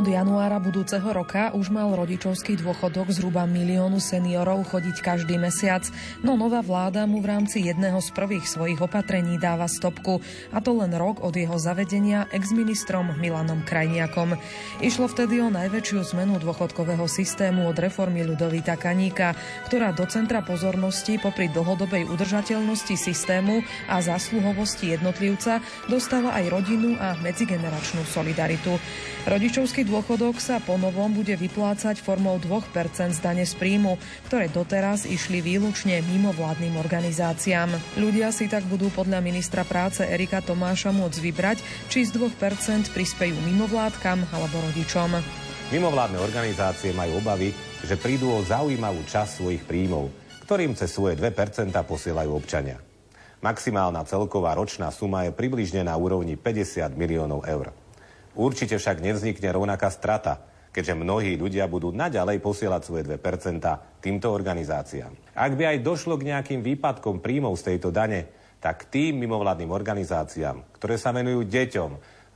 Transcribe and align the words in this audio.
Od 0.00 0.08
januára 0.08 0.56
budúceho 0.56 1.04
roka 1.12 1.52
už 1.52 1.68
mal 1.68 1.92
rodičovský 1.92 2.56
dôchodok 2.56 3.12
zhruba 3.12 3.44
miliónu 3.44 4.00
seniorov 4.00 4.72
chodiť 4.72 4.96
každý 5.04 5.36
mesiac, 5.36 5.84
no 6.24 6.40
nová 6.40 6.64
vláda 6.64 7.04
mu 7.04 7.20
v 7.20 7.28
rámci 7.28 7.68
jedného 7.68 8.00
z 8.00 8.08
prvých 8.16 8.48
svojich 8.48 8.80
opatrení 8.80 9.36
dáva 9.36 9.68
stopku, 9.68 10.24
a 10.56 10.64
to 10.64 10.72
len 10.72 10.96
rok 10.96 11.20
od 11.20 11.36
jeho 11.36 11.52
zavedenia 11.60 12.24
exministrom 12.32 13.12
Milanom 13.20 13.60
Krajniakom. 13.60 14.40
Išlo 14.80 15.04
vtedy 15.04 15.44
o 15.44 15.52
najväčšiu 15.52 16.16
zmenu 16.16 16.40
dôchodkového 16.40 17.04
systému 17.04 17.68
od 17.68 17.76
reformy 17.76 18.24
Ľudovita 18.24 18.80
Kaníka, 18.80 19.36
ktorá 19.68 19.92
do 19.92 20.08
centra 20.08 20.40
pozornosti 20.40 21.20
popri 21.20 21.52
dlhodobej 21.52 22.08
udržateľnosti 22.08 22.96
systému 22.96 23.60
a 23.84 24.00
zásluhovosti 24.00 24.96
jednotlivca 24.96 25.60
dostáva 25.92 26.32
aj 26.40 26.48
rodinu 26.48 26.96
a 26.96 27.20
medzigeneračnú 27.20 28.00
solidaritu. 28.08 28.80
Rodičovský 29.28 29.89
dôchodok 29.90 30.38
sa 30.38 30.62
po 30.62 30.78
novom 30.78 31.10
bude 31.10 31.34
vyplácať 31.34 31.98
formou 31.98 32.38
2% 32.38 32.70
z 33.10 33.18
dane 33.18 33.42
z 33.42 33.58
príjmu, 33.58 33.98
ktoré 34.30 34.46
doteraz 34.46 35.02
išli 35.02 35.42
výlučne 35.42 35.98
mimovládnym 36.06 36.78
organizáciám. 36.78 37.74
Ľudia 37.98 38.30
si 38.30 38.46
tak 38.46 38.62
budú 38.70 38.86
podľa 38.94 39.18
ministra 39.18 39.66
práce 39.66 40.06
Erika 40.06 40.38
Tomáša 40.38 40.94
môcť 40.94 41.18
vybrať, 41.18 41.58
či 41.90 42.06
z 42.06 42.14
2% 42.14 42.94
prispejú 42.94 43.34
mimovládkam 43.42 44.30
alebo 44.30 44.62
rodičom. 44.70 45.18
Mimovládne 45.74 46.22
organizácie 46.22 46.94
majú 46.94 47.18
obavy, 47.18 47.50
že 47.82 47.98
prídu 47.98 48.30
o 48.30 48.46
zaujímavú 48.46 49.02
časť 49.10 49.42
svojich 49.42 49.66
príjmov, 49.66 50.06
ktorým 50.46 50.78
cez 50.78 50.94
svoje 50.94 51.18
2% 51.18 51.74
posielajú 51.74 52.30
občania. 52.30 52.78
Maximálna 53.42 54.06
celková 54.06 54.54
ročná 54.54 54.94
suma 54.94 55.26
je 55.26 55.34
približne 55.34 55.82
na 55.82 55.98
úrovni 55.98 56.38
50 56.38 56.94
miliónov 56.94 57.42
eur. 57.48 57.79
Určite 58.40 58.80
však 58.80 59.04
nevznikne 59.04 59.52
rovnaká 59.52 59.92
strata, 59.92 60.40
keďže 60.72 60.96
mnohí 60.96 61.36
ľudia 61.36 61.68
budú 61.68 61.92
naďalej 61.92 62.40
posielať 62.40 62.80
svoje 62.80 63.04
2% 63.04 64.00
týmto 64.00 64.32
organizáciám. 64.32 65.12
Ak 65.36 65.60
by 65.60 65.76
aj 65.76 65.84
došlo 65.84 66.16
k 66.16 66.32
nejakým 66.32 66.64
výpadkom 66.64 67.20
príjmov 67.20 67.60
z 67.60 67.76
tejto 67.76 67.92
dane, 67.92 68.32
tak 68.64 68.88
tým 68.88 69.20
mimovládnym 69.20 69.68
organizáciám, 69.68 70.72
ktoré 70.72 70.96
sa 70.96 71.12
venujú 71.12 71.44
deťom, 71.44 71.90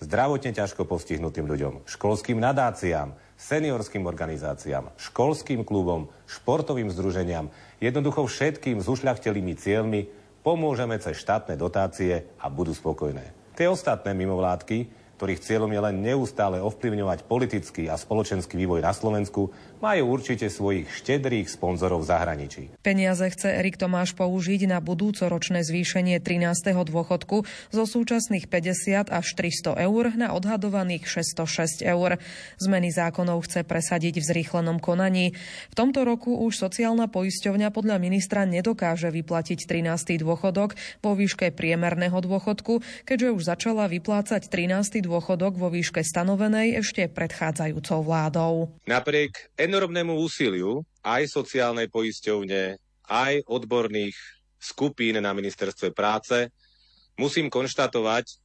zdravotne 0.05 0.53
ťažko 0.53 0.85
postihnutým 0.85 1.49
ľuďom, 1.49 1.89
školským 1.89 2.37
nadáciám, 2.37 3.17
seniorským 3.41 4.05
organizáciám, 4.05 4.93
školským 5.01 5.65
klubom, 5.65 6.13
športovým 6.29 6.93
združeniam, 6.93 7.49
jednoducho 7.81 8.29
všetkým 8.29 8.85
s 8.85 8.93
ušľachtelými 8.93 9.57
cieľmi 9.57 10.05
pomôžeme 10.45 11.01
cez 11.01 11.17
štátne 11.17 11.57
dotácie 11.57 12.29
a 12.37 12.53
budú 12.53 12.77
spokojné. 12.77 13.57
Tie 13.57 13.65
ostatné 13.71 14.13
mimovládky 14.13 15.04
ktorých 15.17 15.43
cieľom 15.43 15.71
je 15.71 15.81
len 15.81 15.97
neustále 16.03 16.59
ovplyvňovať 16.59 17.27
politický 17.31 17.87
a 17.87 17.95
spoločenský 17.95 18.59
vývoj 18.59 18.83
na 18.83 18.91
Slovensku, 18.91 19.55
majú 19.85 20.17
určite 20.17 20.49
svojich 20.49 20.89
štedrých 20.89 21.47
sponzorov 21.53 22.03
v 22.03 22.09
zahraničí. 22.09 22.63
Peniaze 22.81 23.29
chce 23.29 23.53
Erik 23.61 23.77
Tomáš 23.77 24.17
použiť 24.17 24.65
na 24.65 24.81
budúcoročné 24.81 25.61
zvýšenie 25.61 26.25
13. 26.25 26.73
dôchodku 26.89 27.45
zo 27.69 27.85
súčasných 27.85 28.49
50 28.49 29.13
až 29.13 29.27
300 29.37 29.77
eur 29.85 30.05
na 30.17 30.33
odhadovaných 30.33 31.05
606 31.05 31.85
eur. 31.85 32.17
Zmeny 32.57 32.89
zákonov 32.97 33.45
chce 33.45 33.61
presadiť 33.61 34.25
v 34.25 34.25
zrýchlenom 34.25 34.81
konaní. 34.81 35.37
V 35.69 35.75
tomto 35.77 36.09
roku 36.09 36.33
už 36.33 36.57
sociálna 36.57 37.13
poisťovňa 37.13 37.69
podľa 37.69 38.01
ministra 38.01 38.49
nedokáže 38.49 39.13
vyplatiť 39.13 39.69
13. 39.69 40.17
dôchodok 40.25 40.81
vo 41.05 41.13
výške 41.13 41.53
priemerného 41.53 42.17
dôchodku, 42.25 42.81
keďže 43.05 43.29
už 43.37 43.43
začala 43.45 43.85
vyplácať 43.93 44.49
13 44.49 45.04
dôchodok 45.05 45.61
vo 45.61 45.69
výške 45.69 46.01
stanovenej 46.01 46.81
ešte 46.81 47.07
predchádzajúcou 47.13 48.01
vládou. 48.03 48.53
Napriek 48.89 49.53
enormnému 49.61 50.17
úsiliu 50.17 50.83
aj 51.05 51.29
sociálnej 51.29 51.93
poisťovne, 51.93 52.81
aj 53.07 53.45
odborných 53.45 54.17
skupín 54.57 55.21
na 55.21 55.37
ministerstve 55.37 55.93
práce, 55.93 56.49
musím 57.21 57.53
konštatovať, 57.53 58.41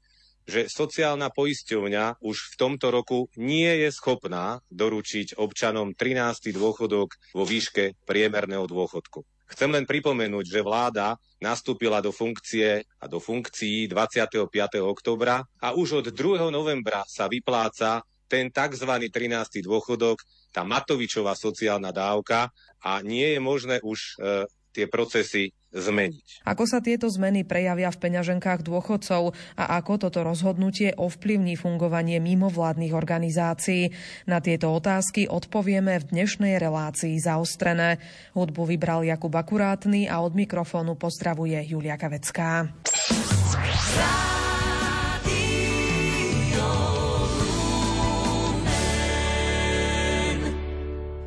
že 0.50 0.66
sociálna 0.66 1.30
poisťovňa 1.30 2.26
už 2.26 2.38
v 2.54 2.56
tomto 2.58 2.90
roku 2.90 3.30
nie 3.38 3.70
je 3.86 3.90
schopná 3.94 4.60
doručiť 4.74 5.38
občanom 5.38 5.94
13. 5.94 6.50
dôchodok 6.52 7.14
vo 7.38 7.44
výške 7.46 7.96
priemerného 8.04 8.66
dôchodku. 8.66 9.22
Chcem 9.50 9.70
len 9.74 9.86
pripomenúť, 9.90 10.46
že 10.46 10.62
vláda 10.62 11.18
nastúpila 11.42 12.00
do 12.06 12.14
funkcie 12.14 12.86
a 12.86 13.06
do 13.10 13.18
funkcií 13.18 13.90
25. 13.90 14.46
oktobra 14.86 15.42
a 15.42 15.74
už 15.74 16.06
od 16.06 16.08
2. 16.14 16.54
novembra 16.54 17.02
sa 17.10 17.26
vypláca 17.26 18.06
ten 18.30 18.54
tzv. 18.54 18.92
13. 19.10 19.66
dôchodok, 19.66 20.22
tá 20.54 20.62
Matovičová 20.62 21.34
sociálna 21.34 21.90
dávka 21.90 22.54
a 22.86 23.02
nie 23.02 23.34
je 23.34 23.40
možné 23.42 23.76
už 23.82 24.00
e, 24.22 24.46
tie 24.70 24.86
procesy 24.86 25.50
zmeniť. 25.70 26.44
Ako 26.50 26.66
sa 26.66 26.82
tieto 26.82 27.06
zmeny 27.10 27.46
prejavia 27.46 27.94
v 27.94 28.02
peňaženkách 28.02 28.66
dôchodcov 28.66 29.38
a 29.54 29.64
ako 29.78 30.10
toto 30.10 30.26
rozhodnutie 30.26 30.94
ovplyvní 30.98 31.54
fungovanie 31.54 32.18
mimovládnych 32.18 32.94
organizácií? 32.94 33.94
Na 34.26 34.42
tieto 34.42 34.74
otázky 34.74 35.30
odpovieme 35.30 36.02
v 36.02 36.10
dnešnej 36.10 36.58
relácii 36.58 37.22
zaostrené. 37.22 38.02
Hudbu 38.34 38.66
vybral 38.66 39.06
Jakub 39.06 39.34
Akurátny 39.34 40.10
a 40.10 40.26
od 40.26 40.34
mikrofónu 40.34 40.98
pozdravuje 40.98 41.62
Julia 41.70 41.96
Kavecká. 42.02 42.66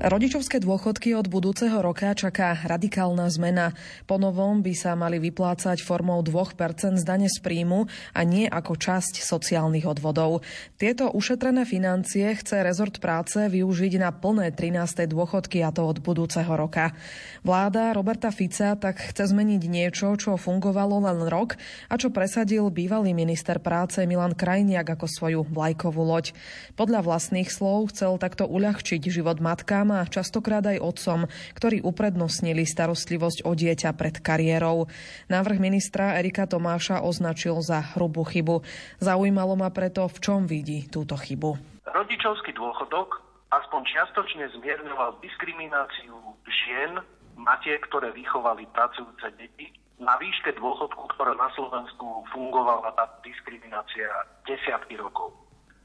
Rodičovské 0.03 0.59
dôchodky 0.59 1.15
od 1.15 1.31
budúceho 1.31 1.79
roka 1.79 2.11
čaká 2.11 2.59
radikálna 2.67 3.31
zmena. 3.31 3.71
Po 4.11 4.19
novom 4.19 4.59
by 4.59 4.75
sa 4.75 4.99
mali 4.99 5.23
vyplácať 5.23 5.79
formou 5.79 6.19
2% 6.27 6.99
z 6.99 7.07
dane 7.07 7.31
z 7.31 7.39
príjmu 7.39 7.87
a 8.11 8.21
nie 8.27 8.51
ako 8.51 8.75
časť 8.75 9.23
sociálnych 9.23 9.87
odvodov. 9.87 10.43
Tieto 10.75 11.07
ušetrené 11.07 11.63
financie 11.63 12.35
chce 12.35 12.67
rezort 12.67 12.99
práce 12.99 13.47
využiť 13.47 14.03
na 14.03 14.11
plné 14.11 14.51
13. 14.51 15.07
dôchodky 15.07 15.63
a 15.63 15.71
to 15.71 15.87
od 15.87 16.03
budúceho 16.03 16.51
roka. 16.51 16.99
Vláda 17.47 17.95
Roberta 17.95 18.35
Fica 18.35 18.75
tak 18.75 18.99
chce 18.99 19.31
zmeniť 19.31 19.63
niečo, 19.71 20.19
čo 20.19 20.35
fungovalo 20.35 20.99
len 20.99 21.31
rok 21.31 21.55
a 21.87 21.95
čo 21.95 22.11
presadil 22.11 22.75
bývalý 22.75 23.15
minister 23.15 23.63
práce 23.63 24.03
Milan 24.03 24.35
Krajniak 24.35 24.99
ako 24.99 25.07
svoju 25.07 25.41
vlajkovú 25.47 26.03
loď. 26.03 26.35
Podľa 26.75 27.07
vlastných 27.07 27.55
slov 27.55 27.95
chcel 27.95 28.19
takto 28.19 28.51
uľahčiť 28.51 28.99
život 29.07 29.39
matkám 29.39 29.92
a 30.01 30.09
častokrát 30.09 30.65
aj 30.65 30.81
otcom, 30.81 31.29
ktorí 31.53 31.85
uprednostnili 31.85 32.65
starostlivosť 32.65 33.45
o 33.45 33.53
dieťa 33.53 33.93
pred 33.93 34.17
kariérou. 34.25 34.89
Návrh 35.29 35.59
ministra 35.61 36.17
Erika 36.17 36.49
Tomáša 36.49 37.05
označil 37.05 37.61
za 37.61 37.85
hrubú 37.93 38.25
chybu. 38.25 38.65
Zaujímalo 39.05 39.59
ma 39.61 39.69
preto, 39.69 40.09
v 40.09 40.19
čom 40.23 40.41
vidí 40.49 40.89
túto 40.89 41.19
chybu. 41.21 41.61
Rodičovský 41.85 42.57
dôchodok 42.57 43.21
aspoň 43.53 43.81
čiastočne 43.85 44.49
zmierňoval 44.57 45.21
diskrimináciu 45.21 46.17
žien, 46.49 46.97
matiek, 47.37 47.85
ktoré 47.85 48.09
vychovali 48.17 48.65
pracujúce 48.73 49.29
deti 49.37 49.69
na 50.01 50.19
výške 50.19 50.57
dôchodku, 50.57 51.15
ktorá 51.15 51.37
na 51.37 51.53
Slovensku 51.55 52.27
fungovala 52.33 52.91
tá 52.97 53.07
diskriminácia 53.23 54.09
desiatky 54.49 54.99
rokov. 54.99 55.31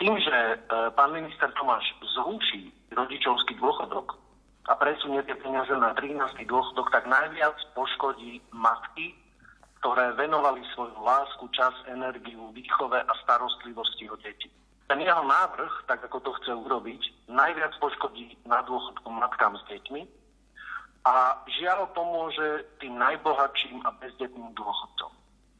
Tým, 0.01 0.13
že 0.21 0.33
e, 0.33 0.55
pán 0.93 1.13
minister 1.13 1.49
Tomáš 1.57 1.85
zruší 2.17 2.73
rodičovský 2.97 3.53
dôchodok 3.61 4.17
a 4.67 4.73
presunie 4.75 5.21
tie 5.23 5.37
peniaze 5.37 5.71
na 5.77 5.93
13. 5.93 6.17
dôchodok, 6.49 6.89
tak 6.91 7.05
najviac 7.05 7.55
poškodí 7.77 8.41
matky, 8.51 9.15
ktoré 9.79 10.11
venovali 10.17 10.65
svoju 10.73 10.97
lásku, 10.99 11.45
čas, 11.53 11.71
energiu, 11.87 12.49
výchove 12.51 12.97
a 12.97 13.13
starostlivosti 13.23 14.09
o 14.09 14.17
deti. 14.19 14.49
Ten 14.89 14.99
jeho 15.03 15.23
návrh, 15.23 15.87
tak 15.87 16.03
ako 16.03 16.19
to 16.23 16.31
chce 16.41 16.51
urobiť, 16.51 17.29
najviac 17.29 17.75
poškodí 17.79 18.35
na 18.47 18.63
dôchodku 18.65 19.07
matkám 19.11 19.55
s 19.55 19.63
deťmi 19.69 20.01
a 21.07 21.39
žiaľ 21.59 21.87
pomôže 21.95 22.67
tým 22.83 22.99
najbohatším 22.99 23.83
a 23.87 23.95
bezdetným 23.99 24.51
dôchodcom. 24.55 25.11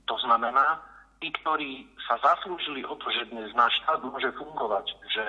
To 0.08 0.16
znamená, 0.24 0.80
tí, 1.22 1.34
ktorí 1.44 1.90
sa 2.06 2.18
zaslúžili 2.22 2.86
o 2.86 2.94
to, 2.98 3.10
že 3.10 3.30
dnes 3.34 3.50
náš 3.58 3.74
štát 3.84 4.02
môže 4.06 4.30
fungovať, 4.38 4.86
že 5.10 5.26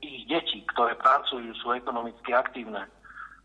ich 0.00 0.24
deti, 0.28 0.64
ktoré 0.72 0.96
pracujú, 0.96 1.52
sú 1.60 1.76
ekonomicky 1.76 2.32
aktívne, 2.32 2.88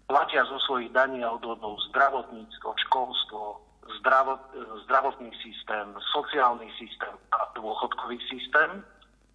platia 0.08 0.44
zo 0.48 0.60
svojich 0.68 0.92
daní 0.92 1.24
a 1.24 1.32
odvodov 1.32 1.80
zdravotníctvo, 1.92 2.70
školstvo, 2.88 3.60
zdravot, 4.00 4.40
zdravotný 4.88 5.32
systém, 5.40 5.88
sociálny 6.16 6.68
systém 6.80 7.16
a 7.36 7.48
dôchodkový 7.56 8.20
systém, 8.28 8.84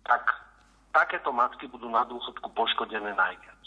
tak 0.04 0.24
takéto 0.92 1.32
matky 1.32 1.68
budú 1.68 1.92
na 1.92 2.04
dôchodku 2.08 2.48
poškodené 2.56 3.12
najviac. 3.12 3.62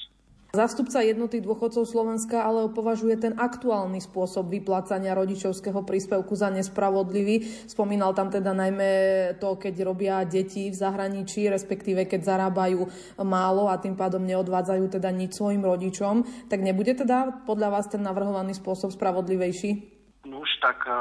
Zástupca 0.50 1.06
jednoty 1.06 1.46
dôchodcov 1.46 1.86
Slovenska 1.86 2.42
ale 2.42 2.74
považuje 2.74 3.14
ten 3.22 3.38
aktuálny 3.38 4.02
spôsob 4.02 4.50
vyplácania 4.50 5.14
rodičovského 5.14 5.86
príspevku 5.86 6.34
za 6.34 6.50
nespravodlivý. 6.50 7.46
Spomínal 7.70 8.18
tam 8.18 8.34
teda 8.34 8.58
najmä 8.58 8.90
to, 9.38 9.62
keď 9.62 9.86
robia 9.86 10.26
deti 10.26 10.74
v 10.74 10.80
zahraničí, 10.82 11.46
respektíve 11.54 12.10
keď 12.10 12.34
zarábajú 12.34 12.82
málo 13.22 13.70
a 13.70 13.78
tým 13.78 13.94
pádom 13.94 14.26
neodvádzajú 14.26 14.90
teda 14.90 15.14
nič 15.14 15.38
svojim 15.38 15.62
rodičom. 15.62 16.26
Tak 16.50 16.66
nebude 16.66 16.98
teda 16.98 17.46
podľa 17.46 17.70
vás 17.70 17.86
ten 17.86 18.02
navrhovaný 18.02 18.58
spôsob 18.58 18.90
spravodlivejší? 18.90 20.02
Už 20.26 20.50
tak 20.66 20.82
e, 20.90 20.98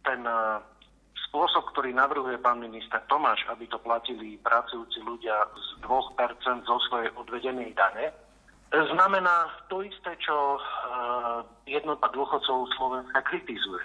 ten 0.00 0.24
e, 0.24 0.40
spôsob, 1.28 1.76
ktorý 1.76 1.92
navrhuje 1.92 2.40
pán 2.40 2.56
minister 2.56 3.04
Tomáš, 3.04 3.44
aby 3.52 3.68
to 3.68 3.76
platili 3.84 4.40
pracujúci 4.40 5.04
ľudia 5.04 5.44
z 5.52 5.84
2% 5.84 6.64
zo 6.64 6.76
svojej 6.88 7.12
odvedenej 7.20 7.76
dane, 7.76 8.24
znamená 8.72 9.50
to 9.70 9.82
isté, 9.82 10.16
čo 10.18 10.58
eh, 10.58 10.60
jednota 11.70 12.10
dôchodcov 12.10 12.70
Slovenska 12.74 13.20
kritizuje. 13.26 13.84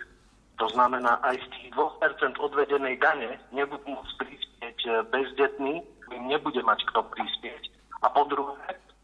To 0.61 0.69
znamená, 0.69 1.17
aj 1.25 1.41
z 1.41 1.47
tých 1.57 1.67
2% 1.73 2.37
odvedenej 2.37 3.01
dane 3.01 3.41
nebudú 3.53 3.85
môcť 3.85 4.13
prispieť 4.17 4.77
eh, 4.87 4.93
bezdetní, 5.09 5.85
im 6.11 6.23
nebude 6.27 6.59
mať 6.65 6.83
kto 6.91 7.07
prispieť. 7.13 7.71
A 8.01 8.09
po 8.09 8.25
druhé, 8.27 8.57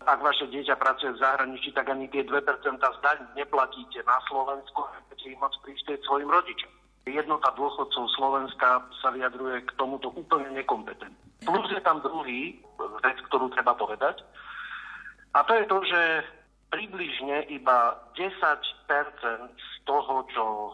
ak 0.03 0.19
vaše 0.23 0.49
dieťa 0.49 0.75
pracuje 0.81 1.13
v 1.13 1.21
zahraničí, 1.21 1.69
tak 1.71 1.87
ani 1.87 2.09
tie 2.09 2.25
2% 2.25 2.41
z 2.81 2.99
daň 3.05 3.19
neplatíte 3.37 4.01
na 4.03 4.17
Slovensku 4.27 4.81
budete 5.17 5.33
im 5.33 5.39
môcť 5.41 5.59
prispieť 5.65 5.99
svojim 6.05 6.29
rodičom. 6.29 6.71
Jednota 7.07 7.49
dôchodcov 7.55 8.03
Slovenska 8.19 8.83
sa 9.01 9.09
vyjadruje 9.15 9.63
k 9.63 9.71
tomuto 9.79 10.11
úplne 10.13 10.51
nekompetentne. 10.53 11.15
Plus 11.41 11.67
je 11.71 11.81
tam 11.81 12.03
druhý 12.03 12.59
vec, 13.03 13.17
ktorú 13.31 13.47
treba 13.55 13.73
povedať, 13.73 14.21
a 15.33 15.39
to 15.43 15.53
je 15.55 15.65
to, 15.65 15.77
že 15.83 16.01
približne 16.69 17.47
iba 17.51 17.95
10 18.15 18.31
z 19.55 19.71
toho, 19.87 20.27
čo 20.31 20.45
e, 20.45 20.71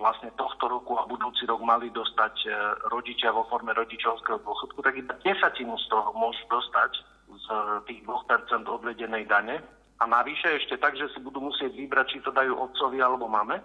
vlastne 0.00 0.32
tohto 0.36 0.68
roku 0.68 0.96
a 0.96 1.04
budúci 1.04 1.44
rok 1.44 1.60
mali 1.60 1.92
dostať 1.92 2.34
e, 2.44 2.48
rodičia 2.88 3.32
vo 3.32 3.44
forme 3.52 3.76
rodičovského 3.76 4.40
dôchodku, 4.40 4.80
tak 4.80 4.96
iba 4.96 5.12
desatinu 5.20 5.76
z 5.76 5.86
toho 5.92 6.08
môžu 6.16 6.40
dostať 6.48 6.92
z 7.30 7.46
tých 7.86 8.00
2% 8.04 8.66
odvedenej 8.66 9.28
dane. 9.28 9.60
A 10.00 10.08
navyše 10.08 10.56
ešte 10.56 10.80
tak, 10.80 10.96
že 10.96 11.12
si 11.12 11.20
budú 11.20 11.44
musieť 11.44 11.76
vybrať, 11.76 12.06
či 12.08 12.18
to 12.24 12.32
dajú 12.32 12.56
otcovi 12.56 13.04
alebo 13.04 13.28
mame, 13.28 13.60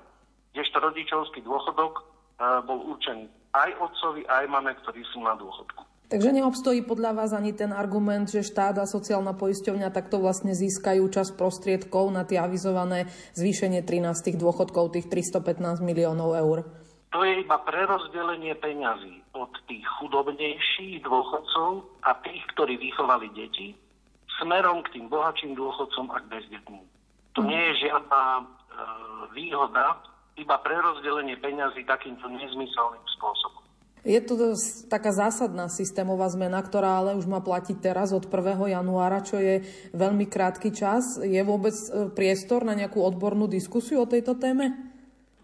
kdežto 0.52 0.84
rodičovský 0.84 1.40
dôchodok 1.48 2.00
e, 2.00 2.04
bol 2.68 2.80
určený 2.96 3.32
aj 3.56 3.72
otcovi, 3.80 4.28
aj 4.28 4.46
mame, 4.52 4.76
ktorí 4.84 5.00
sú 5.16 5.24
na 5.24 5.40
dôchodku. 5.40 5.95
Takže 6.06 6.38
neobstojí 6.38 6.86
podľa 6.86 7.18
vás 7.18 7.32
ani 7.34 7.50
ten 7.50 7.74
argument, 7.74 8.30
že 8.30 8.46
štát 8.46 8.78
a 8.78 8.86
sociálna 8.86 9.34
poisťovňa 9.34 9.90
takto 9.90 10.22
vlastne 10.22 10.54
získajú 10.54 11.02
čas 11.10 11.34
prostriedkov 11.34 12.14
na 12.14 12.22
tie 12.22 12.38
avizované 12.38 13.10
zvýšenie 13.34 13.82
13 13.82 14.38
dôchodkov, 14.38 14.94
tých 14.94 15.10
315 15.10 15.82
miliónov 15.82 16.38
eur? 16.38 16.58
To 17.10 17.24
je 17.26 17.42
iba 17.42 17.58
prerozdelenie 17.58 18.54
peňazí 18.60 19.26
od 19.34 19.50
tých 19.66 19.88
chudobnejších 19.98 21.02
dôchodcov 21.02 21.88
a 22.06 22.12
tých, 22.22 22.44
ktorí 22.54 22.78
vychovali 22.78 23.34
deti, 23.34 23.74
smerom 24.38 24.86
k 24.86 25.00
tým 25.00 25.10
bohatším 25.10 25.58
dôchodcom 25.58 26.12
a 26.14 26.22
k 26.22 26.30
bezdetným. 26.38 26.86
To 27.34 27.42
nie 27.42 27.60
je 27.72 27.90
žiadna 27.90 28.22
e, 28.40 28.44
výhoda, 29.34 30.00
iba 30.38 30.56
prerozdelenie 30.62 31.40
peňazí 31.40 31.88
takýmto 31.88 32.30
nezmyselným 32.30 33.08
spôsobom. 33.18 33.65
Je 34.06 34.22
to 34.22 34.54
taká 34.86 35.10
zásadná 35.10 35.66
systémová 35.66 36.30
zmena, 36.30 36.62
ktorá 36.62 37.02
ale 37.02 37.18
už 37.18 37.26
má 37.26 37.42
platiť 37.42 37.82
teraz 37.82 38.14
od 38.14 38.30
1. 38.30 38.70
januára, 38.70 39.26
čo 39.26 39.42
je 39.42 39.66
veľmi 39.98 40.30
krátky 40.30 40.70
čas. 40.70 41.18
Je 41.26 41.42
vôbec 41.42 41.74
e, 41.74 42.14
priestor 42.14 42.62
na 42.62 42.78
nejakú 42.78 43.02
odbornú 43.02 43.50
diskusiu 43.50 44.06
o 44.06 44.08
tejto 44.08 44.38
téme? 44.38 44.94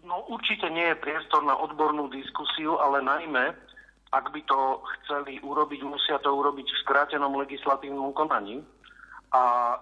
No 0.06 0.22
určite 0.30 0.70
nie 0.70 0.94
je 0.94 1.02
priestor 1.02 1.42
na 1.42 1.58
odbornú 1.58 2.06
diskusiu, 2.06 2.78
ale 2.78 3.02
najmä, 3.02 3.50
ak 4.14 4.30
by 4.30 4.40
to 4.46 4.78
chceli 5.02 5.42
urobiť, 5.42 5.82
musia 5.82 6.22
to 6.22 6.30
urobiť 6.30 6.66
v 6.70 6.80
skrátenom 6.86 7.34
legislatívnom 7.42 8.14
konaní. 8.14 8.62
A 9.34 9.42
e, 9.42 9.76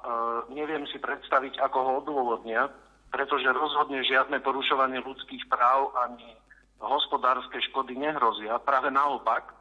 neviem 0.57 0.89
si 0.89 0.97
predstaviť, 0.97 1.61
ako 1.61 1.79
ho 1.85 1.93
odôvodnia, 2.01 2.73
pretože 3.13 3.45
rozhodne 3.53 4.01
žiadne 4.09 4.41
porušovanie 4.41 5.05
ľudských 5.05 5.53
práv 5.53 5.93
ani 6.01 6.40
hospodárske 6.81 7.61
škody 7.71 7.95
nehrozia. 7.97 8.57
Práve 8.65 8.89
naopak, 8.89 9.53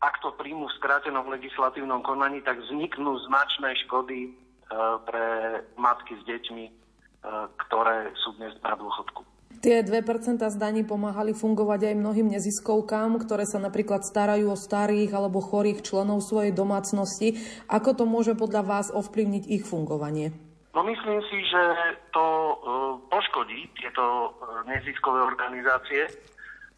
ak 0.00 0.14
to 0.24 0.32
príjmu 0.36 0.68
v 0.68 0.76
skrátenom 0.80 1.28
legislatívnom 1.28 2.00
konaní, 2.00 2.40
tak 2.40 2.60
vzniknú 2.60 3.20
značné 3.28 3.76
škody 3.84 4.28
e, 4.28 4.30
pre 5.04 5.26
matky 5.76 6.16
s 6.16 6.22
deťmi, 6.24 6.64
e, 6.68 6.72
ktoré 7.68 8.12
sú 8.24 8.36
dnes 8.40 8.56
na 8.64 8.76
dôchodku. 8.76 9.24
Tie 9.60 9.84
2% 9.84 10.40
zdaní 10.40 10.88
pomáhali 10.88 11.36
fungovať 11.36 11.92
aj 11.92 12.00
mnohým 12.00 12.32
neziskovkám, 12.32 13.20
ktoré 13.20 13.44
sa 13.44 13.60
napríklad 13.60 14.00
starajú 14.08 14.54
o 14.54 14.56
starých 14.56 15.12
alebo 15.12 15.44
chorých 15.44 15.84
členov 15.84 16.24
svojej 16.24 16.56
domácnosti. 16.56 17.36
Ako 17.68 17.92
to 17.92 18.08
môže 18.08 18.32
podľa 18.40 18.64
vás 18.64 18.86
ovplyvniť 18.88 19.44
ich 19.52 19.68
fungovanie? 19.68 20.32
No 20.72 20.80
myslím 20.86 21.20
si, 21.28 21.44
že 21.44 21.62
to 22.14 22.24
e, 22.24 22.54
poškodí 23.12 23.68
tieto 23.76 24.32
neziskové 24.64 25.28
organizácie, 25.28 26.08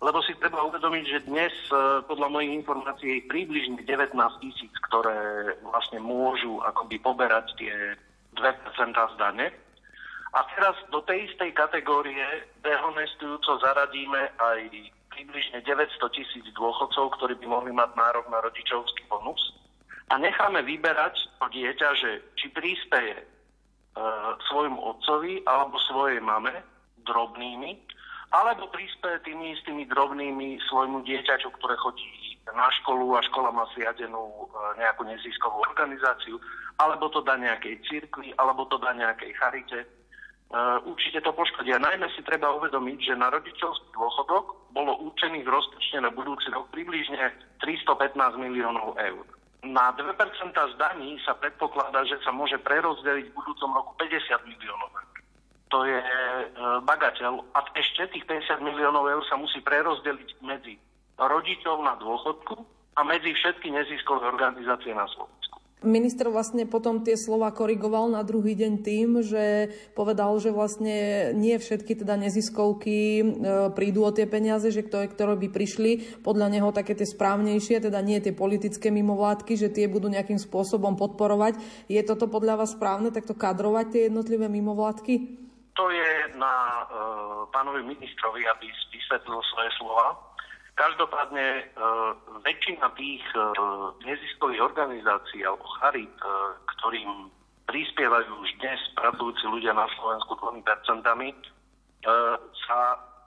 lebo 0.02 0.18
si 0.26 0.34
treba 0.34 0.66
uvedomiť, 0.66 1.04
že 1.06 1.26
dnes 1.30 1.54
e, 1.70 2.02
podľa 2.10 2.26
mojich 2.26 2.52
informácií 2.58 3.22
je 3.22 3.30
približne 3.30 3.78
19 3.86 4.18
tisíc, 4.42 4.74
ktoré 4.90 5.54
vlastne 5.62 6.02
môžu 6.02 6.58
akoby 6.66 6.98
poberať 6.98 7.54
tie 7.54 7.94
2% 8.34 8.98
z 8.98 9.14
dane. 9.14 9.46
A 10.34 10.38
teraz 10.58 10.74
do 10.90 11.06
tej 11.06 11.30
istej 11.30 11.54
kategórie 11.54 12.50
dehonestujúco 12.66 13.62
zaradíme 13.62 14.34
aj 14.42 14.90
približne 15.14 15.62
900 15.62 16.02
tisíc 16.18 16.46
dôchodcov, 16.58 17.14
ktorí 17.20 17.38
by 17.38 17.46
mohli 17.46 17.70
mať 17.70 17.94
nárok 17.94 18.26
na 18.26 18.42
rodičovský 18.42 19.06
bonus. 19.06 19.54
A 20.10 20.18
necháme 20.18 20.66
vyberať 20.66 21.14
to 21.38 21.46
dieťa, 21.46 21.88
že 21.94 22.10
či 22.34 22.50
príspeje 22.50 23.22
e, 23.22 23.24
svojmu 24.50 24.82
otcovi 24.82 25.46
alebo 25.46 25.78
svojej 25.86 26.18
mame 26.18 26.58
drobnými 27.06 28.01
alebo 28.32 28.64
prispieje 28.72 29.20
tými 29.28 29.52
istými 29.52 29.84
drobnými 29.92 30.56
svojmu 30.72 31.04
dieťaťu, 31.04 31.52
ktoré 31.60 31.76
chodí 31.76 32.40
na 32.48 32.68
školu 32.80 33.12
a 33.14 33.20
škola 33.28 33.52
má 33.52 33.68
zriadenú 33.76 34.24
e, 34.24 34.44
nejakú 34.80 35.04
neziskovú 35.04 35.60
organizáciu, 35.68 36.40
alebo 36.80 37.12
to 37.12 37.20
dá 37.20 37.36
nejakej 37.36 37.78
cirkvi, 37.84 38.32
alebo 38.40 38.64
to 38.72 38.80
dá 38.80 38.96
nejakej 38.96 39.36
charite. 39.36 39.84
E, 39.84 39.86
určite 40.88 41.20
to 41.20 41.30
poškodia. 41.36 41.76
Najmä 41.76 42.08
si 42.16 42.24
treba 42.24 42.56
uvedomiť, 42.56 42.98
že 43.12 43.20
na 43.20 43.28
rodičovský 43.28 43.92
dôchodok 43.92 44.72
bolo 44.72 44.96
určených 45.12 45.44
rozpočne 45.44 46.08
na 46.08 46.10
budúci 46.10 46.48
rok 46.56 46.72
približne 46.72 47.36
315 47.60 48.16
miliónov 48.40 48.96
eur. 48.96 49.28
Na 49.62 49.92
2% 49.94 50.08
z 50.56 50.74
daní 50.80 51.20
sa 51.22 51.36
predpokladá, 51.38 52.02
že 52.08 52.18
sa 52.24 52.32
môže 52.34 52.58
prerozdeliť 52.64 53.30
v 53.30 53.36
budúcom 53.36 53.70
roku 53.76 53.92
50 54.00 54.48
miliónov 54.48 54.90
eur 54.90 55.11
to 55.72 55.88
je 55.88 55.96
e, 55.96 56.06
bagateľ. 56.84 57.56
A 57.56 57.64
ešte 57.72 58.12
tých 58.12 58.28
50 58.28 58.60
miliónov 58.60 59.08
eur 59.08 59.24
sa 59.24 59.40
musí 59.40 59.64
prerozdeliť 59.64 60.44
medzi 60.44 60.76
rodičov 61.16 61.80
na 61.80 61.96
dôchodku 61.96 62.60
a 62.92 63.00
medzi 63.08 63.32
všetky 63.32 63.72
neziskové 63.72 64.28
organizácie 64.28 64.92
na 64.92 65.08
Slovensku. 65.08 65.56
Minister 65.82 66.30
vlastne 66.30 66.62
potom 66.62 67.02
tie 67.02 67.18
slova 67.18 67.50
korigoval 67.50 68.06
na 68.14 68.22
druhý 68.22 68.54
deň 68.54 68.72
tým, 68.86 69.18
že 69.18 69.74
povedal, 69.98 70.38
že 70.38 70.54
vlastne 70.54 71.32
nie 71.34 71.58
všetky 71.58 71.98
teda 71.98 72.14
neziskovky 72.20 73.18
e, 73.18 73.24
prídu 73.74 74.06
o 74.06 74.14
tie 74.14 74.30
peniaze, 74.30 74.70
že 74.70 74.86
kto, 74.86 75.10
ktoré 75.10 75.34
by 75.40 75.48
prišli, 75.50 76.22
podľa 76.22 76.54
neho 76.54 76.70
také 76.70 76.94
tie 76.94 77.08
správnejšie, 77.08 77.82
teda 77.82 77.98
nie 77.98 78.22
tie 78.22 78.30
politické 78.30 78.94
mimovládky, 78.94 79.58
že 79.58 79.74
tie 79.74 79.90
budú 79.90 80.06
nejakým 80.06 80.38
spôsobom 80.38 80.94
podporovať. 80.94 81.58
Je 81.90 81.98
toto 82.06 82.30
podľa 82.30 82.62
vás 82.62 82.78
správne, 82.78 83.10
takto 83.10 83.34
kadrovať 83.34 83.86
tie 83.90 84.02
jednotlivé 84.06 84.46
mimovládky? 84.46 85.41
To 85.72 85.88
je 85.88 86.10
na 86.36 86.84
uh, 86.84 87.48
pánovi 87.48 87.80
ministrovi, 87.80 88.44
aby 88.44 88.68
vysvetlil 88.92 89.40
svoje 89.56 89.70
slova. 89.80 90.20
Každopádne 90.76 91.46
uh, 91.72 92.12
väčšina 92.44 92.92
tých 92.92 93.24
uh, 93.32 93.96
neziskových 94.04 94.60
organizácií 94.60 95.44
alebo 95.48 95.64
charit, 95.80 96.12
uh, 96.20 96.56
ktorým 96.76 97.32
prispievajú 97.64 98.30
už 98.44 98.50
dnes 98.60 98.80
pracujúci 99.00 99.44
ľudia 99.48 99.72
na 99.72 99.88
Slovensku 99.96 100.36
2%, 100.36 100.60
uh, 100.60 101.32
sa 102.68 102.80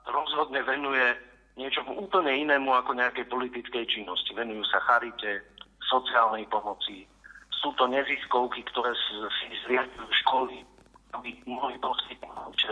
rozhodne 0.05 0.61
venuje 0.61 1.17
niečomu 1.57 1.97
úplne 1.97 2.29
inému 2.45 2.69
ako 2.77 2.93
nejakej 2.93 3.25
politickej 3.25 3.89
činnosti. 3.89 4.37
Venujú 4.37 4.61
sa 4.69 4.77
charite, 4.85 5.41
sociálnej 5.89 6.45
pomoci. 6.49 7.09
Sú 7.61 7.73
to 7.79 7.89
neziskovky, 7.89 8.61
ktoré 8.69 8.93
si 8.93 9.45
zriadujú 9.65 10.09
školy, 10.25 10.61
aby 11.19 11.29
mohli 11.47 11.75
poskytnúť 11.79 12.57
e, 12.65 12.69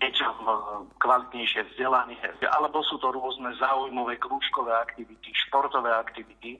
deťom 0.00 0.36
e, 0.44 0.52
kvalitnejšie 0.98 1.62
vzdelanie, 1.74 2.18
alebo 2.48 2.82
sú 2.84 2.98
to 2.98 3.12
rôzne 3.12 3.52
záujmové 3.60 4.18
krúžkové 4.18 4.72
aktivity, 4.74 5.30
športové 5.48 5.92
aktivity, 5.92 6.58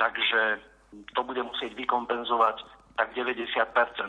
takže 0.00 0.62
to 1.14 1.20
bude 1.22 1.42
musieť 1.44 1.76
vykompenzovať 1.76 2.64
tak 2.98 3.14
90% 3.14 3.54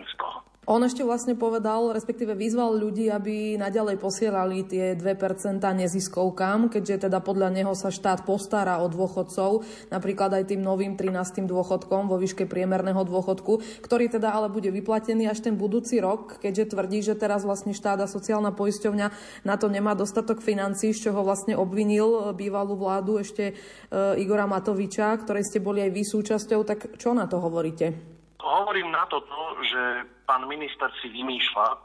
z 0.10 0.16
toho. 0.18 0.40
On 0.70 0.78
ešte 0.86 1.02
vlastne 1.02 1.34
povedal, 1.34 1.98
respektíve 1.98 2.38
vyzval 2.38 2.78
ľudí, 2.78 3.10
aby 3.10 3.58
naďalej 3.58 3.98
posielali 3.98 4.62
tie 4.70 4.94
2% 4.94 5.66
neziskovkám, 5.66 6.70
keďže 6.70 7.10
teda 7.10 7.26
podľa 7.26 7.50
neho 7.50 7.74
sa 7.74 7.90
štát 7.90 8.22
postará 8.22 8.78
o 8.78 8.86
dôchodcov, 8.86 9.66
napríklad 9.90 10.30
aj 10.38 10.54
tým 10.54 10.62
novým 10.62 10.94
13. 10.94 11.50
dôchodkom 11.50 12.06
vo 12.06 12.22
výške 12.22 12.46
priemerného 12.46 13.02
dôchodku, 13.02 13.82
ktorý 13.82 14.14
teda 14.14 14.30
ale 14.30 14.54
bude 14.54 14.70
vyplatený 14.70 15.26
až 15.26 15.42
ten 15.42 15.58
budúci 15.58 15.98
rok, 15.98 16.38
keďže 16.38 16.78
tvrdí, 16.78 17.02
že 17.02 17.18
teraz 17.18 17.50
vlastne 17.50 17.74
štát 17.74 18.06
a 18.06 18.06
sociálna 18.06 18.54
poisťovňa 18.54 19.08
na 19.50 19.56
to 19.58 19.74
nemá 19.74 19.98
dostatok 19.98 20.38
financí, 20.38 20.94
z 20.94 21.10
čoho 21.10 21.26
vlastne 21.26 21.58
obvinil 21.58 22.30
bývalú 22.38 22.78
vládu 22.78 23.18
ešte 23.18 23.58
e, 23.58 24.22
Igora 24.22 24.46
Matoviča, 24.46 25.18
ktorej 25.18 25.50
ste 25.50 25.66
boli 25.66 25.82
aj 25.82 25.98
vy 25.98 26.04
súčasťou, 26.06 26.62
tak 26.62 26.94
čo 27.02 27.18
na 27.18 27.26
to 27.26 27.42
hovoríte? 27.42 28.19
Hovorím 28.40 28.92
na 28.96 29.04
to, 29.12 29.20
že 29.68 30.08
pán 30.24 30.48
minister 30.48 30.88
si 31.04 31.12
vymýšľa, 31.12 31.68
e, 31.70 31.78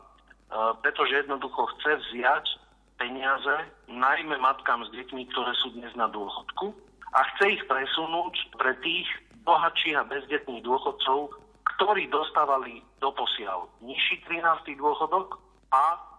pretože 0.87 1.27
jednoducho 1.27 1.67
chce 1.79 1.99
vziať 1.99 2.47
peniaze 2.95 3.55
najmä 3.91 4.39
matkám 4.39 4.87
s 4.87 4.91
deťmi, 4.95 5.27
ktoré 5.35 5.53
sú 5.59 5.75
dnes 5.75 5.91
na 5.99 6.07
dôchodku 6.07 6.71
a 7.15 7.21
chce 7.35 7.59
ich 7.59 7.63
presunúť 7.67 8.35
pre 8.55 8.79
tých 8.87 9.07
bohatších 9.43 9.99
a 9.99 10.07
bezdetných 10.07 10.63
dôchodcov, 10.63 11.35
ktorí 11.77 12.07
dostávali 12.09 12.87
doposiaľ 13.03 13.67
nižší 13.83 14.23
13. 14.31 14.79
dôchodok 14.79 15.43
a 15.75 16.14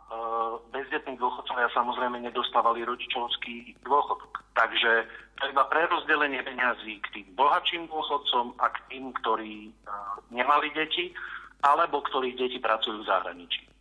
bezdetní 0.71 1.17
dôchodcovia 1.19 1.69
samozrejme 1.71 2.21
nedostávali 2.23 2.83
rodičovský 2.87 3.75
dôchodok. 3.83 4.43
Takže 4.55 5.07
iba 5.51 5.63
prerozdelenie 5.67 6.39
peňazí 6.43 7.03
k 7.03 7.07
tým 7.11 7.27
bohatším 7.35 7.91
dôchodcom 7.91 8.55
a 8.63 8.71
k 8.71 8.77
tým, 8.91 9.11
ktorí 9.19 9.67
e, 9.67 9.71
nemali 10.31 10.71
deti 10.71 11.11
alebo 11.65 11.99
ktorých 12.05 12.39
deti 12.39 12.57
pracujú 12.61 13.03
v 13.03 13.09
zahraničí. 13.09 13.74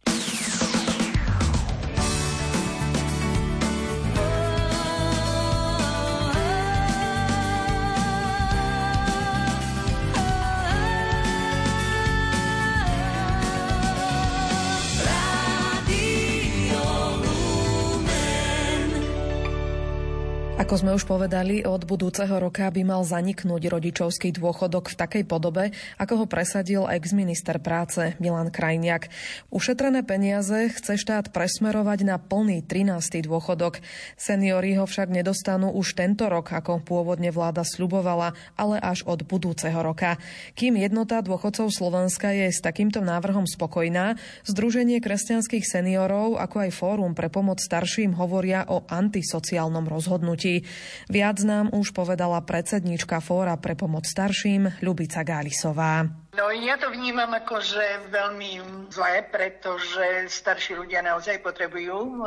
Ako 20.75 20.91
sme 20.91 20.99
už 20.99 21.07
povedali, 21.07 21.63
od 21.63 21.87
budúceho 21.87 22.35
roka 22.35 22.67
by 22.67 22.83
mal 22.83 23.07
zaniknúť 23.07 23.63
rodičovský 23.71 24.35
dôchodok 24.35 24.91
v 24.91 24.99
takej 24.99 25.23
podobe, 25.23 25.71
ako 26.03 26.19
ho 26.19 26.27
presadil 26.27 26.83
ex-minister 26.91 27.63
práce 27.63 28.19
Milan 28.19 28.51
Krajniak. 28.51 29.07
Ušetrené 29.55 30.03
peniaze 30.03 30.75
chce 30.75 30.99
štát 30.99 31.31
presmerovať 31.31 32.03
na 32.03 32.19
plný 32.19 32.67
13. 32.67 32.91
dôchodok. 33.23 33.87
Seniori 34.19 34.75
ho 34.75 34.83
však 34.83 35.15
nedostanú 35.15 35.71
už 35.71 35.95
tento 35.95 36.27
rok, 36.27 36.51
ako 36.51 36.83
pôvodne 36.83 37.31
vláda 37.31 37.63
sľubovala, 37.63 38.35
ale 38.59 38.83
až 38.83 39.07
od 39.07 39.23
budúceho 39.23 39.79
roka. 39.79 40.19
Kým 40.59 40.75
jednota 40.75 41.23
dôchodcov 41.23 41.71
Slovenska 41.71 42.35
je 42.35 42.51
s 42.51 42.59
takýmto 42.59 42.99
návrhom 42.99 43.47
spokojná, 43.47 44.19
Združenie 44.43 44.99
kresťanských 44.99 45.71
seniorov, 45.71 46.35
ako 46.35 46.67
aj 46.67 46.71
Fórum 46.75 47.15
pre 47.15 47.31
pomoc 47.31 47.63
starším 47.63 48.19
hovoria 48.19 48.67
o 48.67 48.83
antisociálnom 48.91 49.87
rozhodnutí. 49.87 50.64
Viac 51.11 51.39
nám 51.45 51.71
už 51.73 51.93
povedala 51.97 52.41
predsedníčka 52.43 53.21
Fóra 53.21 53.57
pre 53.57 53.75
pomoc 53.75 54.05
starším 54.09 54.81
Ľubica 54.81 55.23
Gálisová. 55.23 56.07
No 56.35 56.51
ja 56.51 56.75
to 56.75 56.91
vnímam 56.91 57.31
ako, 57.31 57.63
že 57.63 57.85
veľmi 58.11 58.51
zlé, 58.91 59.23
pretože 59.31 60.27
starší 60.27 60.75
ľudia 60.75 60.99
naozaj 61.07 61.39
potrebujú 61.39 61.99
e, 61.99 62.19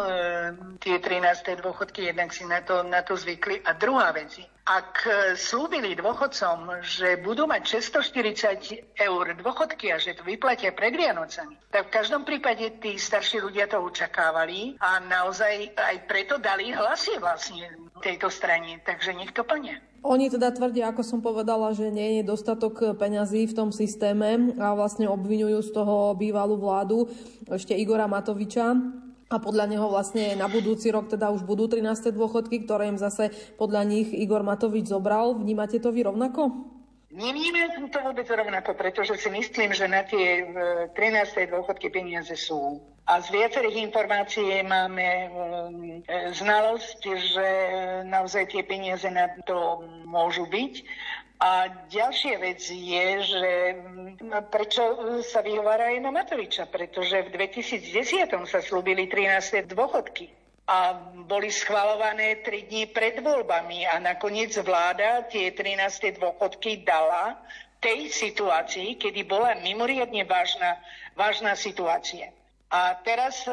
tie 0.79 0.95
13. 1.03 1.59
dôchodky, 1.59 2.07
jednak 2.07 2.31
si 2.31 2.47
na 2.47 2.63
to, 2.63 2.87
na 2.87 3.03
to 3.03 3.19
zvykli. 3.19 3.59
A 3.67 3.75
druhá 3.75 4.15
vec, 4.15 4.39
ak 4.67 5.07
slúbili 5.39 5.95
dôchodcom, 5.95 6.83
že 6.83 7.15
budú 7.23 7.47
mať 7.47 7.79
640 7.79 8.99
eur 8.99 9.25
dôchodky 9.39 9.95
a 9.95 9.97
že 9.97 10.19
to 10.19 10.27
vyplatia 10.27 10.75
pred 10.75 10.91
Vianocami, 10.91 11.55
tak 11.71 11.87
v 11.87 11.95
každom 11.95 12.27
prípade 12.27 12.75
tí 12.83 12.99
starší 12.99 13.39
ľudia 13.39 13.71
to 13.71 13.79
očakávali 13.79 14.75
a 14.83 14.99
naozaj 14.99 15.71
aj 15.71 15.95
preto 16.11 16.35
dali 16.35 16.75
hlasy 16.75 17.15
vlastne 17.15 17.63
tejto 18.03 18.27
strane. 18.27 18.83
Takže 18.83 19.15
nech 19.15 19.31
to 19.31 19.47
plnia. 19.47 19.79
Oni 20.05 20.29
teda 20.29 20.53
tvrdia, 20.53 20.91
ako 20.91 21.01
som 21.01 21.19
povedala, 21.23 21.73
že 21.73 21.89
nie 21.89 22.21
je 22.21 22.27
dostatok 22.27 22.95
peňazí 22.99 23.49
v 23.49 23.57
tom 23.57 23.69
systéme 23.71 24.55
a 24.59 24.75
vlastne 24.77 25.09
obvinujú 25.09 25.63
z 25.63 25.71
toho 25.73 26.13
bývalú 26.13 26.59
vládu 26.59 27.07
ešte 27.49 27.73
Igora 27.73 28.05
Matoviča, 28.05 28.77
a 29.27 29.35
podľa 29.43 29.67
neho 29.67 29.87
vlastne 29.91 30.39
na 30.39 30.47
budúci 30.47 30.87
rok 30.87 31.11
teda 31.11 31.35
už 31.35 31.43
budú 31.43 31.67
13. 31.67 32.15
dôchodky, 32.15 32.63
ktoré 32.63 32.87
im 32.87 32.99
zase 32.99 33.31
podľa 33.59 33.83
nich 33.83 34.09
Igor 34.15 34.43
Matovič 34.43 34.87
zobral. 34.87 35.35
Vnímate 35.35 35.83
to 35.83 35.91
vy 35.91 36.07
rovnako? 36.07 36.55
Nevnímam 37.11 37.87
to 37.87 37.99
vôbec 38.03 38.27
rovnako, 38.27 38.75
pretože 38.75 39.15
si 39.17 39.29
myslím, 39.31 39.71
že 39.71 39.87
na 39.87 40.03
tie 40.03 40.43
13. 40.93 41.49
dôchodky 41.49 41.87
peniaze 41.91 42.35
sú. 42.35 42.83
A 43.07 43.23
z 43.23 43.31
viacerých 43.31 43.87
informácií 43.87 44.59
máme 44.67 45.07
um, 45.07 46.03
znalosť, 46.35 46.99
že 47.15 47.47
naozaj 48.03 48.51
tie 48.51 48.67
peniaze 48.67 49.07
na 49.07 49.31
to 49.47 49.87
môžu 50.03 50.43
byť. 50.51 50.83
A 51.37 51.69
ďalšia 51.93 52.41
vec 52.41 52.65
je, 52.65 53.07
že 53.21 53.43
mm, 53.77 54.49
prečo 54.49 54.81
sa 55.21 55.45
vyhovára 55.45 55.93
aj 55.93 56.01
na 56.01 56.09
Matoviča, 56.09 56.65
pretože 56.65 57.29
v 57.29 57.29
2010 57.29 58.33
sa 58.49 58.59
slúbili 58.65 59.05
13. 59.05 59.69
dôchodky 59.69 60.33
a 60.67 60.97
boli 61.29 61.53
schvalované 61.53 62.41
3 62.41 62.67
dní 62.67 62.83
pred 62.89 63.21
voľbami 63.21 63.85
a 63.85 64.01
nakoniec 64.01 64.51
vláda 64.59 65.29
tie 65.29 65.53
13. 65.53 66.17
dôchodky 66.17 66.81
dala 66.81 67.37
tej 67.77 68.09
situácii, 68.09 68.97
kedy 68.97 69.21
bola 69.29 69.53
mimoriadne 69.61 70.25
vážna, 70.25 70.81
vážna 71.13 71.53
situácia. 71.53 72.33
A 72.67 72.99
teraz 72.99 73.47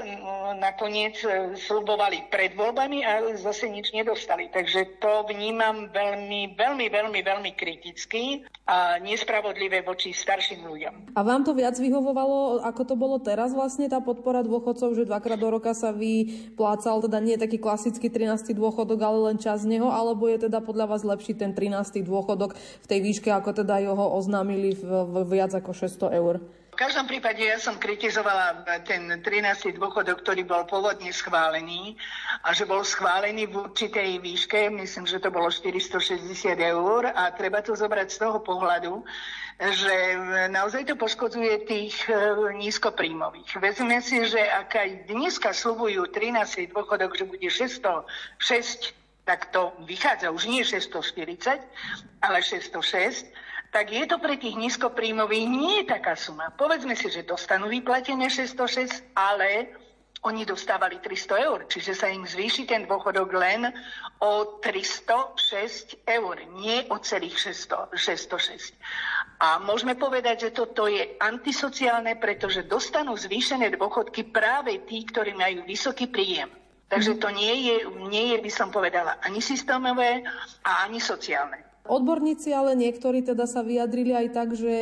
nakoniec 0.59 1.23
e, 1.23 1.55
slubovali 1.55 2.27
pred 2.35 2.59
voľbami 2.59 3.07
a 3.07 3.23
zase 3.39 3.71
nič 3.71 3.95
nedostali. 3.95 4.51
Takže 4.51 4.99
to 4.99 5.31
vnímam 5.31 5.87
veľmi, 5.95 6.59
veľmi, 6.59 6.87
veľmi, 6.91 7.21
veľmi 7.23 7.51
kriticky 7.55 8.43
a 8.67 8.99
nespravodlivé 8.99 9.87
voči 9.87 10.11
starším 10.11 10.67
ľuďom. 10.67 10.95
A 11.15 11.21
vám 11.23 11.47
to 11.47 11.55
viac 11.55 11.79
vyhovovalo, 11.79 12.59
ako 12.67 12.83
to 12.83 12.95
bolo 12.99 13.23
teraz 13.23 13.55
vlastne 13.55 13.87
tá 13.87 14.03
podpora 14.03 14.43
dôchodcov, 14.43 14.99
že 14.99 15.07
dvakrát 15.07 15.39
do 15.39 15.47
roka 15.47 15.79
sa 15.79 15.95
vyplácal, 15.95 16.99
teda 17.07 17.23
nie 17.23 17.39
taký 17.39 17.63
klasický 17.63 18.11
13. 18.11 18.51
dôchodok, 18.51 18.99
ale 18.99 19.19
len 19.31 19.39
čas 19.39 19.63
z 19.63 19.79
neho, 19.79 19.95
alebo 19.95 20.27
je 20.27 20.51
teda 20.51 20.59
podľa 20.59 20.91
vás 20.91 21.07
lepší 21.07 21.39
ten 21.39 21.55
13. 21.55 22.03
dôchodok 22.03 22.59
v 22.59 22.87
tej 22.91 22.99
výške, 22.99 23.31
ako 23.31 23.63
teda 23.63 23.79
ho 23.95 24.07
oznámili 24.19 24.75
v, 24.75 24.83
v 25.07 25.15
viac 25.39 25.55
ako 25.55 25.71
600 25.71 26.19
eur? 26.19 26.43
V 26.75 26.83
každom 26.83 27.07
prípade 27.07 27.39
ja 27.39 27.55
som 27.63 27.79
kritizovala 27.79 28.67
ten 28.83 29.07
13. 29.23 29.79
dôchodok, 29.79 30.27
ktorý 30.27 30.43
bol 30.43 30.67
pôvodne 30.67 31.07
schválený 31.15 31.95
a 32.43 32.51
že 32.51 32.67
bol 32.67 32.83
schválený 32.83 33.47
v 33.47 33.71
určitej 33.71 34.19
výške, 34.19 34.75
myslím, 34.75 35.07
že 35.07 35.23
to 35.23 35.31
bolo 35.31 35.55
460 35.55 36.27
eur 36.59 37.15
a 37.15 37.31
treba 37.31 37.63
to 37.63 37.79
zobrať 37.79 38.11
z 38.11 38.19
toho 38.27 38.43
pohľadu, 38.43 39.07
že 39.63 39.95
naozaj 40.51 40.91
to 40.91 40.99
poškodzuje 40.99 41.63
tých 41.63 41.95
e, 42.11 42.19
nízkopríjmových. 42.59 43.55
Vezme 43.63 44.03
si, 44.03 44.27
že 44.27 44.43
ak 44.43 44.75
aj 44.75 44.91
dneska 45.07 45.55
slubujú 45.55 46.11
13. 46.11 46.75
dôchodok, 46.75 47.15
že 47.15 47.31
bude 47.31 47.47
606 47.55 48.99
tak 49.25 49.49
to 49.57 49.73
vychádza 49.89 50.29
už 50.29 50.53
nie 50.53 50.61
640, 50.61 51.57
ale 52.21 52.39
606 52.45 53.25
tak 53.75 53.91
je 53.91 54.07
to 54.07 54.23
pre 54.23 54.39
tých 54.39 54.55
nízkopríjmových 54.55 55.47
nie 55.51 55.73
je 55.83 55.91
taká 55.91 56.15
suma. 56.15 56.55
Povedzme 56.55 56.95
si, 56.95 57.11
že 57.11 57.27
dostanú 57.27 57.67
vyplatené 57.67 58.31
606, 58.31 59.03
ale 59.19 59.75
oni 60.23 60.47
dostávali 60.47 61.03
300 61.03 61.47
eur, 61.51 61.67
čiže 61.67 61.93
sa 61.93 62.07
im 62.07 62.23
zvýši 62.23 62.71
ten 62.71 62.87
dôchodok 62.87 63.35
len 63.35 63.69
o 64.23 64.63
306 64.63 66.07
eur, 66.07 66.37
nie 66.55 66.87
o 66.87 67.03
celých 67.03 67.51
600, 67.51 67.99
606. 67.99 68.79
A 69.43 69.59
môžeme 69.61 69.99
povedať, 69.99 70.49
že 70.49 70.51
toto 70.55 70.87
je 70.87 71.19
antisociálne, 71.19 72.15
pretože 72.17 72.65
dostanú 72.65 73.19
zvýšené 73.19 73.75
dôchodky 73.75 74.31
práve 74.31 74.87
tí, 74.87 75.03
ktorí 75.03 75.35
majú 75.35 75.67
vysoký 75.67 76.09
príjem. 76.09 76.49
Takže 76.89 77.19
to 77.19 77.29
nie 77.35 77.75
je, 77.75 77.77
nie 78.07 78.33
je, 78.33 78.39
by 78.39 78.51
som 78.55 78.71
povedala, 78.71 79.19
ani 79.19 79.43
systémové 79.43 80.23
a 80.63 80.87
ani 80.87 81.03
sociálne. 81.03 81.64
Odborníci 81.85 82.49
ale 82.49 82.73
niektorí 82.81 83.21
teda 83.21 83.45
sa 83.45 83.61
vyjadrili 83.61 84.17
aj 84.17 84.29
tak, 84.33 84.49
že 84.57 84.73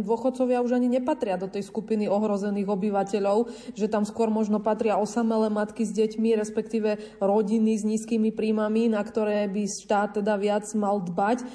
dôchodcovia 0.00 0.64
už 0.64 0.80
ani 0.80 0.88
nepatria 0.88 1.36
do 1.36 1.44
tej 1.44 1.60
skupiny 1.60 2.08
ohrozených 2.08 2.72
obyvateľov, 2.72 3.52
že 3.76 3.84
tam 3.84 4.08
skôr 4.08 4.32
možno 4.32 4.56
patria 4.56 4.96
osamelé 4.96 5.52
matky 5.52 5.84
s 5.84 5.92
deťmi, 5.92 6.40
respektíve 6.40 7.20
rodiny 7.20 7.76
s 7.76 7.84
nízkymi 7.84 8.32
príjmami, 8.32 8.88
na 8.88 9.04
ktoré 9.04 9.44
by 9.44 9.68
štát 9.68 10.24
teda 10.24 10.40
viac 10.40 10.64
mal 10.72 11.04
dbať. 11.04 11.44
E, 11.44 11.46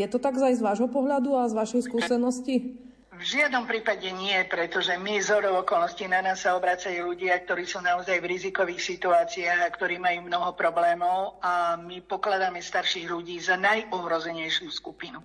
je 0.00 0.06
to 0.08 0.16
tak 0.16 0.40
aj 0.40 0.56
z 0.56 0.64
vášho 0.64 0.88
pohľadu 0.88 1.36
a 1.36 1.44
z 1.44 1.60
vašej 1.60 1.82
skúsenosti? 1.84 2.80
V 3.20 3.36
žiadnom 3.36 3.68
prípade 3.68 4.08
nie, 4.16 4.32
pretože 4.48 4.96
my 4.96 5.20
z 5.20 5.44
okolností 5.44 6.08
na 6.08 6.24
nás 6.24 6.40
sa 6.40 6.56
obracajú 6.56 7.04
ľudia, 7.12 7.36
ktorí 7.44 7.68
sú 7.68 7.84
naozaj 7.84 8.16
v 8.16 8.32
rizikových 8.32 8.80
situáciách 8.80 9.60
a 9.60 9.68
ktorí 9.68 10.00
majú 10.00 10.24
mnoho 10.24 10.56
problémov 10.56 11.36
a 11.44 11.76
my 11.76 12.00
pokladáme 12.00 12.64
starších 12.64 13.12
ľudí 13.12 13.36
za 13.36 13.60
najohrozenejšiu 13.60 14.72
skupinu. 14.72 15.20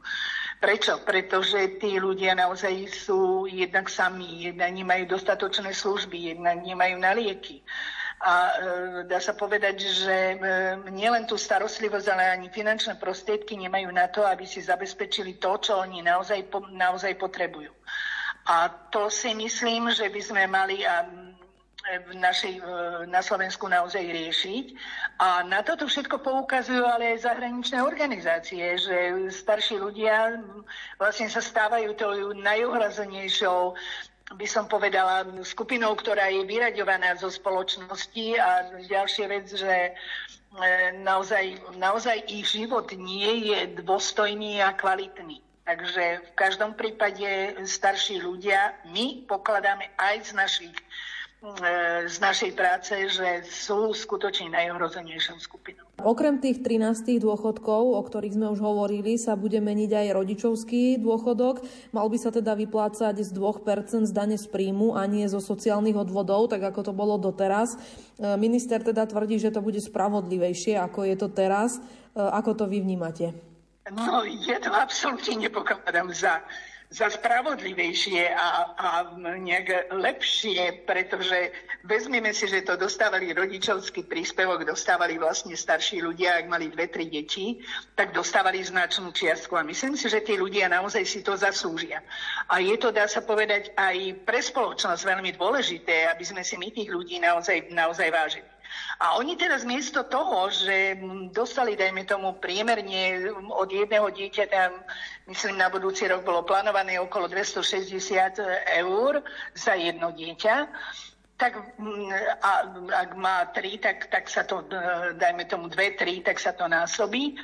Prečo? 0.60 1.08
Pretože 1.08 1.80
tí 1.80 1.96
ľudia 1.96 2.36
naozaj 2.36 2.84
sú 2.92 3.48
jednak 3.48 3.88
sami, 3.88 4.52
jednak 4.52 4.76
nemajú 4.76 5.16
dostatočné 5.16 5.72
služby, 5.72 6.36
jednak 6.36 6.68
nemajú 6.68 7.00
na 7.00 7.16
lieky. 7.16 7.64
A 8.26 8.34
e, 8.34 8.54
dá 9.06 9.22
sa 9.22 9.38
povedať, 9.38 9.86
že 9.86 10.18
e, 10.34 10.38
nielen 10.90 11.30
tú 11.30 11.38
starostlivosť, 11.38 12.08
ale 12.10 12.34
ani 12.34 12.48
finančné 12.50 12.98
prostriedky 12.98 13.54
nemajú 13.54 13.94
na 13.94 14.10
to, 14.10 14.26
aby 14.26 14.50
si 14.50 14.66
zabezpečili 14.66 15.38
to, 15.38 15.62
čo 15.62 15.78
oni 15.78 16.02
naozaj, 16.02 16.50
naozaj 16.74 17.14
potrebujú. 17.22 17.70
A 18.50 18.70
to 18.90 19.14
si 19.14 19.38
myslím, 19.38 19.94
že 19.94 20.10
by 20.10 20.22
sme 20.26 20.44
mali 20.50 20.82
a 20.82 21.06
v 21.86 22.18
našej, 22.18 22.66
na 23.06 23.22
Slovensku 23.22 23.70
naozaj 23.70 24.02
riešiť. 24.02 24.66
A 25.22 25.46
na 25.46 25.62
toto 25.62 25.86
všetko 25.86 26.18
poukazujú 26.18 26.82
ale 26.82 27.14
aj 27.14 27.30
zahraničné 27.30 27.78
organizácie, 27.86 28.74
že 28.82 29.30
starší 29.30 29.78
ľudia 29.78 30.42
vlastne 30.98 31.30
sa 31.30 31.46
stávajú 31.46 31.94
tou 31.94 32.34
najohrazenejšou 32.34 33.78
by 34.34 34.48
som 34.50 34.66
povedala, 34.66 35.22
skupinou, 35.46 35.94
ktorá 35.94 36.34
je 36.34 36.50
vyraďovaná 36.50 37.14
zo 37.22 37.30
spoločnosti 37.30 38.42
a 38.42 38.82
ďalšia 38.82 39.26
vec, 39.30 39.46
že 39.54 39.74
e, 39.74 39.92
naozaj, 41.06 41.78
naozaj 41.78 42.26
ich 42.34 42.50
život 42.50 42.90
nie 42.98 43.54
je 43.54 43.78
dôstojný 43.86 44.66
a 44.66 44.74
kvalitný. 44.74 45.46
Takže 45.66 46.26
v 46.26 46.32
každom 46.38 46.74
prípade 46.74 47.58
starší 47.66 48.22
ľudia 48.22 48.74
my 48.90 49.26
pokladáme 49.30 49.94
aj 49.98 50.16
z 50.30 50.32
našich 50.34 50.76
z 52.06 52.18
našej 52.18 52.52
práce, 52.58 52.94
že 53.12 53.46
sú 53.46 53.94
skutočne 53.94 54.50
najohrozenejšou 54.50 55.38
skupinou. 55.38 55.86
Okrem 56.02 56.42
tých 56.42 56.60
13 56.66 57.22
dôchodkov, 57.22 57.96
o 57.96 58.02
ktorých 58.02 58.36
sme 58.36 58.48
už 58.50 58.60
hovorili, 58.60 59.16
sa 59.16 59.38
bude 59.38 59.62
meniť 59.62 59.92
aj 59.94 60.08
rodičovský 60.16 60.98
dôchodok. 61.00 61.62
Mal 61.94 62.08
by 62.10 62.18
sa 62.18 62.34
teda 62.34 62.58
vyplácať 62.58 63.22
z 63.22 63.30
2% 63.32 64.10
z 64.10 64.12
dane 64.12 64.38
z 64.42 64.48
príjmu 64.50 64.98
a 64.98 65.06
nie 65.06 65.30
zo 65.30 65.38
sociálnych 65.38 65.96
odvodov, 65.96 66.50
tak 66.50 66.66
ako 66.66 66.92
to 66.92 66.94
bolo 66.96 67.22
doteraz. 67.22 67.78
E, 68.18 68.36
minister 68.36 68.82
teda 68.82 69.06
tvrdí, 69.06 69.38
že 69.38 69.54
to 69.54 69.62
bude 69.62 69.80
spravodlivejšie, 69.80 70.82
ako 70.82 71.06
je 71.06 71.16
to 71.16 71.28
teraz. 71.30 71.78
E, 71.78 72.20
ako 72.20 72.58
to 72.58 72.66
vy 72.66 72.82
vnímate? 72.82 73.32
No, 73.94 74.26
je 74.26 74.58
to 74.58 74.74
absolútne 74.74 75.46
nepokladám 75.46 76.10
za 76.10 76.42
za 76.96 77.12
spravodlivejšie 77.12 78.32
a, 78.32 78.48
a 78.80 78.90
nejak 79.20 79.92
lepšie, 79.92 80.88
pretože 80.88 81.52
vezmeme 81.84 82.32
si, 82.32 82.48
že 82.48 82.64
to 82.64 82.80
dostávali 82.80 83.36
rodičovský 83.36 84.08
príspevok, 84.08 84.64
dostávali 84.64 85.20
vlastne 85.20 85.60
starší 85.60 86.00
ľudia, 86.00 86.40
ak 86.40 86.48
mali 86.48 86.72
dve, 86.72 86.88
tri 86.88 87.12
deti, 87.12 87.60
tak 88.00 88.16
dostávali 88.16 88.64
značnú 88.64 89.12
čiastku 89.12 89.60
a 89.60 89.68
myslím 89.68 90.00
si, 90.00 90.08
že 90.08 90.24
tí 90.24 90.40
ľudia 90.40 90.72
naozaj 90.72 91.04
si 91.04 91.20
to 91.20 91.36
zaslúžia. 91.36 92.00
A 92.48 92.64
je 92.64 92.80
to, 92.80 92.96
dá 92.96 93.12
sa 93.12 93.20
povedať, 93.20 93.76
aj 93.76 94.24
pre 94.24 94.40
spoločnosť 94.40 95.04
veľmi 95.04 95.36
dôležité, 95.36 96.08
aby 96.16 96.24
sme 96.24 96.48
si 96.48 96.56
my 96.56 96.72
tých 96.72 96.88
ľudí 96.88 97.20
naozaj, 97.20 97.76
naozaj 97.76 98.08
vážili. 98.08 98.48
A 99.00 99.20
oni 99.20 99.36
teraz 99.36 99.64
miesto 99.68 100.04
toho, 100.08 100.48
že 100.52 101.00
dostali, 101.32 101.76
dajme 101.76 102.08
tomu, 102.08 102.36
priemerne 102.40 103.32
od 103.52 103.70
jedného 103.70 104.08
dieťaťa, 104.12 104.62
myslím, 105.28 105.58
na 105.58 105.70
budúci 105.70 106.06
rok 106.08 106.22
bolo 106.22 106.46
plánované 106.46 107.00
okolo 107.02 107.28
260 107.28 108.40
eur 108.82 109.22
za 109.58 109.74
jedno 109.74 110.14
dieťa, 110.14 110.56
tak 111.36 111.60
a, 112.42 112.52
ak 112.96 113.10
má 113.20 113.52
tri, 113.52 113.76
tak, 113.76 114.08
tak 114.08 114.32
sa 114.32 114.48
to, 114.48 114.64
dajme 115.20 115.44
tomu 115.52 115.68
dve, 115.68 115.92
tri, 116.00 116.24
tak 116.24 116.40
sa 116.40 116.56
to 116.56 116.64
násobí. 116.68 117.36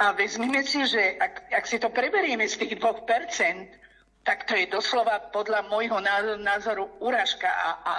A 0.00 0.12
vezmime 0.12 0.64
si, 0.64 0.84
že 0.84 1.16
ak, 1.16 1.48
ak 1.52 1.64
si 1.64 1.80
to 1.80 1.88
preberieme 1.88 2.44
z 2.44 2.60
tých 2.60 2.74
2%, 2.76 3.81
tak 4.22 4.46
to 4.46 4.54
je 4.54 4.70
doslova 4.70 5.18
podľa 5.34 5.66
môjho 5.66 5.98
názoru 6.38 6.86
úražka 7.02 7.50
a, 7.50 7.70
a, 7.82 7.92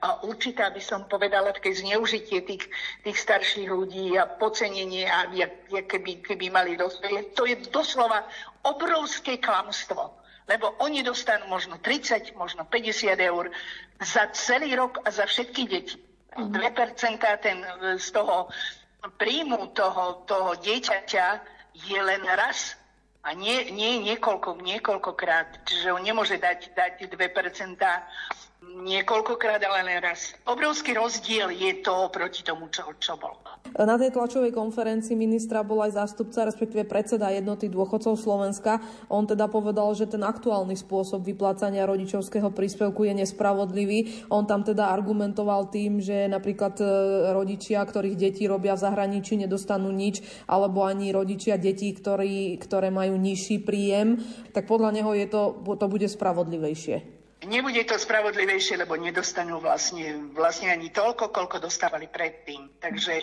a 0.00 0.08
určitá 0.24 0.72
by 0.72 0.80
som 0.80 1.04
povedala 1.04 1.52
také 1.52 1.76
zneužitie 1.76 2.48
tých, 2.48 2.64
tých 3.04 3.18
starších 3.20 3.68
ľudí 3.68 4.16
a 4.16 4.24
pocenenie 4.24 5.04
a 5.04 5.28
jak 5.36 5.68
keby, 5.68 6.24
keby 6.24 6.48
mali 6.48 6.80
dosť. 6.80 7.36
To 7.36 7.44
je 7.44 7.60
doslova 7.68 8.24
obrovské 8.64 9.36
klamstvo. 9.36 10.16
Lebo 10.48 10.80
oni 10.80 11.04
dostanú 11.04 11.44
možno 11.52 11.76
30, 11.82 12.32
možno 12.40 12.64
50 12.64 13.12
eur 13.20 13.52
za 14.00 14.32
celý 14.32 14.78
rok 14.80 15.04
a 15.04 15.12
za 15.12 15.28
všetky 15.28 15.62
deti. 15.68 16.00
2% 16.36 17.20
ten, 17.40 17.58
z 18.00 18.08
toho 18.12 18.48
príjmu 19.20 19.76
toho, 19.76 20.24
toho 20.24 20.56
dieťaťa 20.56 21.26
je 21.76 22.00
len 22.00 22.22
raz 22.24 22.80
a 23.26 23.34
nie, 23.34 23.74
nie 23.74 23.98
niekoľko, 24.06 24.62
niekoľkokrát. 24.62 25.66
Čiže 25.66 25.90
on 25.90 26.06
nemôže 26.06 26.38
dať, 26.38 26.70
dať 26.78 27.10
2% 27.10 27.74
niekoľkokrát, 28.86 29.62
ale 29.66 29.80
len 29.86 29.98
raz. 29.98 30.34
Obrovský 30.46 30.94
rozdiel 30.94 31.50
je 31.54 31.82
to 31.82 32.10
proti 32.14 32.46
tomu, 32.46 32.70
čo, 32.70 32.86
čo 32.98 33.18
bolo. 33.18 33.38
Na 33.76 33.98
tej 34.00 34.14
tlačovej 34.14 34.54
konferencii 34.54 35.18
ministra 35.18 35.66
bol 35.66 35.82
aj 35.84 35.98
zástupca, 35.98 36.46
respektíve 36.46 36.86
predseda 36.86 37.28
jednoty 37.34 37.66
dôchodcov 37.66 38.16
Slovenska. 38.16 38.78
On 39.10 39.26
teda 39.26 39.50
povedal, 39.50 39.90
že 39.92 40.08
ten 40.08 40.22
aktuálny 40.22 40.78
spôsob 40.78 41.26
vyplácania 41.26 41.84
rodičovského 41.84 42.54
príspevku 42.54 43.04
je 43.04 43.26
nespravodlivý. 43.26 44.28
On 44.30 44.46
tam 44.46 44.62
teda 44.62 44.88
argumentoval 44.88 45.68
tým, 45.68 45.98
že 46.00 46.30
napríklad 46.30 46.78
e, 46.80 46.86
rodičia, 47.34 47.82
ktorých 47.82 48.16
deti 48.16 48.46
robia 48.48 48.78
v 48.78 48.84
zahraničí, 48.86 49.36
nedostanú 49.36 49.90
nič, 49.92 50.22
alebo 50.46 50.86
ani 50.86 51.10
rodičia 51.10 51.58
detí, 51.60 51.92
ktorí, 51.92 52.56
ktoré 52.62 52.88
majú 52.88 53.18
nižší 53.18 53.60
príjem, 53.60 54.22
tak 54.54 54.70
podľa 54.70 54.94
neho 54.94 55.12
je 55.12 55.26
to, 55.28 55.58
to 55.76 55.86
bude 55.90 56.06
spravodlivejšie. 56.06 57.15
Nebude 57.44 57.84
to 57.84 58.00
spravodlivejšie, 58.00 58.80
lebo 58.80 58.96
nedostanú 58.96 59.60
vlastne, 59.60 60.32
vlastne 60.32 60.72
ani 60.72 60.88
toľko, 60.88 61.28
koľko 61.28 61.60
dostávali 61.60 62.08
predtým. 62.08 62.80
Takže 62.80 63.14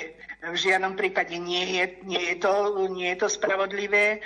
v 0.46 0.58
žiadnom 0.58 0.94
prípade 0.94 1.34
nie 1.42 1.66
je, 1.82 1.84
nie 2.06 2.22
je, 2.22 2.36
to, 2.38 2.86
nie 2.94 3.10
je 3.10 3.26
to 3.26 3.28
spravodlivé. 3.34 4.22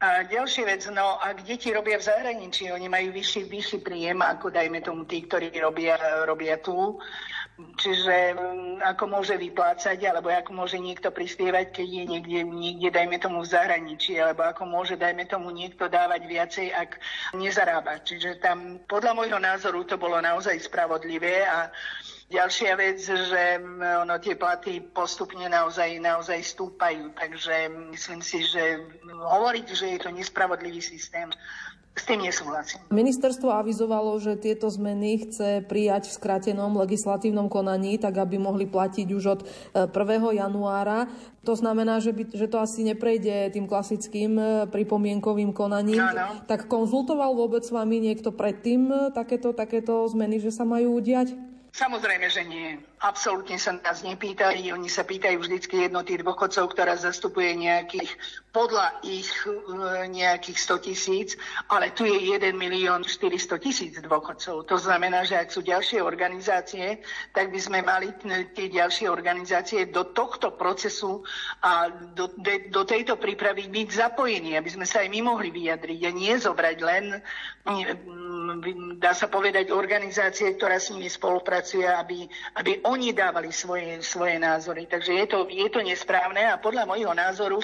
A 0.00 0.24
ďalšia 0.24 0.64
vec, 0.64 0.88
no 0.88 1.20
ak 1.20 1.44
deti 1.44 1.68
robia 1.68 2.00
v 2.00 2.08
zahraničí, 2.08 2.72
oni 2.72 2.88
majú 2.88 3.12
vyšší, 3.12 3.48
vyšší 3.48 3.78
príjem, 3.84 4.24
ako 4.24 4.52
dajme 4.52 4.80
tomu 4.80 5.04
tí, 5.04 5.24
ktorí 5.24 5.52
robia, 5.60 6.00
robia 6.24 6.56
tu, 6.56 6.96
Čiže 7.56 8.36
mm, 8.36 8.84
ako 8.84 9.04
môže 9.08 9.32
vyplácať, 9.40 9.96
alebo 10.04 10.28
ako 10.28 10.52
môže 10.52 10.76
niekto 10.76 11.08
prispievať, 11.08 11.72
keď 11.72 11.88
je 11.88 12.04
niekde, 12.04 12.40
niekde, 12.44 12.88
dajme 12.92 13.16
tomu, 13.16 13.40
v 13.40 13.48
zahraničí, 13.48 14.20
alebo 14.20 14.44
ako 14.44 14.68
môže, 14.68 15.00
dajme 15.00 15.24
tomu, 15.24 15.48
niekto 15.48 15.88
dávať 15.88 16.28
viacej, 16.28 16.68
ak 16.76 17.00
nezarába. 17.32 18.04
Čiže 18.04 18.44
tam 18.44 18.76
podľa 18.84 19.16
môjho 19.16 19.40
názoru 19.40 19.88
to 19.88 19.96
bolo 19.96 20.20
naozaj 20.20 20.52
spravodlivé 20.60 21.48
a 21.48 21.72
Ďalšia 22.26 22.74
vec, 22.74 22.98
že 23.06 23.62
ono, 24.02 24.18
tie 24.18 24.34
platy 24.34 24.82
postupne 24.82 25.46
naozaj, 25.46 26.02
naozaj 26.02 26.42
stúpajú, 26.42 27.14
takže 27.14 27.70
myslím 27.94 28.18
si, 28.18 28.42
že 28.42 28.82
hovoriť, 29.06 29.66
že 29.70 29.86
je 29.94 29.98
to 30.02 30.10
nespravodlivý 30.10 30.82
systém, 30.82 31.30
s 31.96 32.04
tým 32.04 32.26
nesúhlasím. 32.28 32.84
Ministerstvo 32.92 33.48
avizovalo, 33.56 34.20
že 34.20 34.36
tieto 34.36 34.68
zmeny 34.68 35.24
chce 35.24 35.64
prijať 35.64 36.12
v 36.12 36.16
skratenom 36.20 36.76
legislatívnom 36.76 37.48
konaní, 37.48 37.96
tak 37.96 38.20
aby 38.20 38.36
mohli 38.36 38.68
platiť 38.68 39.08
už 39.16 39.24
od 39.24 39.40
1. 39.72 39.88
E, 39.88 40.36
januára. 40.36 41.08
To 41.48 41.56
znamená, 41.56 42.04
že, 42.04 42.12
by, 42.12 42.36
že 42.36 42.52
to 42.52 42.60
asi 42.60 42.84
neprejde 42.84 43.54
tým 43.56 43.64
klasickým 43.64 44.32
e, 44.36 44.44
pripomienkovým 44.68 45.56
konaním. 45.56 46.04
Áno. 46.04 46.44
Tak 46.44 46.68
konzultoval 46.68 47.32
vôbec 47.32 47.64
s 47.64 47.72
vami 47.72 47.96
niekto 47.96 48.28
predtým 48.28 48.92
e, 48.92 48.96
takéto, 49.16 49.56
takéto 49.56 50.04
zmeny, 50.12 50.36
že 50.36 50.52
sa 50.52 50.68
majú 50.68 51.00
udiať? 51.00 51.55
Samozrejme, 51.76 52.32
že 52.32 52.40
nie. 52.48 52.80
Absolútne 52.96 53.60
sa 53.60 53.76
nás 53.76 54.00
nepýtajú. 54.00 54.72
Oni 54.72 54.88
sa 54.88 55.04
pýtajú 55.04 55.44
vždycky 55.44 55.84
jednoty 55.84 56.16
dôchodcov, 56.16 56.72
ktorá 56.72 56.96
zastupuje 56.96 57.52
nejakých, 57.52 58.08
podľa 58.56 58.88
ich 59.04 59.28
e, 59.44 59.52
nejakých 60.08 60.56
100 60.56 60.86
tisíc, 60.88 61.28
ale 61.68 61.92
tu 61.92 62.08
je 62.08 62.16
1 62.16 62.56
milión 62.56 63.04
400 63.04 63.60
tisíc 63.60 63.92
dôchodcov. 64.00 64.64
To 64.64 64.76
znamená, 64.80 65.28
že 65.28 65.36
ak 65.36 65.52
sú 65.52 65.60
ďalšie 65.60 66.00
organizácie, 66.00 67.04
tak 67.36 67.52
by 67.52 67.60
sme 67.60 67.84
mali 67.84 68.16
tie 68.56 68.72
ďalšie 68.72 69.12
organizácie 69.12 69.92
do 69.92 70.16
tohto 70.16 70.56
procesu 70.56 71.20
a 71.60 71.92
do, 71.92 72.32
de, 72.40 72.72
do 72.72 72.88
tejto 72.88 73.20
prípravy 73.20 73.68
byť 73.68 73.88
zapojení, 73.92 74.56
aby 74.56 74.72
sme 74.72 74.88
sa 74.88 75.04
aj 75.04 75.12
my 75.12 75.20
mohli 75.20 75.52
vyjadriť 75.52 76.00
a 76.00 76.10
nie 76.16 76.32
zobrať 76.32 76.76
len, 76.80 77.20
dá 78.96 79.12
sa 79.12 79.28
povedať, 79.28 79.68
organizácie, 79.68 80.56
ktorá 80.56 80.80
s 80.80 80.94
nimi 80.94 81.12
spolupracuje, 81.12 81.84
aby, 81.84 82.24
aby 82.56 82.85
oni 82.86 83.12
dávali 83.12 83.50
svoje, 83.50 84.00
svoje 84.02 84.38
názory. 84.38 84.86
Takže 84.86 85.12
je 85.12 85.26
to, 85.26 85.38
je 85.50 85.68
to 85.68 85.82
nesprávne 85.82 86.42
a 86.46 86.60
podľa 86.60 86.86
môjho 86.86 87.12
názoru 87.12 87.58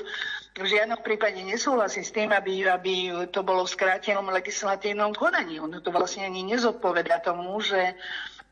v 0.53 0.69
žiadnom 0.69 1.01
prípade 1.01 1.41
nesúhlasí 1.41 2.05
s 2.05 2.13
tým, 2.13 2.29
aby, 2.29 2.69
aby 2.69 2.95
to 3.33 3.41
bolo 3.41 3.65
v 3.65 3.73
skrátenom 3.73 4.29
legislatívnom 4.29 5.17
konaní. 5.17 5.57
Ono 5.57 5.81
to 5.81 5.89
vlastne 5.89 6.29
ani 6.29 6.45
nezodpoveda 6.45 7.25
tomu, 7.25 7.57
že 7.65 7.97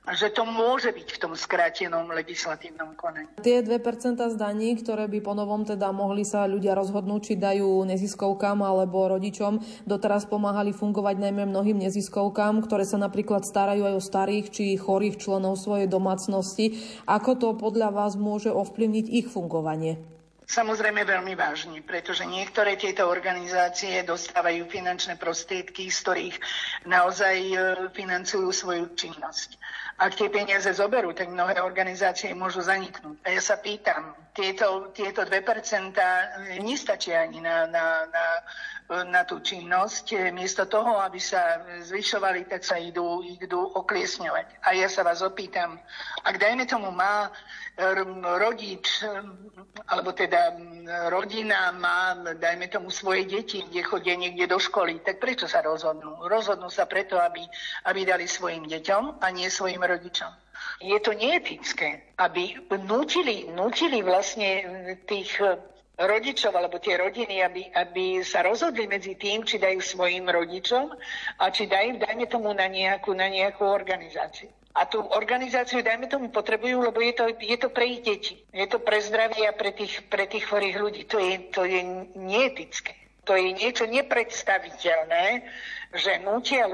že 0.09 0.33
to 0.33 0.49
môže 0.49 0.91
byť 0.97 1.09
v 1.13 1.21
tom 1.21 1.33
skrátenom 1.37 2.09
legislatívnom 2.09 2.97
konaní. 2.97 3.29
Tie 3.45 3.61
2% 3.61 4.17
zdaní, 4.17 4.81
ktoré 4.81 5.05
by 5.07 5.21
ponovom 5.21 5.69
teda 5.69 5.93
mohli 5.93 6.25
sa 6.25 6.49
ľudia 6.49 6.73
rozhodnúť, 6.73 7.21
či 7.21 7.35
dajú 7.37 7.85
neziskovkám 7.85 8.65
alebo 8.65 9.13
rodičom, 9.13 9.61
doteraz 9.85 10.25
pomáhali 10.25 10.73
fungovať 10.73 11.21
najmä 11.21 11.53
mnohým 11.53 11.85
neziskovkám, 11.85 12.65
ktoré 12.65 12.89
sa 12.89 12.97
napríklad 12.97 13.45
starajú 13.45 13.85
aj 13.87 13.95
o 14.01 14.03
starých 14.03 14.47
či 14.49 14.65
chorých 14.81 15.21
členov 15.21 15.61
svojej 15.61 15.87
domácnosti. 15.87 16.81
Ako 17.05 17.37
to 17.37 17.49
podľa 17.61 17.93
vás 17.93 18.17
môže 18.17 18.49
ovplyvniť 18.49 19.07
ich 19.13 19.29
fungovanie? 19.29 20.01
Samozrejme 20.51 21.07
veľmi 21.07 21.39
vážne, 21.39 21.79
pretože 21.79 22.27
niektoré 22.27 22.75
tieto 22.75 23.07
organizácie 23.07 24.03
dostávajú 24.03 24.67
finančné 24.67 25.15
prostriedky, 25.15 25.87
z 25.87 25.99
ktorých 26.03 26.37
naozaj 26.91 27.37
e, 27.39 27.57
financujú 27.95 28.51
svoju 28.51 28.91
činnosť. 28.99 29.60
Ak 29.99 30.15
tie 30.15 30.31
peniaze 30.31 30.71
zoberú, 30.71 31.11
tak 31.11 31.33
mnohé 31.33 31.59
organizácie 31.59 32.31
môžu 32.37 32.63
zaniknúť. 32.63 33.17
A 33.27 33.35
ja 33.35 33.43
sa 33.43 33.59
pýtam, 33.59 34.15
tieto, 34.41 34.89
tieto 34.97 35.29
2% 35.29 35.93
nestačia 36.65 37.29
ani 37.29 37.45
na, 37.45 37.69
na, 37.69 38.09
na, 38.09 38.25
na 39.05 39.23
tú 39.29 39.45
činnosť. 39.45 40.33
Miesto 40.33 40.65
toho, 40.65 40.97
aby 41.05 41.21
sa 41.21 41.61
zvyšovali, 41.85 42.49
tak 42.49 42.65
sa 42.65 42.81
idú, 42.81 43.21
idú 43.21 43.61
okliesňovať. 43.61 44.65
A 44.65 44.73
ja 44.73 44.89
sa 44.89 45.05
vás 45.05 45.21
opýtam, 45.21 45.77
ak 46.25 46.41
dajme 46.41 46.65
tomu 46.65 46.89
má 46.89 47.29
rodič, 48.41 49.05
alebo 49.89 50.17
teda 50.17 50.57
rodina 51.13 51.73
má, 51.77 52.17
dajme 52.17 52.73
tomu, 52.73 52.89
svoje 52.89 53.29
deti, 53.29 53.61
kde 53.69 53.85
chodia 53.85 54.17
niekde 54.17 54.49
do 54.49 54.57
školy, 54.57 55.05
tak 55.05 55.21
prečo 55.21 55.45
sa 55.45 55.61
rozhodnú? 55.61 56.25
Rozhodnú 56.25 56.73
sa 56.73 56.89
preto, 56.89 57.21
aby, 57.21 57.45
aby 57.85 58.01
dali 58.09 58.25
svojim 58.25 58.65
deťom 58.65 59.21
a 59.21 59.27
nie 59.29 59.53
svojim 59.53 59.85
rodičom. 59.85 60.50
Je 60.81 60.97
to 61.01 61.13
neetické, 61.13 62.15
aby 62.17 62.57
nutili, 62.89 63.49
nutili 63.53 64.01
vlastne 64.01 64.51
tých 65.05 65.37
rodičov 66.01 66.57
alebo 66.57 66.81
tie 66.81 66.97
rodiny, 66.97 67.45
aby, 67.45 67.63
aby 67.77 68.05
sa 68.25 68.41
rozhodli 68.41 68.89
medzi 68.89 69.21
tým, 69.21 69.45
či 69.45 69.61
dajú 69.61 69.81
svojim 69.85 70.25
rodičom 70.25 70.89
a 71.37 71.45
či 71.53 71.69
dajú, 71.69 72.01
dajme 72.01 72.25
tomu, 72.25 72.57
na 72.57 72.65
nejakú, 72.65 73.13
na 73.13 73.29
nejakú 73.29 73.69
organizáciu. 73.69 74.49
A 74.71 74.87
tú 74.87 75.03
organizáciu, 75.03 75.83
dajme 75.83 76.07
tomu, 76.07 76.31
potrebujú, 76.31 76.79
lebo 76.79 77.03
je 77.03 77.13
to, 77.13 77.25
je 77.43 77.57
to 77.59 77.69
pre 77.75 77.91
ich 77.91 78.01
deti. 78.07 78.39
Je 78.55 78.65
to 78.71 78.79
pre 78.79 79.03
zdravie 79.03 79.45
a 79.45 79.53
pre 79.53 79.75
tých, 79.75 80.07
pre 80.07 80.31
tých 80.31 80.47
chorých 80.47 80.77
ľudí. 80.79 81.03
To 81.11 81.19
je, 81.19 81.35
to 81.51 81.63
je 81.67 81.81
neetické. 82.15 83.00
To 83.29 83.37
je 83.37 83.53
niečo 83.53 83.85
nepredstaviteľné, 83.85 85.45
že 85.93 86.23
nutia, 86.23 86.71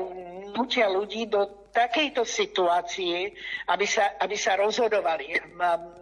nutia 0.52 0.86
ľudí 0.92 1.26
do 1.26 1.66
takejto 1.76 2.24
situácie, 2.24 3.36
aby 3.68 3.84
sa, 3.84 4.16
aby 4.20 4.36
sa 4.36 4.56
rozhodovali. 4.56 5.36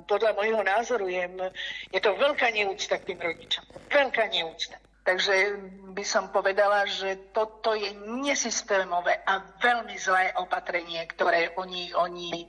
Podľa 0.06 0.30
môjho 0.38 0.62
názoru 0.62 1.10
je, 1.10 1.50
je 1.90 2.00
to 2.02 2.14
veľká 2.14 2.54
neúcta 2.54 3.02
k 3.02 3.14
tým 3.14 3.20
rodičom. 3.22 3.64
Veľká 3.90 4.30
neúcta. 4.30 4.78
Takže 5.04 5.60
by 5.92 6.00
som 6.00 6.32
povedala, 6.32 6.88
že 6.88 7.28
toto 7.36 7.76
je 7.76 7.92
nesystémové 8.24 9.20
a 9.28 9.36
veľmi 9.60 9.92
zlé 10.00 10.32
opatrenie, 10.40 11.04
ktoré 11.12 11.52
oni, 11.60 11.92
oni 11.92 12.48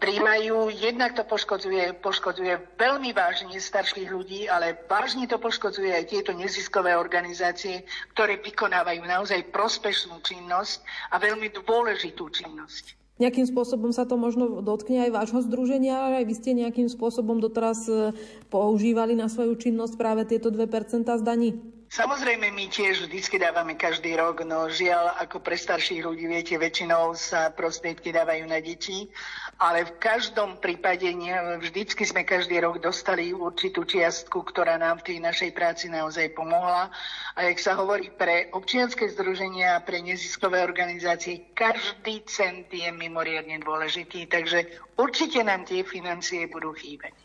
príjmajú. 0.00 0.72
Jednak 0.72 1.12
to 1.12 1.24
poškodzuje, 1.28 2.00
poškodzuje 2.00 2.80
veľmi 2.80 3.12
vážne 3.12 3.60
starších 3.60 4.08
ľudí, 4.08 4.48
ale 4.48 4.72
vážne 4.88 5.28
to 5.28 5.36
poškodzuje 5.36 5.92
aj 5.92 6.04
tieto 6.08 6.32
neziskové 6.32 6.96
organizácie, 6.96 7.84
ktoré 8.16 8.40
vykonávajú 8.40 9.04
naozaj 9.04 9.52
prospešnú 9.52 10.24
činnosť 10.24 10.80
a 11.12 11.20
veľmi 11.20 11.52
dôležitú 11.52 12.32
činnosť. 12.32 12.96
Nejakým 13.20 13.44
spôsobom 13.44 13.92
sa 13.92 14.08
to 14.08 14.16
možno 14.16 14.64
dotkne 14.64 15.04
aj 15.04 15.12
vášho 15.12 15.40
združenia, 15.44 15.92
ale 15.92 16.24
aj 16.24 16.26
vy 16.32 16.34
ste 16.40 16.56
nejakým 16.56 16.88
spôsobom 16.88 17.36
doteraz 17.36 17.84
e, 17.84 18.16
používali 18.48 19.12
na 19.12 19.28
svoju 19.28 19.60
činnosť 19.60 19.92
práve 20.00 20.24
tieto 20.24 20.48
2% 20.48 21.04
zdaní? 21.04 21.79
Samozrejme, 21.90 22.54
my 22.54 22.70
tiež 22.70 23.10
vždycky 23.10 23.42
dávame 23.42 23.74
každý 23.74 24.14
rok, 24.14 24.46
no 24.46 24.70
žiaľ, 24.70 25.10
ako 25.18 25.42
pre 25.42 25.58
starších 25.58 26.06
ľudí, 26.06 26.30
viete, 26.30 26.54
väčšinou 26.54 27.18
sa 27.18 27.50
prostriedky 27.50 28.14
dávajú 28.14 28.46
na 28.46 28.62
deti, 28.62 29.10
ale 29.58 29.82
v 29.82 29.98
každom 29.98 30.62
prípade 30.62 31.10
vždycky 31.58 32.06
sme 32.06 32.22
každý 32.22 32.62
rok 32.62 32.78
dostali 32.78 33.34
určitú 33.34 33.82
čiastku, 33.82 34.38
ktorá 34.38 34.78
nám 34.78 35.02
v 35.02 35.06
tej 35.10 35.18
našej 35.18 35.50
práci 35.50 35.90
naozaj 35.90 36.30
pomohla. 36.30 36.94
A 37.34 37.50
jak 37.50 37.58
sa 37.58 37.74
hovorí 37.74 38.06
pre 38.14 38.54
občianske 38.54 39.10
združenia, 39.10 39.82
pre 39.82 39.98
neziskové 39.98 40.62
organizácie, 40.62 41.50
každý 41.58 42.22
cent 42.22 42.70
je 42.70 42.86
mimoriadne 42.94 43.58
dôležitý, 43.66 44.30
takže 44.30 44.62
určite 44.94 45.42
nám 45.42 45.66
tie 45.66 45.82
financie 45.82 46.46
budú 46.46 46.70
chýbať. 46.70 47.18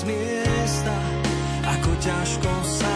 z 0.00 0.08
miesta, 0.08 0.96
ako 1.68 1.92
ťažko 2.00 2.52
sa 2.64 2.89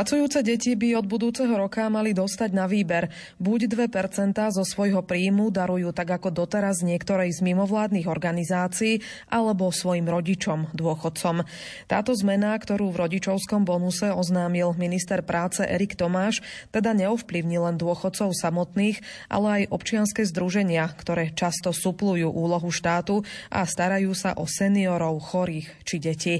Pracujúce 0.00 0.40
deti 0.40 0.72
by 0.72 0.96
od 0.96 1.04
budúceho 1.04 1.52
roka 1.60 1.84
mali 1.92 2.16
dostať 2.16 2.56
na 2.56 2.64
výber. 2.64 3.12
Buď 3.36 3.68
2% 3.68 4.32
zo 4.48 4.64
svojho 4.64 5.04
príjmu 5.04 5.52
darujú 5.52 5.92
tak 5.92 6.16
ako 6.16 6.32
doteraz 6.32 6.80
niektorej 6.80 7.36
z 7.36 7.44
mimovládnych 7.44 8.08
organizácií 8.08 9.04
alebo 9.28 9.68
svojim 9.68 10.08
rodičom, 10.08 10.72
dôchodcom. 10.72 11.44
Táto 11.84 12.16
zmena, 12.16 12.56
ktorú 12.56 12.88
v 12.88 12.96
rodičovskom 12.96 13.68
bonuse 13.68 14.08
oznámil 14.08 14.72
minister 14.80 15.20
práce 15.20 15.68
Erik 15.68 16.00
Tomáš, 16.00 16.40
teda 16.72 16.96
neovplyvní 16.96 17.60
len 17.60 17.76
dôchodcov 17.76 18.32
samotných, 18.32 19.04
ale 19.28 19.68
aj 19.68 19.68
občianske 19.68 20.24
združenia, 20.24 20.88
ktoré 20.96 21.28
často 21.36 21.76
suplujú 21.76 22.32
úlohu 22.32 22.72
štátu 22.72 23.20
a 23.52 23.68
starajú 23.68 24.16
sa 24.16 24.32
o 24.40 24.48
seniorov, 24.48 25.20
chorých 25.20 25.68
či 25.84 26.00
deti. 26.00 26.34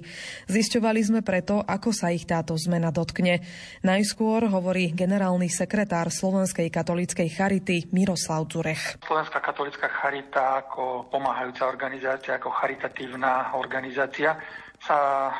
Zisťovali 0.49 1.01
sme 1.05 1.21
preto, 1.21 1.61
ako 1.61 1.93
sa 1.93 2.09
ich 2.09 2.25
táto 2.25 2.57
zmena 2.57 2.89
dotkne. 2.89 3.50
Najskôr 3.81 4.45
hovorí 4.51 4.93
generálny 4.93 5.49
sekretár 5.49 6.13
Slovenskej 6.13 6.69
katolíckej 6.69 7.29
charity 7.33 7.89
Miroslav 7.97 8.45
Zurech. 8.51 9.01
Slovenská 9.01 9.41
katolická 9.41 9.89
charita 9.89 10.61
ako 10.61 11.09
pomáhajúca 11.09 11.65
organizácia, 11.65 12.37
ako 12.37 12.53
charitatívna 12.53 13.57
organizácia 13.57 14.37
sa 14.81 15.29
e, 15.29 15.33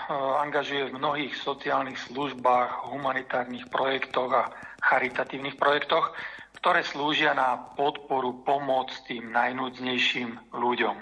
angažuje 0.45 0.93
v 0.93 0.97
mnohých 1.01 1.33
sociálnych 1.41 1.97
službách, 2.13 2.93
humanitárnych 2.93 3.69
projektoch 3.73 4.31
a 4.33 4.53
charitatívnych 4.85 5.57
projektoch, 5.57 6.13
ktoré 6.61 6.85
slúžia 6.85 7.33
na 7.33 7.57
podporu, 7.57 8.45
pomoc 8.45 8.93
tým 9.09 9.33
najnúdznejším 9.33 10.53
ľuďom. 10.53 10.97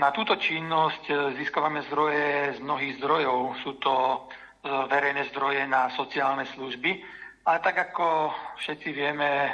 Na 0.00 0.08
túto 0.16 0.40
činnosť 0.40 1.04
e, 1.12 1.14
získavame 1.36 1.84
zdroje 1.92 2.56
z 2.56 2.58
mnohých 2.64 2.96
zdrojov. 2.96 3.60
Sú 3.60 3.76
to 3.76 4.24
verejné 4.62 5.26
zdroje 5.34 5.66
na 5.66 5.90
sociálne 5.98 6.46
služby. 6.54 7.02
Ale 7.42 7.58
tak 7.58 7.90
ako 7.90 8.30
všetci 8.62 8.88
vieme, 8.94 9.26
e, 9.26 9.50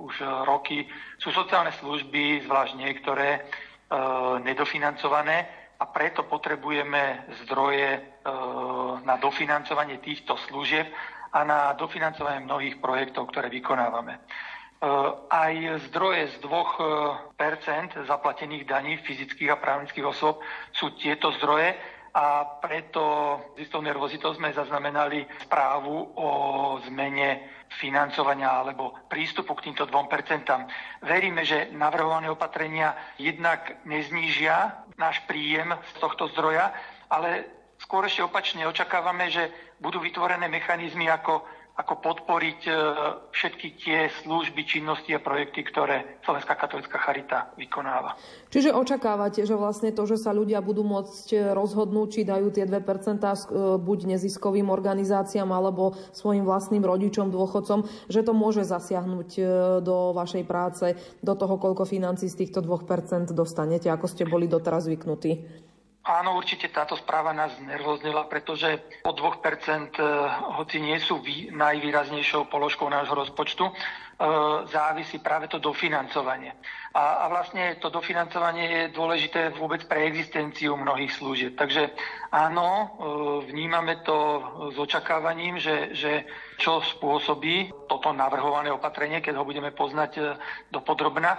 už 0.00 0.24
roky 0.48 0.88
sú 1.20 1.28
sociálne 1.36 1.68
služby, 1.76 2.48
zvlášť 2.48 2.74
niektoré, 2.80 3.28
e, 3.36 3.40
nedofinancované 4.40 5.44
a 5.76 5.84
preto 5.84 6.24
potrebujeme 6.24 7.28
zdroje 7.44 8.14
na 9.04 9.20
dofinancovanie 9.20 10.00
týchto 10.00 10.38
služieb 10.48 10.88
a 11.34 11.44
na 11.44 11.76
dofinancovanie 11.76 12.46
mnohých 12.46 12.80
projektov, 12.80 13.28
ktoré 13.28 13.52
vykonávame. 13.52 14.16
Aj 15.28 15.54
zdroje 15.90 16.30
z 16.30 16.36
2% 16.40 18.06
zaplatených 18.06 18.64
daní 18.64 18.96
fyzických 19.02 19.50
a 19.52 19.60
právnických 19.60 20.06
osôb 20.08 20.40
sú 20.72 20.94
tieto 20.96 21.36
zdroje, 21.36 21.74
a 22.14 22.46
preto 22.62 23.02
s 23.58 23.66
istou 23.66 23.82
nervozitou 23.82 24.30
sme 24.38 24.54
zaznamenali 24.54 25.26
správu 25.42 26.14
o 26.14 26.28
zmene 26.86 27.50
financovania 27.74 28.62
alebo 28.62 28.94
prístupu 29.10 29.50
k 29.58 29.70
týmto 29.70 29.90
2%. 29.90 30.46
Veríme, 31.02 31.42
že 31.42 31.74
navrhované 31.74 32.30
opatrenia 32.30 32.94
jednak 33.18 33.82
neznížia 33.82 34.86
náš 34.94 35.26
príjem 35.26 35.74
z 35.74 35.92
tohto 35.98 36.30
zdroja, 36.30 36.70
ale 37.10 37.50
skôr 37.82 38.06
ešte 38.06 38.22
opačne 38.22 38.62
očakávame, 38.70 39.26
že 39.34 39.50
budú 39.82 39.98
vytvorené 39.98 40.46
mechanizmy, 40.46 41.10
ako 41.10 41.42
ako 41.74 41.94
podporiť 41.98 42.60
e, 42.70 42.72
všetky 43.34 43.68
tie 43.82 44.06
služby, 44.22 44.62
činnosti 44.62 45.10
a 45.10 45.18
projekty, 45.18 45.66
ktoré 45.66 46.22
Slovenská 46.22 46.54
katolická 46.54 47.02
charita 47.02 47.50
vykonáva. 47.58 48.14
Čiže 48.54 48.70
očakávate, 48.70 49.42
že 49.42 49.58
vlastne 49.58 49.90
to, 49.90 50.06
že 50.06 50.22
sa 50.22 50.30
ľudia 50.30 50.62
budú 50.62 50.86
môcť 50.86 51.50
rozhodnúť, 51.50 52.08
či 52.14 52.20
dajú 52.22 52.54
tie 52.54 52.70
2% 52.70 52.78
e, 52.78 53.38
buď 53.82 53.98
neziskovým 54.14 54.70
organizáciám 54.70 55.50
alebo 55.50 55.98
svojim 56.14 56.46
vlastným 56.46 56.86
rodičom, 56.86 57.34
dôchodcom, 57.34 57.90
že 58.06 58.22
to 58.22 58.30
môže 58.30 58.62
zasiahnuť 58.62 59.30
e, 59.34 59.42
do 59.82 60.14
vašej 60.14 60.46
práce, 60.46 60.94
do 61.26 61.34
toho, 61.34 61.58
koľko 61.58 61.90
financí 61.90 62.30
z 62.30 62.46
týchto 62.46 62.62
2% 62.62 63.34
dostanete, 63.34 63.90
ako 63.90 64.06
ste 64.06 64.22
boli 64.22 64.46
doteraz 64.46 64.86
zvyknutí. 64.86 65.64
Áno, 66.04 66.36
určite 66.36 66.68
táto 66.68 67.00
správa 67.00 67.32
nás 67.32 67.56
nervoznila, 67.64 68.28
pretože 68.28 68.76
o 69.08 69.12
2%, 69.16 69.96
eh, 69.96 70.04
hoci 70.60 70.76
nie 70.76 71.00
sú 71.00 71.24
najvýraznejšou 71.48 72.52
položkou 72.52 72.92
nášho 72.92 73.16
rozpočtu, 73.16 73.72
závisí 74.70 75.18
práve 75.18 75.50
to 75.50 75.58
dofinancovanie. 75.58 76.54
A, 76.94 77.26
a 77.26 77.28
vlastne 77.28 77.74
to 77.82 77.90
dofinancovanie 77.90 78.70
je 78.70 78.94
dôležité 78.94 79.50
vôbec 79.58 79.82
pre 79.90 80.06
existenciu 80.06 80.78
mnohých 80.78 81.10
služieb. 81.10 81.58
Takže 81.58 81.90
áno, 82.30 82.70
e, 82.70 82.86
vnímame 83.50 83.98
to 84.06 84.38
s 84.70 84.78
očakávaním, 84.78 85.58
že, 85.58 85.90
že 85.90 86.22
čo 86.54 86.78
spôsobí 86.86 87.74
toto 87.90 88.14
navrhované 88.14 88.70
opatrenie, 88.70 89.18
keď 89.18 89.42
ho 89.42 89.44
budeme 89.44 89.74
poznať 89.74 90.12
e, 90.14 90.22
dopodrobna. 90.70 91.34
E, 91.34 91.38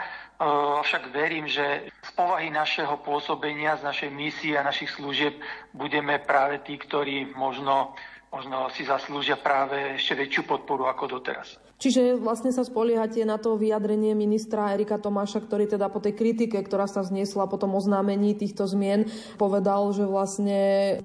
avšak 0.84 1.16
verím, 1.16 1.48
že 1.48 1.88
z 2.04 2.12
povahy 2.20 2.52
našeho 2.52 3.00
pôsobenia, 3.00 3.80
z 3.80 3.88
našej 3.88 4.10
misie 4.12 4.60
a 4.60 4.68
našich 4.68 4.92
služieb 4.92 5.40
budeme 5.72 6.20
práve 6.20 6.60
tí, 6.68 6.76
ktorí 6.76 7.32
možno, 7.32 7.96
možno 8.28 8.68
si 8.76 8.84
zaslúžia 8.84 9.40
práve 9.40 9.96
ešte 9.96 10.20
väčšiu 10.20 10.44
podporu 10.44 10.92
ako 10.92 11.16
doteraz. 11.16 11.65
Čiže 11.76 12.16
vlastne 12.16 12.56
sa 12.56 12.64
spoliehate 12.64 13.20
na 13.28 13.36
to 13.36 13.60
vyjadrenie 13.60 14.16
ministra 14.16 14.72
Erika 14.72 14.96
Tomáša, 14.96 15.44
ktorý 15.44 15.68
teda 15.68 15.92
po 15.92 16.00
tej 16.00 16.16
kritike, 16.16 16.56
ktorá 16.64 16.88
sa 16.88 17.04
zniesla 17.04 17.52
po 17.52 17.60
tom 17.60 17.76
oznámení 17.76 18.32
týchto 18.32 18.64
zmien, 18.64 19.12
povedal, 19.36 19.92
že 19.92 20.08
vlastne 20.08 20.60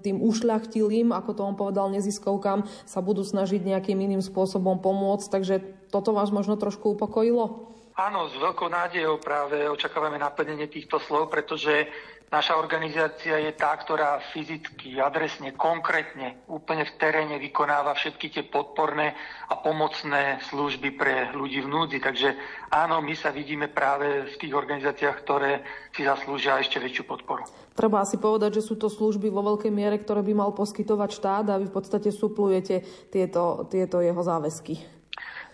tým 0.06 0.22
ušľachtilým, 0.22 1.10
ako 1.10 1.30
to 1.34 1.42
on 1.42 1.58
povedal, 1.58 1.90
neziskovkám, 1.90 2.70
sa 2.86 3.02
budú 3.02 3.26
snažiť 3.26 3.66
nejakým 3.66 3.98
iným 3.98 4.22
spôsobom 4.22 4.78
pomôcť. 4.78 5.26
Takže 5.26 5.54
toto 5.90 6.14
vás 6.14 6.30
možno 6.30 6.54
trošku 6.54 6.94
upokojilo? 6.94 7.74
Áno, 7.98 8.30
s 8.30 8.34
veľkou 8.38 8.70
nádejou 8.70 9.18
práve 9.20 9.66
očakávame 9.66 10.16
naplnenie 10.16 10.70
týchto 10.70 11.02
slov, 11.02 11.28
pretože 11.28 11.90
Naša 12.30 12.62
organizácia 12.62 13.42
je 13.42 13.50
tá, 13.58 13.74
ktorá 13.74 14.22
fyzicky, 14.30 15.02
adresne, 15.02 15.50
konkrétne, 15.50 16.38
úplne 16.46 16.86
v 16.86 16.94
teréne 16.94 17.42
vykonáva 17.42 17.90
všetky 17.98 18.30
tie 18.30 18.46
podporné 18.46 19.18
a 19.50 19.58
pomocné 19.58 20.38
služby 20.46 20.94
pre 20.94 21.34
ľudí 21.34 21.58
v 21.58 21.66
núdzi. 21.66 21.98
Takže 21.98 22.38
áno, 22.70 23.02
my 23.02 23.18
sa 23.18 23.34
vidíme 23.34 23.66
práve 23.66 24.30
v 24.30 24.34
tých 24.38 24.54
organizáciách, 24.54 25.16
ktoré 25.26 25.66
si 25.90 26.06
zaslúžia 26.06 26.62
ešte 26.62 26.78
väčšiu 26.78 27.02
podporu. 27.02 27.42
Treba 27.74 28.06
asi 28.06 28.14
povedať, 28.14 28.62
že 28.62 28.66
sú 28.70 28.78
to 28.78 28.86
služby 28.86 29.26
vo 29.26 29.42
veľkej 29.42 29.74
miere, 29.74 29.98
ktoré 29.98 30.22
by 30.22 30.30
mal 30.30 30.54
poskytovať 30.54 31.10
štát 31.10 31.46
a 31.50 31.58
vy 31.58 31.66
v 31.66 31.74
podstate 31.74 32.14
suplujete 32.14 33.10
tieto, 33.10 33.66
tieto 33.66 33.98
jeho 33.98 34.22
záväzky. 34.22 34.78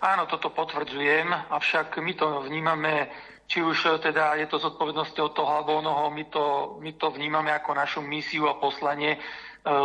Áno, 0.05 0.29
toto 0.29 0.53
potvrdzujem, 0.53 1.33
avšak 1.49 2.05
my 2.05 2.13
to 2.21 2.45
vnímame 2.45 3.09
či 3.47 3.63
už 3.63 3.79
e, 3.87 3.91
teda 4.03 4.35
je 4.43 4.47
to 4.51 4.59
zodpovednosťou 4.59 5.27
toho 5.33 5.51
alebo 5.51 5.79
onoho, 5.79 6.11
my 6.11 6.25
to, 6.31 6.77
my 6.83 6.93
to 6.99 7.11
vnímame 7.15 7.51
ako 7.55 7.75
našu 7.75 8.01
misiu 8.03 8.51
a 8.51 8.59
poslanie 8.59 9.17
e, 9.17 9.19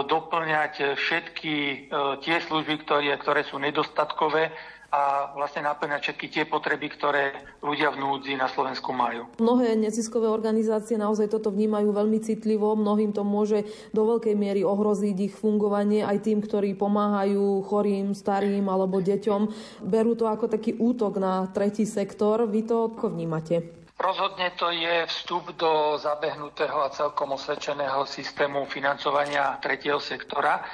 doplňať 0.06 0.98
všetky 0.98 1.56
e, 1.56 1.78
tie 2.26 2.42
služby, 2.42 2.86
ktoré, 2.86 3.14
ktoré 3.22 3.46
sú 3.46 3.62
nedostatkové 3.62 4.50
a 4.92 5.32
vlastne 5.40 5.64
naplňať 5.64 6.00
všetky 6.04 6.28
tie 6.28 6.44
potreby, 6.44 6.92
ktoré 6.92 7.32
ľudia 7.64 7.96
v 7.96 8.04
núdzi 8.04 8.36
na 8.36 8.52
Slovensku 8.52 8.92
majú. 8.92 9.24
Mnohé 9.40 9.80
neziskové 9.80 10.28
organizácie 10.28 11.00
naozaj 11.00 11.32
toto 11.32 11.48
vnímajú 11.48 11.96
veľmi 11.96 12.20
citlivo, 12.20 12.76
mnohým 12.76 13.16
to 13.16 13.24
môže 13.24 13.64
do 13.96 14.04
veľkej 14.04 14.36
miery 14.36 14.62
ohroziť 14.68 15.18
ich 15.32 15.34
fungovanie 15.40 16.04
aj 16.04 16.28
tým, 16.28 16.44
ktorí 16.44 16.76
pomáhajú 16.76 17.64
chorým, 17.72 18.12
starým 18.12 18.68
alebo 18.68 19.00
deťom. 19.00 19.42
Berú 19.88 20.20
to 20.20 20.28
ako 20.28 20.52
taký 20.52 20.76
útok 20.76 21.24
na 21.24 21.48
tretí 21.56 21.88
sektor. 21.88 22.44
Vy 22.44 22.68
to 22.68 22.92
ako 22.92 23.16
vnímate? 23.16 23.82
Rozhodne 24.02 24.50
to 24.58 24.74
je 24.74 25.06
vstup 25.14 25.54
do 25.62 25.94
zabehnutého 26.02 26.74
a 26.84 26.90
celkom 26.90 27.38
osvedčeného 27.38 28.02
systému 28.10 28.66
financovania 28.66 29.62
tretieho 29.62 30.02
sektora 30.02 30.66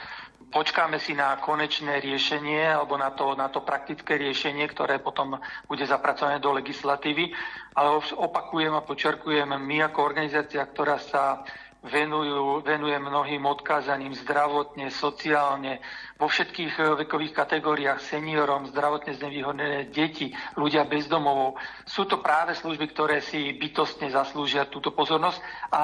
počkáme 0.47 0.97
si 0.99 1.11
na 1.13 1.35
konečné 1.37 1.99
riešenie 1.99 2.71
alebo 2.71 2.95
na 2.95 3.11
to, 3.11 3.35
na 3.35 3.51
to 3.51 3.61
praktické 3.61 4.15
riešenie, 4.15 4.67
ktoré 4.71 4.99
potom 5.03 5.35
bude 5.67 5.83
zapracované 5.83 6.39
do 6.39 6.55
legislatívy. 6.55 7.31
Ale 7.77 8.01
opakujem 8.15 8.73
a 8.73 8.85
počerkujem, 8.85 9.49
my 9.53 9.77
ako 9.91 9.99
organizácia, 10.01 10.63
ktorá 10.65 10.97
sa 10.97 11.43
venujú, 11.87 12.61
venuje 12.61 12.99
mnohým 12.99 13.43
odkázaným 13.47 14.13
zdravotne, 14.13 14.91
sociálne, 14.91 15.79
vo 16.17 16.25
všetkých 16.25 16.73
eh, 16.77 16.85
vekových 17.05 17.33
kategóriách, 17.33 18.01
seniorom, 18.01 18.69
zdravotne 18.73 19.13
znevýhodnené 19.15 19.93
deti, 19.93 20.33
ľudia 20.57 20.85
bez 20.89 21.05
domovov. 21.05 21.61
Sú 21.85 22.09
to 22.09 22.19
práve 22.19 22.57
služby, 22.57 22.89
ktoré 22.91 23.21
si 23.21 23.53
bytostne 23.55 24.09
zaslúžia 24.09 24.67
túto 24.67 24.91
pozornosť 24.91 25.39
a 25.71 25.81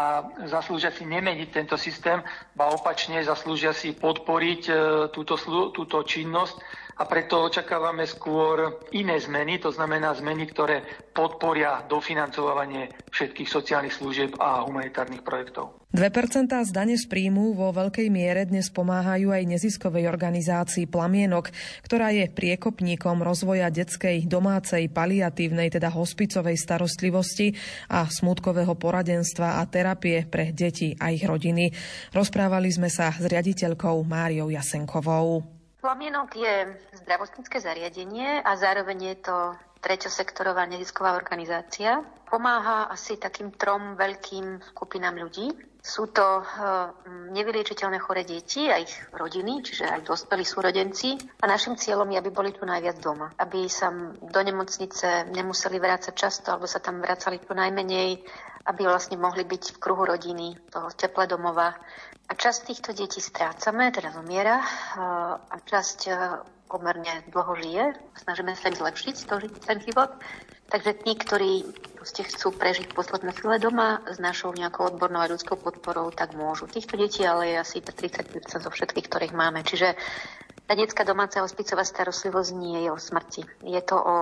zaslúžia 0.49 0.89
si 0.91 1.05
nemeniť 1.05 1.49
tento 1.53 1.77
systém, 1.77 2.19
ba 2.57 2.73
opačne 2.73 3.21
zaslúžia 3.21 3.71
si 3.71 3.93
podporiť 3.93 4.61
eh, 4.69 4.77
túto, 5.13 5.37
túto 5.71 5.97
činnosť 6.01 6.82
a 6.93 7.03
preto 7.09 7.41
očakávame 7.41 8.05
skôr 8.05 8.85
iné 8.93 9.17
zmeny, 9.17 9.57
to 9.57 9.73
znamená 9.73 10.13
zmeny, 10.13 10.45
ktoré 10.45 10.85
podporia 11.13 11.81
dofinancovanie 11.89 12.93
všetkých 13.09 13.49
sociálnych 13.49 13.97
služieb 13.97 14.37
a 14.37 14.65
humanitárnych 14.65 15.25
projektov. 15.25 15.83
2% 15.93 16.49
z 16.49 16.73
dane 16.73 16.97
z 16.97 17.05
príjmu 17.05 17.53
vo 17.53 17.69
veľkej 17.69 18.09
miere 18.09 18.49
dnes 18.49 18.73
pomáhajú 18.73 19.29
aj 19.29 19.45
neziskovej 19.45 20.09
organizácii 20.09 20.89
Plamienok, 20.89 21.53
ktorá 21.85 22.09
je 22.09 22.33
priekopníkom 22.33 23.21
rozvoja 23.21 23.69
detskej, 23.69 24.25
domácej, 24.25 24.89
paliatívnej, 24.89 25.69
teda 25.69 25.93
hospicovej 25.93 26.57
starostlivosti 26.57 27.53
a 27.93 28.09
smutkového 28.09 28.73
poradenstva 28.73 29.61
a 29.61 29.69
terapie 29.69 30.25
pre 30.25 30.49
deti 30.49 30.97
a 30.97 31.13
ich 31.13 31.21
rodiny. 31.21 31.69
Rozprávali 32.09 32.73
sme 32.73 32.89
sa 32.89 33.13
s 33.13 33.29
riaditeľkou 33.29 34.01
Máriou 34.01 34.49
Jasenkovou. 34.49 35.62
Plamienok 35.83 36.39
je 36.39 36.79
zdravotnícke 36.95 37.59
zariadenie 37.59 38.39
a 38.39 38.55
zároveň 38.55 39.03
je 39.03 39.15
to 39.27 39.35
treťosektorová 39.83 40.63
nezisková 40.63 41.11
organizácia. 41.11 41.99
Pomáha 42.23 42.87
asi 42.87 43.19
takým 43.19 43.51
trom 43.51 43.99
veľkým 43.99 44.63
skupinám 44.71 45.19
ľudí. 45.19 45.51
Sú 45.83 46.07
to 46.15 46.39
eh, 46.39 46.47
nevyliečiteľné 47.35 47.99
chore 47.99 48.23
deti 48.23 48.71
a 48.71 48.79
ich 48.79 48.95
rodiny, 49.11 49.59
čiže 49.67 49.83
aj 49.83 50.07
dospelí 50.07 50.47
súrodenci. 50.47 51.19
A 51.43 51.51
našim 51.51 51.75
cieľom 51.75 52.07
je, 52.07 52.23
aby 52.23 52.31
boli 52.31 52.55
tu 52.55 52.63
najviac 52.63 53.03
doma. 53.03 53.35
Aby 53.35 53.67
sa 53.67 53.91
do 54.15 54.39
nemocnice 54.39 55.27
nemuseli 55.27 55.83
vrácať 55.83 56.15
často, 56.15 56.55
alebo 56.55 56.71
sa 56.71 56.79
tam 56.79 57.03
vracali 57.03 57.43
tu 57.43 57.51
najmenej, 57.51 58.23
aby 58.63 58.81
vlastne 58.87 59.19
mohli 59.19 59.43
byť 59.43 59.75
v 59.75 59.81
kruhu 59.83 60.07
rodiny, 60.07 60.55
toho 60.71 60.87
teple 60.95 61.27
domova. 61.27 61.75
A 62.23 62.31
časť 62.31 62.71
týchto 62.71 62.95
detí 62.95 63.19
strácame, 63.19 63.91
teda 63.91 64.15
zomiera, 64.15 64.63
eh, 64.63 65.35
a 65.35 65.55
časť 65.67 65.99
eh, 66.07 66.15
pomerne 66.71 67.27
dlho 67.27 67.53
žije. 67.59 67.83
Snažíme 68.23 68.55
sa 68.55 68.71
im 68.71 68.79
zlepšiť 68.79 69.15
to, 69.27 69.35
ten 69.67 69.77
život. 69.83 70.15
Takže 70.73 71.05
tí, 71.05 71.13
ktorí 71.13 71.53
proste 71.93 72.25
chcú 72.25 72.49
prežiť 72.49 72.97
posledné 72.97 73.29
chvíle 73.37 73.61
doma 73.61 74.01
s 74.09 74.17
našou 74.17 74.49
nejakou 74.57 74.89
odbornou 74.89 75.21
a 75.21 75.29
ľudskou 75.29 75.53
podporou, 75.61 76.09
tak 76.09 76.33
môžu. 76.33 76.65
Týchto 76.65 76.97
detí 76.97 77.21
ale 77.21 77.53
je 77.53 77.57
asi 77.61 77.77
30% 77.77 78.41
zo 78.57 78.71
všetkých, 78.73 79.05
ktorých 79.05 79.37
máme. 79.37 79.61
Čiže 79.61 79.93
tá 80.65 80.73
detská 80.73 81.05
domáca 81.05 81.45
hospicová 81.45 81.85
starostlivosť 81.85 82.51
nie 82.57 82.89
je 82.89 82.89
o 82.89 82.97
smrti. 82.97 83.45
Je 83.69 83.81
to 83.85 84.01
o 84.01 84.15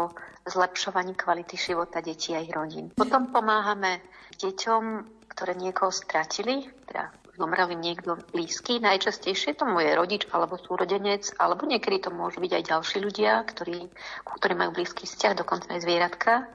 zlepšovaní 0.44 1.16
kvality 1.16 1.56
života 1.56 2.04
detí 2.04 2.36
a 2.36 2.44
ich 2.44 2.52
rodín. 2.52 2.92
Potom 3.00 3.32
pomáhame 3.32 4.04
deťom, 4.36 4.84
ktoré 5.32 5.56
niekoho 5.56 5.96
stratili, 5.96 6.68
teda 6.92 7.16
zomrel 7.42 7.74
im 7.74 7.82
niekto 7.82 8.22
blízky. 8.30 8.78
Najčastejšie 8.78 9.58
to 9.58 9.66
je 9.66 9.98
rodič 9.98 10.30
alebo 10.30 10.62
súrodenec, 10.62 11.34
alebo 11.42 11.66
niekedy 11.66 12.06
to 12.06 12.14
môžu 12.14 12.38
byť 12.38 12.52
aj 12.54 12.64
ďalší 12.70 12.98
ľudia, 13.02 13.42
ktorí, 13.50 13.90
ktorí 14.22 14.54
majú 14.54 14.78
blízky 14.78 15.10
vzťah, 15.10 15.34
dokonca 15.42 15.74
aj 15.74 15.82
zvieratka 15.82 16.46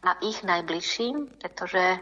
a 0.00 0.16
ich 0.24 0.40
najbližším, 0.40 1.44
pretože 1.44 2.00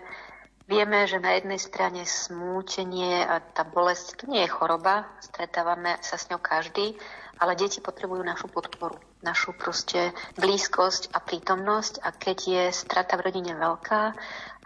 vieme, 0.70 1.09
že 1.11 1.18
na 1.18 1.35
jednej 1.35 1.59
strane 1.59 2.07
smútenie 2.07 3.27
a 3.27 3.42
tá 3.42 3.66
bolesť 3.66 4.22
to 4.22 4.24
nie 4.31 4.46
je 4.46 4.55
choroba, 4.55 5.11
stretávame 5.18 5.98
sa 5.98 6.14
s 6.14 6.31
ňou 6.31 6.38
každý, 6.38 6.94
ale 7.38 7.55
deti 7.55 7.79
potrebujú 7.79 8.22
našu 8.27 8.51
podporu, 8.51 8.98
našu 9.22 9.55
proste 9.55 10.11
blízkosť 10.38 11.14
a 11.14 11.22
prítomnosť. 11.22 12.03
A 12.03 12.11
keď 12.14 12.38
je 12.38 12.64
strata 12.74 13.14
v 13.14 13.31
rodine 13.31 13.55
veľká, 13.55 14.14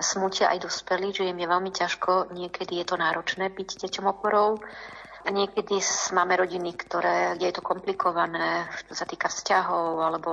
smutia 0.00 0.48
aj 0.48 0.64
dospelí, 0.66 1.12
že 1.12 1.28
im 1.28 1.38
je 1.38 1.48
veľmi 1.48 1.70
ťažko, 1.70 2.32
niekedy 2.32 2.80
je 2.82 2.86
to 2.88 2.96
náročné 2.96 3.52
byť 3.52 3.68
deťom 3.86 4.06
oporou, 4.08 4.58
niekedy 5.30 5.78
máme 6.16 6.34
rodiny, 6.34 6.74
ktoré, 6.74 7.38
kde 7.38 7.46
je 7.52 7.56
to 7.58 7.62
komplikované, 7.62 8.66
čo 8.88 8.94
sa 8.98 9.06
týka 9.06 9.30
vzťahov, 9.30 10.02
alebo 10.02 10.30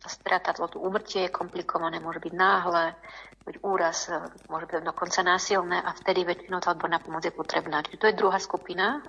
tá 0.00 0.08
strata, 0.08 0.56
to 0.56 0.80
úmrtie 0.80 1.28
je 1.28 1.34
komplikované, 1.34 2.00
môže 2.00 2.18
byť 2.18 2.34
náhle, 2.34 2.96
byť 3.42 3.56
úraz, 3.66 4.06
môže 4.46 4.70
byť 4.70 4.86
dokonca 4.86 5.20
násilné 5.26 5.82
a 5.82 5.90
vtedy 5.98 6.22
väčšinou 6.22 6.62
tá 6.62 6.74
odborná 6.74 7.02
pomoc 7.02 7.26
je 7.26 7.34
potrebná. 7.34 7.82
Čiže 7.82 7.98
to 7.98 8.08
je 8.10 8.18
druhá 8.18 8.38
skupina 8.38 9.02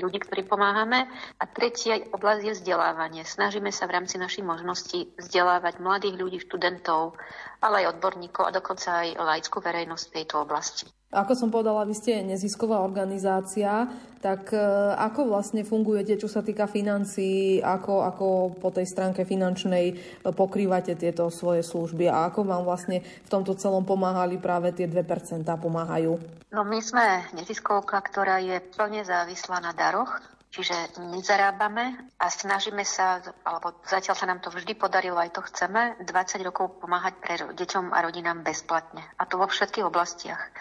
ľudí, 0.00 0.24
ktorým 0.24 0.48
pomáhame. 0.48 1.04
A 1.36 1.44
tretia 1.44 2.00
oblasť 2.12 2.42
je 2.44 2.52
vzdelávanie. 2.56 3.28
Snažíme 3.28 3.68
sa 3.68 3.84
v 3.84 4.00
rámci 4.00 4.16
našich 4.16 4.44
možností 4.44 5.12
vzdelávať 5.20 5.84
mladých 5.84 6.16
ľudí, 6.16 6.38
študentov, 6.40 7.20
ale 7.60 7.84
aj 7.84 8.00
odborníkov 8.00 8.48
a 8.48 8.56
dokonca 8.56 9.04
aj 9.04 9.08
laickú 9.20 9.60
verejnosť 9.60 10.04
v 10.08 10.14
tejto 10.16 10.34
oblasti. 10.40 10.88
Ako 11.08 11.32
som 11.32 11.48
povedala, 11.48 11.88
vy 11.88 11.96
ste 11.96 12.20
nezisková 12.20 12.84
organizácia, 12.84 13.88
tak 14.20 14.52
e, 14.52 14.60
ako 14.92 15.32
vlastne 15.32 15.64
fungujete, 15.64 16.20
čo 16.20 16.28
sa 16.28 16.44
týka 16.44 16.68
financií, 16.68 17.64
ako, 17.64 18.04
ako 18.04 18.26
po 18.60 18.68
tej 18.68 18.84
stránke 18.84 19.24
finančnej 19.24 19.86
e, 19.88 19.94
pokrývate 20.36 21.00
tieto 21.00 21.32
svoje 21.32 21.64
služby 21.64 22.12
a 22.12 22.28
ako 22.28 22.44
vám 22.44 22.60
vlastne 22.60 23.00
v 23.00 23.28
tomto 23.32 23.56
celom 23.56 23.88
pomáhali 23.88 24.36
práve 24.36 24.76
tie 24.76 24.84
2% 24.84 25.48
pomáhajú? 25.48 26.20
No 26.52 26.60
my 26.68 26.76
sme 26.84 27.24
neziskovka, 27.32 28.04
ktorá 28.04 28.44
je 28.44 28.60
plne 28.76 29.00
závislá 29.00 29.64
na 29.64 29.72
daroch, 29.72 30.12
čiže 30.52 30.76
nezarábame 31.08 32.04
a 32.20 32.28
snažíme 32.28 32.84
sa, 32.84 33.24
alebo 33.48 33.80
zatiaľ 33.88 34.12
sa 34.12 34.28
nám 34.28 34.44
to 34.44 34.52
vždy 34.52 34.76
podarilo, 34.76 35.16
aj 35.16 35.32
to 35.32 35.40
chceme, 35.48 36.04
20 36.04 36.04
rokov 36.44 36.84
pomáhať 36.84 37.16
pre 37.16 37.40
deťom 37.56 37.96
a 37.96 37.98
rodinám 38.04 38.44
bezplatne. 38.44 39.00
A 39.16 39.24
to 39.24 39.40
vo 39.40 39.48
všetkých 39.48 39.88
oblastiach 39.88 40.52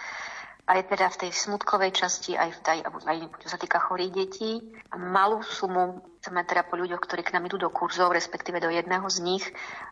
aj 0.67 0.79
teda 0.91 1.07
v 1.07 1.19
tej 1.23 1.31
smutkovej 1.31 1.95
časti, 1.95 2.35
aj, 2.35 2.59
tej, 2.59 2.83
aj 2.83 3.17
čo 3.39 3.47
sa 3.47 3.55
týka 3.55 3.79
chorých 3.79 4.11
detí. 4.11 4.59
Malú 4.91 5.39
sumu 5.39 6.03
chceme 6.19 6.43
teda 6.43 6.67
po 6.67 6.75
ľuďoch, 6.75 6.99
ktorí 6.99 7.23
k 7.23 7.31
nám 7.39 7.47
idú 7.47 7.55
do 7.55 7.71
kurzov, 7.71 8.11
respektíve 8.11 8.59
do 8.59 8.67
jedného 8.67 9.07
z 9.07 9.23
nich. 9.23 9.45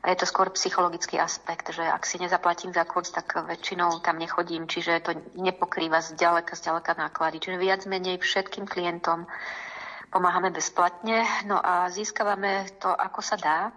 A 0.03 0.11
je 0.11 0.19
to 0.19 0.27
skôr 0.27 0.51
psychologický 0.51 1.15
aspekt, 1.15 1.71
že 1.71 1.79
ak 1.79 2.03
si 2.03 2.19
nezaplatím 2.19 2.75
za 2.75 2.83
kurz, 2.83 3.15
tak 3.15 3.31
väčšinou 3.31 4.03
tam 4.03 4.19
nechodím, 4.19 4.67
čiže 4.67 4.99
to 4.99 5.15
nepokrýva 5.39 6.03
zďaleka, 6.03 6.59
zďaleka 6.59 6.91
náklady. 6.99 7.39
Čiže 7.39 7.55
viac 7.55 7.81
menej 7.87 8.19
všetkým 8.19 8.67
klientom 8.67 9.31
pomáhame 10.11 10.51
bezplatne. 10.51 11.23
No 11.47 11.55
a 11.55 11.87
získavame 11.87 12.67
to, 12.83 12.91
ako 12.91 13.23
sa 13.23 13.39
dá. 13.39 13.71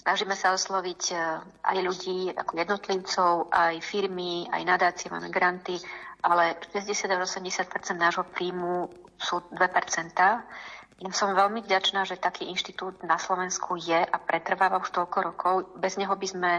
Snažíme 0.00 0.32
sa 0.32 0.56
osloviť 0.56 1.02
e, 1.12 1.14
aj 1.60 1.76
ľudí 1.84 2.32
ako 2.32 2.52
jednotlivcov, 2.56 3.32
aj 3.52 3.84
firmy, 3.84 4.48
aj 4.48 4.62
nadácie, 4.64 5.12
máme 5.12 5.28
granty, 5.28 5.76
ale 6.24 6.56
60 6.72 7.04
80% 7.04 8.00
nášho 8.00 8.24
príjmu 8.32 8.88
sú 9.20 9.44
2 9.52 9.60
ja 11.00 11.08
som 11.16 11.32
veľmi 11.32 11.64
vďačná, 11.64 12.04
že 12.04 12.20
taký 12.20 12.52
inštitút 12.52 13.00
na 13.08 13.16
Slovensku 13.16 13.72
je 13.80 13.96
a 13.96 14.16
pretrváva 14.20 14.76
už 14.84 14.92
toľko 14.92 15.18
rokov. 15.32 15.54
Bez 15.80 15.96
neho 15.96 16.12
by 16.12 16.26
sme 16.28 16.52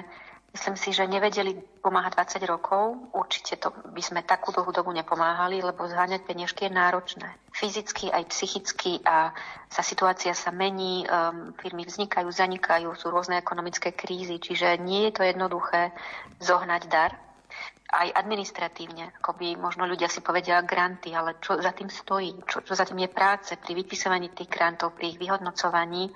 Myslím 0.52 0.76
si, 0.76 0.92
že 0.92 1.08
nevedeli 1.08 1.56
pomáhať 1.80 2.44
20 2.44 2.44
rokov. 2.44 3.00
Určite 3.16 3.56
to 3.56 3.72
by 3.72 4.04
sme 4.04 4.20
takú 4.20 4.52
dlhú 4.52 4.76
dobu 4.76 4.92
nepomáhali, 4.92 5.64
lebo 5.64 5.88
zháňať 5.88 6.28
peniažky 6.28 6.68
je 6.68 6.76
náročné. 6.76 7.40
Fyzicky 7.56 8.12
aj 8.12 8.28
psychicky 8.28 9.00
a 9.08 9.32
sa 9.72 9.80
situácia 9.80 10.36
sa 10.36 10.52
mení, 10.52 11.08
um, 11.08 11.56
firmy 11.56 11.88
vznikajú, 11.88 12.28
zanikajú, 12.28 12.92
sú 13.00 13.08
rôzne 13.08 13.40
ekonomické 13.40 13.96
krízy, 13.96 14.44
čiže 14.44 14.76
nie 14.84 15.08
je 15.08 15.16
to 15.16 15.24
jednoduché 15.24 15.96
zohnať 16.44 16.84
dar. 16.92 17.16
Aj 17.88 18.12
administratívne, 18.12 19.08
ako 19.24 19.40
by 19.40 19.56
možno 19.56 19.88
ľudia 19.88 20.12
si 20.12 20.20
povedia 20.20 20.60
granty, 20.68 21.16
ale 21.16 21.40
čo 21.40 21.64
za 21.64 21.72
tým 21.72 21.88
stojí, 21.88 22.36
čo, 22.44 22.60
čo 22.60 22.76
za 22.76 22.84
tým 22.84 23.00
je 23.08 23.12
práce 23.12 23.56
pri 23.56 23.72
vypisovaní 23.72 24.36
tých 24.36 24.52
grantov, 24.52 25.00
pri 25.00 25.16
ich 25.16 25.20
vyhodnocovaní 25.20 26.12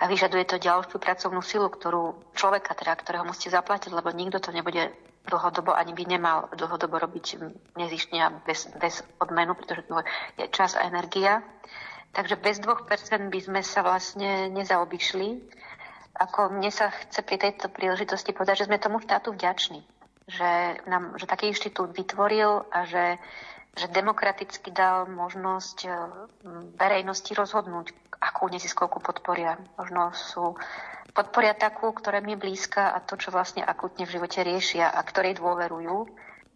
a 0.00 0.08
vyžaduje 0.08 0.48
to 0.48 0.56
ďalšiu 0.56 0.96
pracovnú 0.96 1.44
silu, 1.44 1.68
ktorú 1.68 2.16
človeka, 2.32 2.72
teda, 2.72 2.96
ktorého 2.96 3.28
musíte 3.28 3.52
zaplatiť, 3.52 3.92
lebo 3.92 4.08
nikto 4.16 4.40
to 4.40 4.48
nebude 4.48 4.88
dlhodobo 5.28 5.76
ani 5.76 5.92
by 5.92 6.08
nemal 6.08 6.48
dlhodobo 6.56 6.96
robiť 6.96 7.36
nezištne 7.76 8.18
a 8.24 8.32
bez, 8.32 8.72
bez 8.80 9.04
odmenu, 9.20 9.52
pretože 9.52 9.84
to 9.84 10.00
je 10.40 10.48
čas 10.48 10.72
a 10.72 10.88
energia. 10.88 11.44
Takže 12.16 12.40
bez 12.40 12.58
2% 12.58 13.28
by 13.28 13.40
sme 13.44 13.60
sa 13.60 13.84
vlastne 13.84 14.48
nezaobišli. 14.48 15.28
Ako 16.16 16.50
mne 16.50 16.72
sa 16.72 16.90
chce 16.90 17.20
pri 17.22 17.36
tejto 17.36 17.68
príležitosti 17.68 18.32
povedať, 18.32 18.64
že 18.64 18.66
sme 18.72 18.82
tomu 18.82 18.98
štátu 18.98 19.36
vďační. 19.36 19.84
Že, 20.26 20.50
nám, 20.88 21.20
že 21.20 21.28
taký 21.28 21.52
inštitút 21.52 21.92
vytvoril 21.92 22.64
a 22.72 22.88
že 22.88 23.20
že 23.78 23.86
demokraticky 23.86 24.74
dal 24.74 25.06
možnosť 25.06 25.78
eh, 25.86 25.94
verejnosti 26.74 27.30
rozhodnúť, 27.30 27.94
akú 28.20 28.52
neziskovku 28.52 29.00
podporia. 29.00 29.56
Možno 29.80 30.12
sú 30.12 30.54
podporia 31.16 31.56
takú, 31.56 31.90
ktorá 31.90 32.20
mi 32.20 32.36
blízka 32.36 32.92
a 32.92 33.00
to, 33.00 33.16
čo 33.16 33.32
vlastne 33.32 33.64
akutne 33.64 34.04
v 34.04 34.20
živote 34.20 34.44
riešia 34.44 34.92
a 34.92 35.00
ktorej 35.02 35.40
dôverujú. 35.40 36.06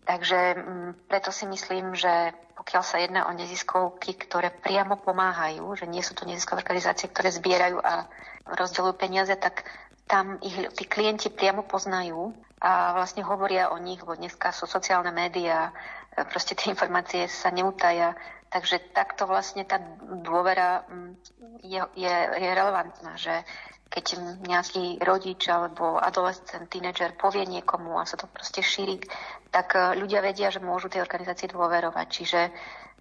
Takže 0.04 0.38
mm, 0.60 0.90
preto 1.08 1.32
si 1.32 1.48
myslím, 1.48 1.96
že 1.96 2.36
pokiaľ 2.54 2.82
sa 2.84 3.00
jedná 3.00 3.26
o 3.26 3.32
neziskovky, 3.32 4.14
ktoré 4.20 4.52
priamo 4.52 5.00
pomáhajú, 5.00 5.64
že 5.74 5.88
nie 5.88 6.04
sú 6.04 6.12
to 6.12 6.28
neziskové 6.28 6.60
organizácie, 6.60 7.08
ktoré 7.08 7.32
zbierajú 7.32 7.80
a 7.80 8.06
rozdeľujú 8.44 8.94
peniaze, 9.00 9.32
tak 9.40 9.64
tam 10.04 10.36
ich 10.44 10.52
tí 10.76 10.84
klienti 10.84 11.32
priamo 11.32 11.64
poznajú 11.64 12.36
a 12.60 12.92
vlastne 12.92 13.24
hovoria 13.24 13.72
o 13.72 13.80
nich, 13.80 14.04
lebo 14.04 14.12
dneska 14.16 14.52
sú 14.52 14.68
sociálne 14.68 15.08
médiá, 15.08 15.72
proste 16.28 16.52
tie 16.52 16.70
informácie 16.76 17.24
sa 17.26 17.48
neutaja, 17.48 18.12
Takže 18.54 18.94
takto 18.94 19.26
vlastne 19.26 19.66
tá 19.66 19.82
dôvera 20.22 20.86
mm, 20.86 21.10
je, 21.66 21.80
je, 21.98 22.14
je 22.38 22.50
relevantná, 22.54 23.18
že 23.18 23.42
keď 23.90 24.18
nejaký 24.46 25.02
rodič 25.02 25.46
alebo 25.50 25.98
adolescent, 25.98 26.70
tínedžer 26.70 27.18
povie 27.18 27.46
niekomu 27.50 27.98
a 27.98 28.06
sa 28.06 28.14
to 28.14 28.30
proste 28.30 28.62
šíri, 28.62 29.02
tak 29.50 29.74
e, 29.74 29.98
ľudia 29.98 30.22
vedia, 30.22 30.54
že 30.54 30.62
môžu 30.62 30.86
tej 30.86 31.02
organizácii 31.02 31.50
dôverovať. 31.50 32.06
Čiže 32.06 32.40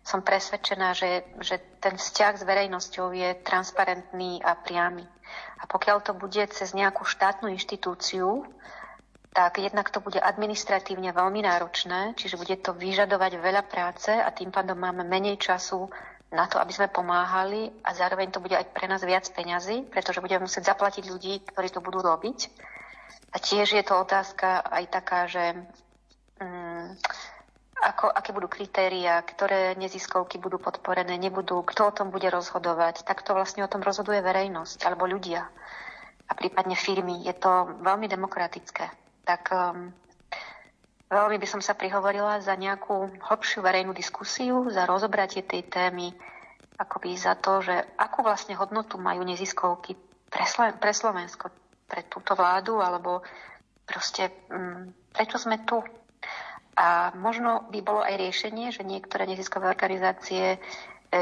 som 0.01 0.25
presvedčená, 0.25 0.97
že, 0.97 1.21
že 1.37 1.61
ten 1.77 2.01
vzťah 2.01 2.33
s 2.41 2.43
verejnosťou 2.43 3.13
je 3.13 3.29
transparentný 3.45 4.41
a 4.41 4.57
priamy. 4.57 5.05
A 5.61 5.69
pokiaľ 5.69 6.01
to 6.01 6.13
bude 6.17 6.43
cez 6.49 6.73
nejakú 6.73 7.05
štátnu 7.05 7.53
inštitúciu, 7.53 8.41
tak 9.33 9.57
jednak 9.57 9.89
to 9.89 9.97
bude 9.97 10.21
administratívne 10.21 11.09
veľmi 11.09 11.41
náročné, 11.41 12.13
čiže 12.13 12.37
bude 12.37 12.53
to 12.61 12.77
vyžadovať 12.77 13.41
veľa 13.41 13.65
práce 13.65 14.13
a 14.13 14.29
tým 14.29 14.53
pádom 14.53 14.77
máme 14.77 15.01
menej 15.01 15.41
času 15.41 15.89
na 16.29 16.45
to, 16.45 16.61
aby 16.61 16.69
sme 16.69 16.93
pomáhali 16.93 17.73
a 17.81 17.97
zároveň 17.97 18.29
to 18.29 18.41
bude 18.41 18.53
aj 18.53 18.69
pre 18.69 18.85
nás 18.85 19.01
viac 19.01 19.25
peňazí, 19.33 19.89
pretože 19.89 20.21
budeme 20.21 20.45
musieť 20.45 20.77
zaplatiť 20.77 21.09
ľudí, 21.09 21.49
ktorí 21.49 21.69
to 21.73 21.81
budú 21.81 22.05
robiť. 22.05 22.49
A 23.33 23.41
tiež 23.41 23.73
je 23.73 23.81
to 23.81 23.97
otázka 23.97 24.61
aj 24.69 24.83
taká, 24.93 25.25
že 25.25 25.57
um, 26.37 26.93
ako, 27.81 28.13
aké 28.13 28.37
budú 28.37 28.45
kritéria, 28.45 29.17
ktoré 29.25 29.73
neziskovky 29.81 30.37
budú 30.37 30.61
podporené, 30.61 31.17
nebudú, 31.17 31.65
kto 31.65 31.89
o 31.89 31.95
tom 31.95 32.13
bude 32.13 32.29
rozhodovať. 32.29 33.01
Tak 33.01 33.25
to 33.25 33.33
vlastne 33.33 33.65
o 33.65 33.69
tom 33.69 33.81
rozhoduje 33.81 34.21
verejnosť 34.21 34.85
alebo 34.85 35.09
ľudia 35.09 35.49
a 36.29 36.31
prípadne 36.37 36.77
firmy. 36.77 37.25
Je 37.25 37.33
to 37.33 37.81
veľmi 37.81 38.05
demokratické 38.05 39.02
tak 39.23 39.49
um, 39.51 39.91
veľmi 41.11 41.39
by 41.39 41.47
som 41.47 41.61
sa 41.63 41.75
prihovorila 41.75 42.43
za 42.43 42.55
nejakú 42.55 43.19
hlbšiu 43.23 43.63
verejnú 43.63 43.95
diskusiu, 43.95 44.67
za 44.71 44.83
rozobratie 44.83 45.43
tej 45.43 45.67
témy, 45.67 46.11
akoby 46.79 47.15
za 47.15 47.39
to, 47.39 47.63
že 47.63 47.75
akú 47.95 48.23
vlastne 48.23 48.55
hodnotu 48.59 48.99
majú 48.99 49.23
neziskovky 49.23 49.95
pre, 50.27 50.45
Slo- 50.47 50.75
pre 50.75 50.91
Slovensko, 50.91 51.53
pre 51.87 52.03
túto 52.09 52.35
vládu, 52.35 52.83
alebo 52.83 53.23
proste 53.87 54.31
um, 54.51 54.91
prečo 55.13 55.37
sme 55.37 55.61
tu. 55.63 55.79
A 56.73 57.13
možno 57.13 57.69
by 57.69 57.79
bolo 57.85 58.01
aj 58.01 58.17
riešenie, 58.17 58.73
že 58.73 58.81
niektoré 58.81 59.29
neziskové 59.29 59.69
organizácie 59.69 60.57
e, 60.57 60.59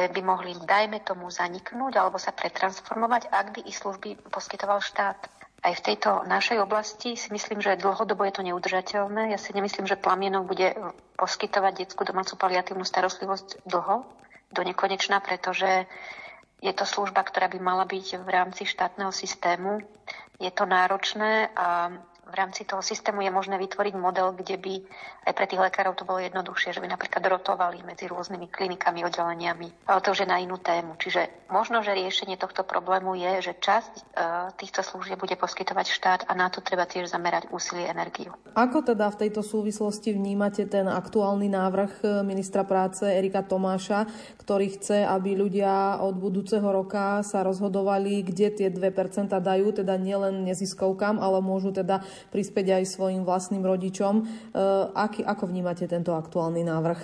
by 0.07 0.21
mohli, 0.23 0.55
dajme 0.55 1.03
tomu, 1.03 1.27
zaniknúť 1.27 1.99
alebo 1.99 2.15
sa 2.15 2.31
pretransformovať, 2.31 3.27
ak 3.27 3.59
by 3.59 3.61
ich 3.67 3.75
služby 3.75 4.31
poskytoval 4.31 4.79
štát. 4.79 5.19
Aj 5.61 5.77
v 5.77 5.85
tejto 5.93 6.25
našej 6.25 6.57
oblasti 6.57 7.13
si 7.13 7.29
myslím, 7.29 7.61
že 7.61 7.77
dlhodobo 7.77 8.25
je 8.25 8.33
to 8.33 8.41
neudržateľné. 8.41 9.29
Ja 9.29 9.37
si 9.37 9.53
nemyslím, 9.53 9.85
že 9.85 9.99
Plamienok 9.99 10.49
bude 10.49 10.73
poskytovať 11.21 11.85
detskú 11.85 12.01
domácu 12.01 12.33
paliatívnu 12.33 12.81
starostlivosť 12.81 13.61
dlho, 13.69 14.01
do 14.51 14.61
nekonečna, 14.65 15.21
pretože 15.23 15.85
je 16.61 16.73
to 16.73 16.85
služba, 16.85 17.23
ktorá 17.25 17.49
by 17.49 17.57
mala 17.57 17.85
byť 17.85 18.21
v 18.21 18.29
rámci 18.29 18.65
štátneho 18.65 19.09
systému. 19.13 19.81
Je 20.37 20.51
to 20.53 20.65
náročné 20.65 21.49
a 21.53 21.93
v 22.31 22.39
rámci 22.39 22.63
toho 22.63 22.79
systému 22.79 23.19
je 23.21 23.29
možné 23.29 23.59
vytvoriť 23.59 23.93
model, 23.99 24.31
kde 24.31 24.55
by 24.55 24.73
aj 25.27 25.33
pre 25.35 25.45
tých 25.45 25.59
lekárov 25.59 25.93
to 25.99 26.07
bolo 26.07 26.23
jednoduchšie, 26.23 26.71
že 26.71 26.81
by 26.81 26.87
napríklad 26.87 27.21
rotovali 27.27 27.83
medzi 27.83 28.07
rôznymi 28.07 28.47
klinikami, 28.47 29.03
oddeleniami. 29.05 29.91
Ale 29.91 29.99
to 29.99 30.15
už 30.15 30.23
je 30.23 30.31
na 30.31 30.39
inú 30.39 30.57
tému. 30.57 30.95
Čiže 30.95 31.51
možno, 31.51 31.83
že 31.83 31.93
riešenie 31.93 32.39
tohto 32.39 32.63
problému 32.63 33.13
je, 33.19 33.51
že 33.51 33.53
časť 33.59 33.93
e, 33.93 34.01
týchto 34.55 34.81
služieb 34.81 35.19
bude 35.19 35.35
poskytovať 35.35 35.85
štát 35.91 36.21
a 36.25 36.33
na 36.33 36.47
to 36.47 36.63
treba 36.63 36.87
tiež 36.87 37.11
zamerať 37.11 37.51
úsilie 37.51 37.85
energiu. 37.85 38.31
Ako 38.55 38.81
teda 38.81 39.11
v 39.11 39.27
tejto 39.27 39.43
súvislosti 39.43 40.15
vnímate 40.15 40.63
ten 40.65 40.87
aktuálny 40.87 41.51
návrh 41.51 41.91
e, 42.01 42.05
ministra 42.23 42.63
práce 42.63 43.03
Erika 43.03 43.43
Tomáša, 43.43 44.07
ktorý 44.39 44.79
chce, 44.79 45.03
aby 45.03 45.35
ľudia 45.35 45.99
od 45.99 46.15
budúceho 46.15 46.65
roka 46.65 47.19
sa 47.27 47.43
rozhodovali, 47.43 48.23
kde 48.23 48.47
tie 48.55 48.67
2% 48.71 49.29
dajú, 49.37 49.67
teda 49.75 49.99
nielen 49.99 50.47
neziskovkám, 50.47 51.19
ale 51.19 51.43
môžu 51.43 51.75
teda 51.75 52.01
prispieť 52.29 52.81
aj 52.81 52.83
svojim 52.85 53.25
vlastným 53.25 53.65
rodičom. 53.65 54.13
E, 54.19 54.23
aký, 54.93 55.25
ako 55.25 55.49
vnímate 55.49 55.89
tento 55.89 56.13
aktuálny 56.13 56.61
návrh? 56.61 56.99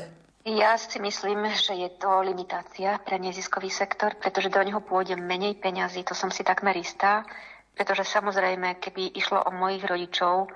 Ja 0.47 0.79
si 0.79 0.95
myslím, 1.03 1.43
že 1.51 1.75
je 1.75 1.89
to 1.99 2.23
limitácia 2.23 2.95
pre 3.03 3.19
neziskový 3.19 3.67
sektor, 3.67 4.15
pretože 4.15 4.47
do 4.47 4.63
neho 4.63 4.79
pôjde 4.79 5.19
menej 5.19 5.59
peňazí, 5.59 6.07
to 6.07 6.15
som 6.15 6.31
si 6.31 6.39
takmer 6.39 6.71
istá, 6.79 7.27
pretože 7.75 8.07
samozrejme, 8.07 8.79
keby 8.79 9.11
išlo 9.11 9.43
o 9.43 9.51
mojich 9.51 9.83
rodičov, 9.83 10.47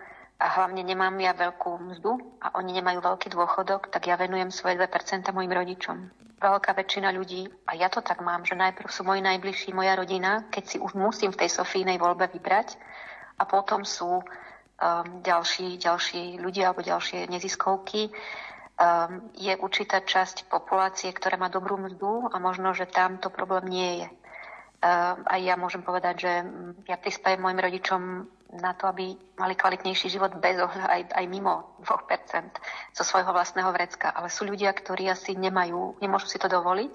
a 0.42 0.48
hlavne 0.58 0.82
nemám 0.82 1.14
ja 1.22 1.38
veľkú 1.38 1.70
mzdu 1.94 2.18
a 2.42 2.58
oni 2.58 2.82
nemajú 2.82 2.98
veľký 2.98 3.30
dôchodok, 3.30 3.94
tak 3.94 4.10
ja 4.10 4.18
venujem 4.18 4.50
svoje 4.50 4.74
2% 4.74 5.30
mojim 5.30 5.54
rodičom. 5.54 5.98
Veľká 6.42 6.74
väčšina 6.74 7.14
ľudí, 7.14 7.46
a 7.70 7.78
ja 7.78 7.94
to 7.94 8.02
tak 8.02 8.26
mám, 8.26 8.42
že 8.42 8.58
najprv 8.58 8.90
sú 8.90 9.06
moji 9.06 9.22
najbližší, 9.22 9.78
moja 9.78 9.94
rodina, 9.94 10.50
keď 10.50 10.64
si 10.66 10.78
už 10.82 10.98
musím 10.98 11.30
v 11.30 11.46
tej 11.46 11.50
Sofínej 11.54 12.02
voľbe 12.02 12.26
vybrať, 12.34 12.74
a 13.38 13.46
potom 13.46 13.86
sú 13.86 14.26
ďalší, 15.22 15.78
ďalší 15.78 16.42
ľudia 16.42 16.74
alebo 16.74 16.82
ďalšie 16.82 17.30
neziskovky. 17.30 18.10
Um, 18.82 19.30
je 19.38 19.54
určitá 19.62 20.02
časť 20.02 20.50
populácie, 20.50 21.14
ktorá 21.14 21.38
má 21.38 21.54
dobrú 21.54 21.78
mzdu 21.78 22.34
a 22.34 22.42
možno, 22.42 22.74
že 22.74 22.90
tam 22.90 23.22
to 23.22 23.30
problém 23.30 23.70
nie 23.70 23.92
je. 24.02 24.08
Um, 24.10 25.22
a 25.30 25.38
ja 25.38 25.54
môžem 25.54 25.86
povedať, 25.86 26.26
že 26.26 26.34
ja 26.90 26.98
prispájem 26.98 27.38
môjim 27.38 27.62
rodičom 27.62 28.02
na 28.58 28.74
to, 28.74 28.90
aby 28.90 29.14
mali 29.38 29.54
kvalitnejší 29.54 30.10
život 30.10 30.34
bez 30.42 30.58
ohľadu 30.58 30.90
aj, 30.90 31.02
aj 31.14 31.26
mimo 31.30 31.78
2% 31.86 32.98
zo 32.98 33.04
svojho 33.06 33.30
vlastného 33.30 33.70
vrecka. 33.70 34.10
Ale 34.10 34.34
sú 34.34 34.50
ľudia, 34.50 34.74
ktorí 34.74 35.06
asi 35.14 35.38
nemajú, 35.38 36.02
nemôžu 36.02 36.26
si 36.26 36.42
to 36.42 36.50
dovoliť 36.50 36.94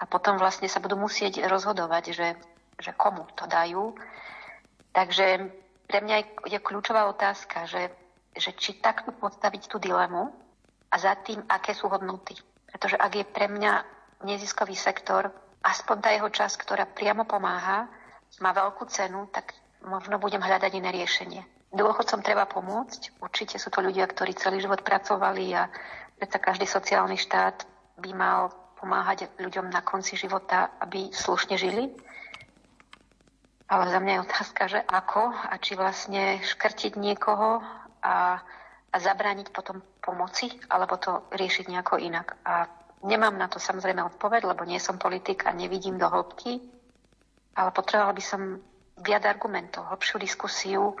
a 0.00 0.08
potom 0.08 0.40
vlastne 0.40 0.66
sa 0.66 0.80
budú 0.80 0.96
musieť 0.96 1.44
rozhodovať, 1.44 2.04
že, 2.16 2.28
že 2.80 2.90
komu 2.96 3.28
to 3.36 3.44
dajú. 3.44 3.92
Takže 4.96 5.52
pre 5.92 6.00
mňa 6.00 6.16
je, 6.48 6.56
kľúčová 6.56 7.04
otázka, 7.12 7.68
že, 7.68 7.92
že 8.32 8.56
či 8.56 8.80
takto 8.80 9.12
postaviť 9.12 9.68
tú 9.68 9.76
dilemu 9.76 10.32
a 10.88 10.96
za 10.96 11.12
tým, 11.20 11.44
aké 11.52 11.76
sú 11.76 11.92
hodnoty. 11.92 12.32
Pretože 12.64 12.96
ak 12.96 13.12
je 13.12 13.28
pre 13.28 13.44
mňa 13.52 13.84
neziskový 14.24 14.72
sektor, 14.72 15.28
aspoň 15.60 15.96
tá 16.00 16.08
jeho 16.16 16.32
časť, 16.32 16.56
ktorá 16.64 16.88
priamo 16.88 17.28
pomáha, 17.28 17.92
má 18.40 18.56
veľkú 18.56 18.88
cenu, 18.88 19.28
tak 19.28 19.52
možno 19.84 20.16
budem 20.16 20.40
hľadať 20.40 20.72
iné 20.72 20.88
riešenie. 20.96 21.44
Dôchodcom 21.76 22.24
treba 22.24 22.48
pomôcť. 22.48 23.20
Určite 23.20 23.60
sú 23.60 23.68
to 23.68 23.84
ľudia, 23.84 24.08
ktorí 24.08 24.32
celý 24.32 24.64
život 24.64 24.80
pracovali 24.80 25.52
a 25.52 25.68
preto 26.16 26.40
každý 26.40 26.64
sociálny 26.64 27.20
štát 27.20 27.68
by 28.00 28.16
mal 28.16 28.48
pomáhať 28.80 29.28
ľuďom 29.36 29.68
na 29.68 29.84
konci 29.84 30.16
života, 30.16 30.72
aby 30.80 31.12
slušne 31.12 31.60
žili. 31.60 31.92
Ale 33.72 33.88
za 33.88 34.04
mňa 34.04 34.12
je 34.12 34.24
otázka, 34.28 34.62
že 34.68 34.80
ako 34.84 35.32
a 35.32 35.56
či 35.56 35.80
vlastne 35.80 36.44
škrtiť 36.44 36.92
niekoho 37.00 37.64
a, 38.04 38.36
a 38.92 38.96
zabrániť 39.00 39.48
potom 39.48 39.80
pomoci, 40.04 40.52
alebo 40.68 41.00
to 41.00 41.24
riešiť 41.32 41.72
nejako 41.72 41.96
inak. 41.96 42.36
A 42.44 42.68
nemám 43.00 43.32
na 43.32 43.48
to 43.48 43.56
samozrejme 43.56 44.04
odpoveď, 44.12 44.44
lebo 44.44 44.68
nie 44.68 44.76
som 44.76 45.00
politik 45.00 45.48
a 45.48 45.56
nevidím 45.56 45.96
do 45.96 46.04
hĺbky, 46.04 46.60
ale 47.56 47.72
potrebovala 47.72 48.12
by 48.12 48.20
som 48.20 48.60
viac 49.00 49.24
argumentov, 49.24 49.88
hlbšiu 49.88 50.20
diskusiu, 50.20 50.92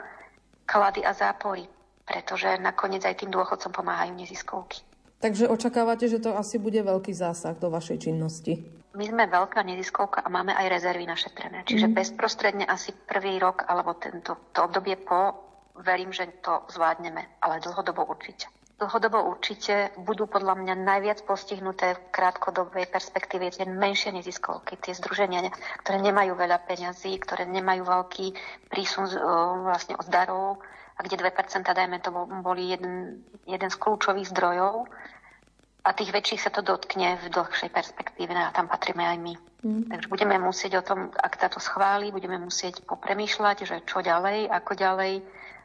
klady 0.64 1.04
a 1.04 1.12
zápory, 1.12 1.68
pretože 2.08 2.56
nakoniec 2.56 3.04
aj 3.04 3.20
tým 3.20 3.36
dôchodcom 3.36 3.68
pomáhajú 3.68 4.16
neziskovky. 4.16 4.80
Takže 5.22 5.46
očakávate, 5.46 6.10
že 6.10 6.18
to 6.18 6.34
asi 6.34 6.58
bude 6.58 6.82
veľký 6.82 7.14
zásah 7.14 7.54
do 7.54 7.70
vašej 7.70 8.10
činnosti? 8.10 8.58
My 8.98 9.06
sme 9.06 9.30
veľká 9.30 9.62
neziskovka 9.62 10.18
a 10.20 10.28
máme 10.28 10.50
aj 10.50 10.66
rezervy 10.66 11.06
našetrené. 11.06 11.62
Čiže 11.64 11.86
mm. 11.88 11.94
bezprostredne 11.94 12.64
asi 12.66 12.90
prvý 12.92 13.38
rok 13.38 13.62
alebo 13.70 13.94
tento, 14.02 14.50
to 14.50 14.66
obdobie 14.66 14.98
po, 14.98 15.38
verím, 15.78 16.10
že 16.10 16.42
to 16.42 16.66
zvládneme, 16.68 17.38
ale 17.38 17.62
dlhodobo 17.62 18.04
určite. 18.04 18.50
Dlhodobo 18.82 19.22
určite 19.30 19.94
budú 19.94 20.26
podľa 20.26 20.58
mňa 20.58 20.74
najviac 20.74 21.22
postihnuté 21.22 21.94
v 21.94 22.02
krátkodobej 22.10 22.90
perspektíve 22.90 23.46
tie 23.54 23.62
menšie 23.62 24.10
neziskovky, 24.10 24.74
tie 24.82 24.90
združenia, 24.90 25.54
ktoré 25.86 26.02
nemajú 26.02 26.34
veľa 26.34 26.66
peňazí, 26.66 27.14
ktoré 27.22 27.46
nemajú 27.46 27.86
veľký 27.86 28.26
prísun 28.66 29.06
vlastne 29.62 29.94
od 29.94 30.06
darov 30.10 30.58
a 30.96 31.00
kde 31.02 31.16
2%, 31.16 31.64
dajme 31.64 31.98
to, 32.00 32.10
boli 32.44 32.72
jeden, 32.72 33.24
jeden 33.48 33.70
z 33.70 33.76
kľúčových 33.76 34.28
zdrojov 34.30 34.86
a 35.82 35.90
tých 35.90 36.14
väčších 36.14 36.42
sa 36.46 36.50
to 36.54 36.62
dotkne 36.62 37.18
v 37.18 37.26
dlhšej 37.34 37.70
perspektíve 37.74 38.30
a 38.30 38.54
tam 38.54 38.70
patríme 38.70 39.02
aj 39.02 39.18
my. 39.18 39.34
Mm. 39.62 39.82
Takže 39.90 40.06
budeme 40.06 40.36
musieť 40.38 40.78
o 40.78 40.86
tom, 40.86 41.10
ak 41.10 41.38
táto 41.38 41.58
schváli, 41.58 42.14
budeme 42.14 42.38
musieť 42.38 42.86
popremýšľať, 42.86 43.56
že 43.66 43.76
čo 43.86 43.98
ďalej, 44.02 44.46
ako 44.46 44.72
ďalej. 44.78 45.22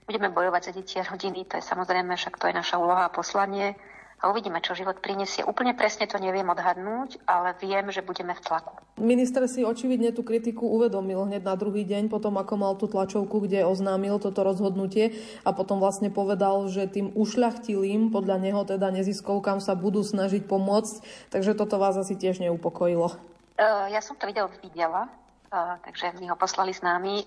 Budeme 0.09 0.33
bojovať 0.33 0.61
za 0.63 0.71
deti 0.73 0.95
a 0.97 1.05
rodiny, 1.05 1.45
to 1.45 1.59
je 1.59 1.63
samozrejme, 1.65 2.15
však 2.15 2.39
to 2.39 2.47
je 2.49 2.55
naša 2.55 2.79
úloha 2.79 3.05
a 3.05 3.13
poslanie, 3.13 3.75
a 4.17 4.33
uvidíme, 4.33 4.57
čo 4.65 4.73
život 4.73 4.97
prinesie. 4.97 5.45
Úplne 5.45 5.77
presne 5.77 6.09
to 6.09 6.17
neviem 6.17 6.49
odhadnúť, 6.49 7.21
ale 7.29 7.53
viem, 7.61 7.85
že 7.93 8.01
budeme 8.01 8.33
v 8.33 8.41
tlaku. 8.41 8.73
Minister 8.97 9.45
si 9.45 9.61
očividne 9.61 10.09
tú 10.09 10.25
kritiku 10.25 10.65
uvedomil 10.65 11.29
hneď 11.29 11.45
na 11.45 11.53
druhý 11.53 11.85
deň, 11.85 12.09
potom 12.09 12.33
ako 12.41 12.53
mal 12.57 12.73
tú 12.81 12.89
tlačovku, 12.89 13.45
kde 13.45 13.61
oznámil 13.69 14.17
toto 14.17 14.41
rozhodnutie 14.41 15.13
a 15.45 15.53
potom 15.53 15.77
vlastne 15.77 16.09
povedal, 16.09 16.65
že 16.65 16.89
tým 16.89 17.13
ušľachtilým, 17.13 18.09
podľa 18.09 18.41
neho 18.41 18.61
teda 18.65 18.89
neziskovkám 18.89 19.61
sa 19.61 19.77
budú 19.77 20.01
snažiť 20.01 20.49
pomôcť, 20.49 21.29
takže 21.29 21.53
toto 21.53 21.77
vás 21.77 21.93
asi 21.93 22.17
tiež 22.17 22.41
neupokojilo. 22.41 23.13
Uh, 23.57 23.85
ja 23.93 24.01
som 24.01 24.17
to 24.17 24.25
video 24.25 24.49
videla, 24.65 25.13
uh, 25.53 25.77
takže 25.85 26.17
mi 26.17 26.25
ho 26.25 26.37
poslali 26.37 26.73
s 26.73 26.81
nami. 26.81 27.21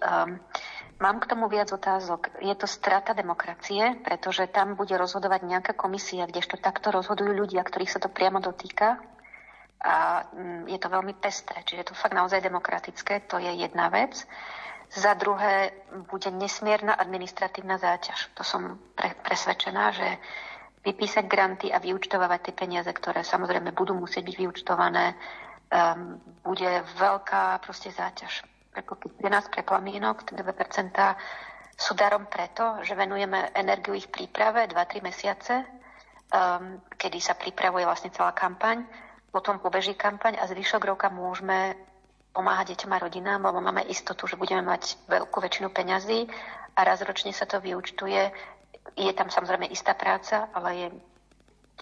Mám 1.01 1.17
k 1.25 1.33
tomu 1.33 1.49
viac 1.49 1.73
otázok. 1.73 2.29
Je 2.45 2.53
to 2.53 2.69
strata 2.69 3.17
demokracie, 3.17 3.97
pretože 4.05 4.53
tam 4.53 4.77
bude 4.77 4.93
rozhodovať 5.01 5.49
nejaká 5.49 5.73
komisia, 5.73 6.29
kdežto 6.29 6.61
takto 6.61 6.93
rozhodujú 6.93 7.33
ľudia, 7.33 7.65
ktorých 7.65 7.89
sa 7.89 8.05
to 8.05 8.13
priamo 8.13 8.37
dotýka. 8.37 9.01
A 9.81 10.29
mm, 10.29 10.69
je 10.69 10.77
to 10.77 10.93
veľmi 10.93 11.17
pestré, 11.17 11.65
čiže 11.65 11.81
je 11.81 11.89
to 11.89 11.97
fakt 11.97 12.13
naozaj 12.13 12.45
demokratické, 12.45 13.25
to 13.25 13.41
je 13.41 13.49
jedna 13.49 13.89
vec. 13.89 14.13
Za 14.93 15.17
druhé, 15.17 15.73
bude 16.13 16.29
nesmierna 16.37 16.93
administratívna 16.93 17.81
záťaž. 17.81 18.37
To 18.37 18.45
som 18.45 18.77
pre, 18.93 19.17
presvedčená, 19.25 19.97
že 19.97 20.21
vypísať 20.85 21.25
granty 21.25 21.73
a 21.73 21.81
vyučtovávať 21.81 22.53
tie 22.53 22.55
peniaze, 22.61 22.93
ktoré 22.93 23.25
samozrejme 23.25 23.73
budú 23.73 23.97
musieť 23.97 24.29
byť 24.29 24.37
vyučtované, 24.37 25.17
um, 25.73 26.21
bude 26.45 26.85
veľká 27.01 27.57
proste 27.65 27.89
záťaž 27.89 28.45
pre 28.71 29.29
nás 29.31 29.47
pre 29.51 29.67
plamienok, 29.67 30.31
2% 30.31 30.39
sú 31.81 31.93
darom 31.97 32.29
preto, 32.29 32.79
že 32.85 32.93
venujeme 32.93 33.51
energiu 33.57 33.97
ich 33.97 34.13
príprave 34.13 34.69
2-3 34.69 35.01
mesiace, 35.01 35.55
um, 36.31 36.79
kedy 36.95 37.19
sa 37.19 37.35
pripravuje 37.35 37.89
vlastne 37.89 38.13
celá 38.13 38.37
kampaň, 38.37 38.85
potom 39.33 39.59
pobeží 39.59 39.97
kampaň 39.97 40.37
a 40.39 40.47
zvyšok 40.47 40.83
roka 40.85 41.09
môžeme 41.09 41.75
pomáhať 42.31 42.77
deťom 42.77 42.91
a 42.95 43.03
rodinám, 43.03 43.41
lebo 43.43 43.59
máme 43.59 43.83
istotu, 43.91 44.27
že 44.31 44.39
budeme 44.39 44.63
mať 44.63 44.99
veľkú 45.11 45.39
väčšinu 45.43 45.69
peňazí 45.75 46.31
a 46.77 46.81
raz 46.87 47.03
ročne 47.03 47.35
sa 47.35 47.47
to 47.47 47.59
vyučtuje. 47.59 48.31
Je 48.95 49.13
tam 49.15 49.31
samozrejme 49.31 49.67
istá 49.67 49.99
práca, 49.99 50.47
ale 50.55 50.69
je 50.77 50.87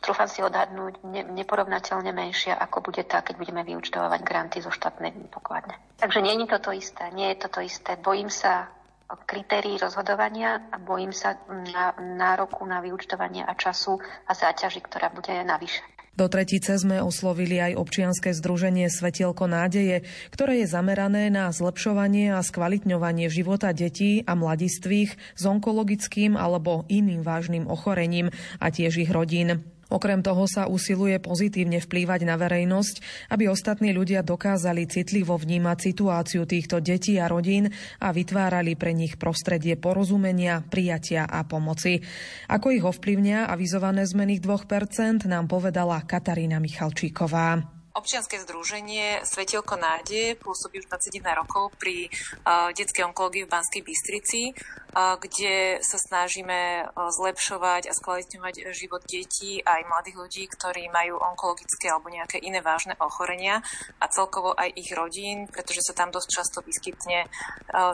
trúfam 0.00 0.30
si 0.30 0.40
odhadnúť, 0.42 1.02
ne, 1.06 1.22
neporovnateľne 1.26 2.10
menšia, 2.14 2.56
ako 2.58 2.90
bude 2.90 3.02
tá, 3.04 3.22
keď 3.22 3.38
budeme 3.38 3.62
vyučtovať 3.66 4.20
granty 4.22 4.58
zo 4.62 4.70
štátnej 4.70 5.14
pokladne. 5.30 5.76
Takže 5.98 6.22
nie 6.22 6.38
je 6.38 6.48
to 6.48 6.58
to 6.58 6.70
isté, 6.74 7.04
nie 7.14 7.28
je 7.34 7.38
to 7.42 7.48
to 7.50 7.60
isté. 7.66 7.98
Bojím 7.98 8.30
sa 8.30 8.70
kritérií 9.08 9.80
rozhodovania 9.80 10.68
a 10.68 10.76
bojím 10.76 11.16
sa 11.16 11.40
na, 11.48 11.96
nároku 11.96 12.60
na 12.68 12.84
vyučtovanie 12.84 13.40
a 13.40 13.56
času 13.56 13.96
a 14.28 14.32
záťaži, 14.36 14.84
ktorá 14.84 15.08
bude 15.08 15.32
navyše. 15.48 15.80
Do 16.18 16.26
tretice 16.26 16.74
sme 16.74 16.98
oslovili 16.98 17.62
aj 17.62 17.78
občianske 17.78 18.34
združenie 18.34 18.90
Svetielko 18.90 19.46
nádeje, 19.46 20.02
ktoré 20.34 20.66
je 20.66 20.66
zamerané 20.66 21.30
na 21.30 21.46
zlepšovanie 21.54 22.34
a 22.34 22.42
skvalitňovanie 22.42 23.30
života 23.30 23.70
detí 23.70 24.26
a 24.26 24.34
mladistvých 24.34 25.14
s 25.14 25.42
onkologickým 25.46 26.34
alebo 26.34 26.82
iným 26.90 27.22
vážnym 27.22 27.70
ochorením 27.70 28.34
a 28.58 28.66
tiež 28.74 29.06
ich 29.06 29.14
rodín. 29.14 29.62
Okrem 29.88 30.20
toho 30.20 30.44
sa 30.44 30.68
usiluje 30.68 31.16
pozitívne 31.16 31.80
vplývať 31.80 32.20
na 32.28 32.36
verejnosť, 32.36 33.28
aby 33.32 33.48
ostatní 33.48 33.96
ľudia 33.96 34.20
dokázali 34.20 34.84
citlivo 34.84 35.40
vnímať 35.40 35.78
situáciu 35.80 36.44
týchto 36.44 36.84
detí 36.84 37.16
a 37.16 37.24
rodín 37.24 37.72
a 38.04 38.12
vytvárali 38.12 38.76
pre 38.76 38.92
nich 38.92 39.16
prostredie 39.16 39.80
porozumenia, 39.80 40.60
prijatia 40.60 41.24
a 41.24 41.40
pomoci. 41.48 42.04
Ako 42.52 42.68
ich 42.76 42.84
ovplyvňa 42.84 43.48
avizované 43.48 44.04
zmeny 44.04 44.44
2%, 44.44 45.24
nám 45.24 45.48
povedala 45.48 46.04
Katarína 46.04 46.60
Michalčíková. 46.60 47.77
Občianske 47.98 48.38
združenie 48.46 49.26
Svetielko 49.26 49.74
nádeje 49.74 50.38
pôsobí 50.38 50.78
už 50.78 50.86
21 50.86 51.18
rokov 51.34 51.74
pri 51.82 52.06
uh, 52.46 52.70
detskej 52.70 53.02
onkológii 53.10 53.42
v 53.42 53.50
Banskej 53.50 53.82
Bystrici, 53.82 54.54
uh, 54.54 55.18
kde 55.18 55.82
sa 55.82 55.98
snažíme 55.98 56.86
uh, 56.86 57.10
zlepšovať 57.10 57.90
a 57.90 57.92
skvalitňovať 57.98 58.70
život 58.70 59.02
detí 59.02 59.58
a 59.66 59.82
aj 59.82 59.90
mladých 59.90 60.14
ľudí, 60.14 60.42
ktorí 60.46 60.86
majú 60.94 61.18
onkologické 61.18 61.90
alebo 61.90 62.06
nejaké 62.06 62.38
iné 62.38 62.62
vážne 62.62 62.94
ochorenia 63.02 63.66
a 63.98 64.06
celkovo 64.06 64.54
aj 64.54 64.78
ich 64.78 64.94
rodín, 64.94 65.50
pretože 65.50 65.82
sa 65.82 65.90
tam 65.90 66.14
dosť 66.14 66.28
často 66.30 66.62
vyskytne 66.62 67.26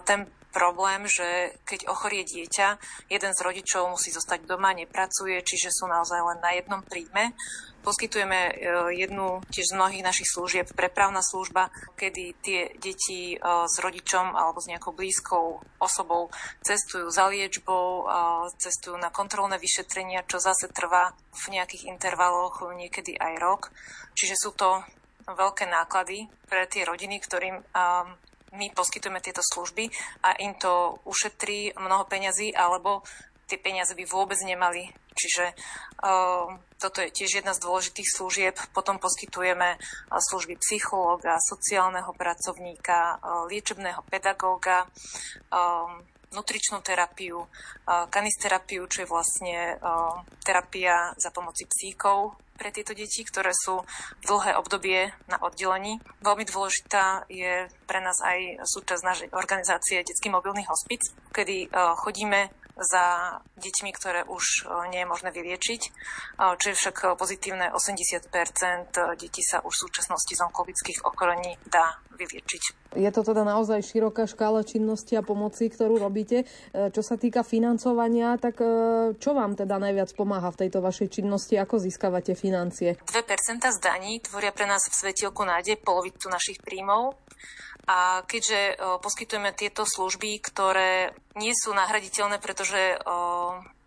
ten 0.05 0.29
problém, 0.55 1.11
že 1.11 1.59
keď 1.67 1.91
ochorie 1.91 2.23
dieťa, 2.23 2.79
jeden 3.11 3.33
z 3.35 3.41
rodičov 3.43 3.91
musí 3.91 4.15
zostať 4.15 4.47
doma, 4.47 4.71
nepracuje, 4.71 5.43
čiže 5.43 5.75
sú 5.75 5.91
naozaj 5.91 6.23
len 6.23 6.39
na 6.39 6.55
jednom 6.55 6.79
príjme. 6.87 7.35
Poskytujeme 7.83 8.41
e, 8.49 8.53
jednu 8.97 9.43
tiež 9.51 9.75
z 9.75 9.77
mnohých 9.77 10.07
našich 10.07 10.31
služieb, 10.31 10.71
prepravná 10.73 11.21
služba, 11.21 11.69
kedy 11.99 12.39
tie 12.41 12.73
deti 12.79 13.35
e, 13.35 13.39
s 13.43 13.77
rodičom 13.83 14.33
alebo 14.33 14.63
s 14.63 14.71
nejakou 14.71 14.95
blízkou 14.95 15.61
osobou 15.83 16.31
cestujú 16.65 17.13
za 17.13 17.29
liečbou, 17.29 18.09
cestujú 18.57 18.97
na 18.97 19.13
kontrolné 19.13 19.61
vyšetrenia, 19.61 20.25
čo 20.25 20.41
zase 20.41 20.73
trvá 20.73 21.13
v 21.35 21.61
nejakých 21.61 21.93
intervaloch, 21.93 22.65
niekedy 22.73 23.21
aj 23.21 23.35
rok. 23.37 23.63
Čiže 24.17 24.35
sú 24.39 24.57
to 24.57 24.81
veľké 25.29 25.69
náklady 25.69 26.29
pre 26.49 26.65
tie 26.69 26.89
rodiny, 26.89 27.21
ktorým 27.21 27.61
my 28.55 28.71
poskytujeme 28.73 29.21
tieto 29.21 29.43
služby 29.43 29.91
a 30.23 30.39
im 30.43 30.55
to 30.55 30.99
ušetrí 31.05 31.75
mnoho 31.79 32.07
peňazí 32.07 32.55
alebo 32.55 33.03
tie 33.45 33.61
peniaze 33.61 33.93
by 33.93 34.05
vôbec 34.09 34.41
nemali. 34.41 34.89
Čiže 35.15 35.55
uh, 36.03 36.49
toto 36.81 36.99
je 37.05 37.15
tiež 37.15 37.45
jedna 37.45 37.53
z 37.55 37.63
dôležitých 37.63 38.09
služieb. 38.09 38.57
Potom 38.73 38.99
poskytujeme 38.99 39.77
uh, 39.77 40.19
služby 40.19 40.59
psychológa, 40.59 41.39
sociálneho 41.39 42.11
pracovníka, 42.17 43.21
uh, 43.21 43.47
liečebného 43.47 44.03
pedagóga, 44.09 44.89
nutričnú 46.35 46.83
terapiu, 46.83 47.47
kanisterapiu, 47.87 48.91
čo 48.91 49.07
je 49.07 49.11
vlastne 49.11 49.79
terapia 50.43 51.15
za 51.15 51.31
pomoci 51.31 51.63
psíkov 51.63 52.35
pre 52.65 52.73
tieto 52.73 52.97
deti, 52.97 53.21
ktoré 53.29 53.53
sú 53.53 53.85
dlhé 54.25 54.57
obdobie 54.57 55.13
na 55.29 55.37
oddelení. 55.37 56.01
Veľmi 56.25 56.49
dôležitá 56.49 57.29
je 57.29 57.69
pre 57.85 58.01
nás 58.01 58.17
aj 58.25 58.65
súčasť 58.65 59.05
našej 59.05 59.29
organizácie 59.37 60.01
Detský 60.01 60.33
mobilný 60.33 60.65
hospic, 60.65 61.05
kedy 61.37 61.69
e, 61.69 61.77
chodíme 62.01 62.49
za 62.75 63.39
deťmi, 63.59 63.91
ktoré 63.95 64.27
už 64.27 64.67
e, 64.67 64.91
nie 64.91 65.01
je 65.03 65.09
možné 65.09 65.31
vyliečiť, 65.31 65.81
e, 65.83 65.91
čo 66.59 66.67
je 66.71 66.77
však 66.79 67.15
pozitívne. 67.15 67.71
80% 67.71 68.31
detí 69.15 69.43
sa 69.47 69.63
už 69.63 69.73
v 69.75 69.83
súčasnosti 69.89 70.33
z 70.35 70.41
onkologických 70.43 71.07
okorení 71.07 71.55
dá 71.71 72.03
vyliečiť. 72.15 72.95
Je 72.95 73.11
to 73.11 73.27
teda 73.27 73.43
naozaj 73.43 73.83
široká 73.83 74.27
škála 74.27 74.63
činnosti 74.63 75.19
a 75.19 75.23
pomoci, 75.23 75.71
ktorú 75.71 76.03
robíte. 76.03 76.43
E, 76.43 76.91
čo 76.91 77.03
sa 77.03 77.15
týka 77.15 77.47
financovania, 77.47 78.35
tak 78.39 78.59
čo 79.19 79.31
vám 79.35 79.55
teda 79.55 79.79
najviac 79.79 80.11
pomáha 80.15 80.51
v 80.51 80.67
tejto 80.67 80.83
vašej 80.83 81.23
činnosti? 81.23 81.59
Ako 81.59 81.79
získavate 81.79 82.35
financie? 82.35 82.99
2% 83.07 83.63
z 83.63 83.79
daní 83.79 84.19
tvoria 84.19 84.51
pre 84.51 84.67
nás 84.67 84.83
v 84.91 84.95
svetielku 84.95 85.47
nádej 85.47 85.79
polovicu 85.83 86.27
našich 86.31 86.59
príjmov 86.63 87.19
a 87.85 88.25
keďže 88.25 88.81
poskytujeme 89.05 89.53
tieto 89.53 89.85
služby, 89.85 90.41
ktoré 90.41 91.13
nie 91.37 91.53
sú 91.53 91.77
nahraditeľné, 91.77 92.41
pretože 92.41 92.97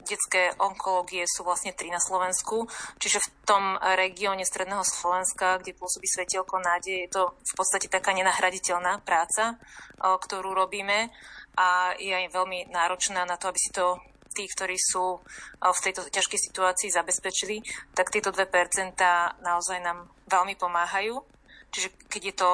detské 0.08 0.56
onkológie 0.64 1.28
sú 1.28 1.44
vlastne 1.44 1.76
tri 1.76 1.92
na 1.92 2.00
Slovensku, 2.00 2.70
čiže 2.96 3.20
v 3.20 3.30
tom 3.44 3.76
regióne 3.76 4.48
Stredného 4.48 4.86
Slovenska, 4.88 5.60
kde 5.60 5.76
pôsobí 5.76 6.08
Svetielko 6.08 6.64
nádej, 6.64 7.06
je 7.06 7.10
to 7.12 7.24
v 7.36 7.54
podstate 7.60 7.92
taká 7.92 8.16
nenahraditeľná 8.16 9.04
práca, 9.04 9.60
ktorú 10.00 10.56
robíme. 10.56 11.12
A 11.58 11.98
je 11.98 12.14
aj 12.14 12.32
veľmi 12.32 12.70
náročná 12.70 13.26
na 13.26 13.36
to, 13.36 13.50
aby 13.50 13.60
si 13.60 13.74
to 13.74 13.98
tí, 14.32 14.46
ktorí 14.46 14.78
sú 14.78 15.18
v 15.60 15.80
tejto 15.82 16.06
ťažkej 16.08 16.40
situácii 16.40 16.94
zabezpečili, 16.94 17.66
tak 17.98 18.14
tieto 18.14 18.30
2% 18.30 18.94
naozaj 19.42 19.82
nám 19.82 20.08
veľmi 20.30 20.54
pomáhajú 20.54 21.18
čiže 21.78 21.94
keď 22.10 22.22
je 22.34 22.36
to 22.42 22.52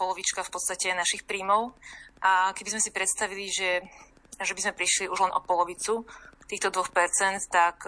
polovička 0.00 0.40
v 0.40 0.52
podstate 0.56 0.96
našich 0.96 1.28
príjmov. 1.28 1.76
A 2.24 2.56
keby 2.56 2.72
sme 2.72 2.80
si 2.80 2.88
predstavili, 2.88 3.52
že, 3.52 3.84
že 4.40 4.56
by 4.56 4.60
sme 4.64 4.72
prišli 4.72 5.12
už 5.12 5.28
len 5.28 5.36
o 5.36 5.44
polovicu 5.44 6.08
týchto 6.48 6.72
2%, 6.72 6.88
tak 7.52 7.84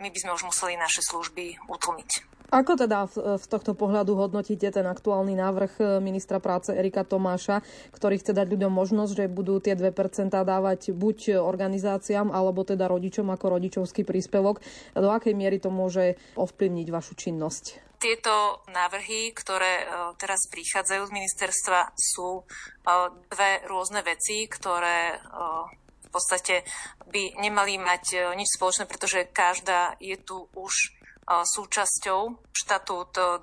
my 0.00 0.08
by 0.08 0.18
sme 0.18 0.32
už 0.32 0.48
museli 0.48 0.80
naše 0.80 1.04
služby 1.04 1.68
utlmiť. 1.68 2.36
Ako 2.46 2.78
teda 2.78 3.10
v 3.10 3.42
tohto 3.50 3.74
pohľadu 3.74 4.14
hodnotíte 4.14 4.70
ten 4.70 4.86
aktuálny 4.86 5.34
návrh 5.34 5.72
e, 5.76 5.84
ministra 5.98 6.38
práce 6.38 6.70
Erika 6.70 7.02
Tomáša, 7.02 7.58
ktorý 7.90 8.22
chce 8.22 8.38
dať 8.38 8.46
ľuďom 8.46 8.70
možnosť, 8.70 9.12
že 9.18 9.24
budú 9.26 9.58
tie 9.58 9.74
2% 9.74 10.30
dávať 10.30 10.94
buď 10.94 11.42
organizáciám, 11.42 12.30
alebo 12.30 12.62
teda 12.62 12.86
rodičom 12.86 13.34
ako 13.34 13.58
rodičovský 13.58 14.06
príspevok? 14.06 14.62
Do 14.94 15.10
akej 15.10 15.34
miery 15.34 15.58
to 15.58 15.74
môže 15.74 16.14
ovplyvniť 16.38 16.86
vašu 16.94 17.18
činnosť? 17.18 17.85
Tieto 17.96 18.64
návrhy, 18.68 19.32
ktoré 19.32 19.84
e, 19.84 19.86
teraz 20.20 20.48
prichádzajú 20.52 21.02
z 21.08 21.16
ministerstva, 21.16 21.92
sú 21.96 22.40
e, 22.40 22.44
dve 23.32 23.64
rôzne 23.68 24.00
veci, 24.04 24.48
ktoré 24.48 25.20
v 26.06 26.08
podstate 26.08 26.64
by 27.12 27.36
nemali 27.36 27.76
mať 27.76 28.32
nič 28.32 28.56
spoločné, 28.56 28.88
pretože 28.88 29.28
každá 29.28 30.00
je 30.00 30.16
tu 30.16 30.48
už 30.56 30.95
súčasťou. 31.26 32.46
Štatút 32.54 33.42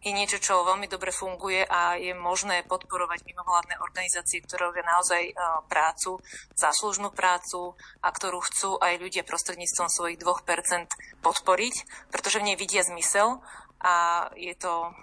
je 0.00 0.10
niečo, 0.14 0.38
čo 0.38 0.62
veľmi 0.62 0.86
dobre 0.86 1.10
funguje 1.10 1.66
a 1.66 1.98
je 1.98 2.14
možné 2.14 2.62
podporovať 2.64 3.26
mimovládne 3.26 3.82
organizácie, 3.82 4.40
ktoré 4.42 4.70
robia 4.70 4.86
naozaj 4.86 5.34
prácu, 5.66 6.22
záslužnú 6.54 7.10
prácu 7.10 7.74
a 8.00 8.08
ktorú 8.14 8.40
chcú 8.46 8.78
aj 8.78 9.02
ľudia 9.02 9.26
prostredníctvom 9.26 9.88
svojich 9.90 10.18
2% 10.22 11.22
podporiť, 11.22 11.74
pretože 12.14 12.38
v 12.40 12.46
nej 12.52 12.56
vidia 12.56 12.86
zmysel 12.86 13.42
a 13.82 14.26
je 14.38 14.54
to 14.56 14.94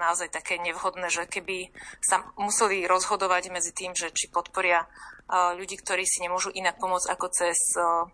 naozaj 0.00 0.32
také 0.32 0.56
nevhodné, 0.56 1.12
že 1.12 1.28
keby 1.28 1.68
sa 2.00 2.24
museli 2.40 2.88
rozhodovať 2.88 3.52
medzi 3.52 3.76
tým, 3.76 3.92
že 3.92 4.08
či 4.14 4.32
podporia 4.32 4.88
ľudí, 5.30 5.76
ktorí 5.84 6.08
si 6.08 6.24
nemôžu 6.24 6.48
inak 6.56 6.80
pomôcť 6.80 7.08
ako 7.12 7.26
cez 7.28 7.56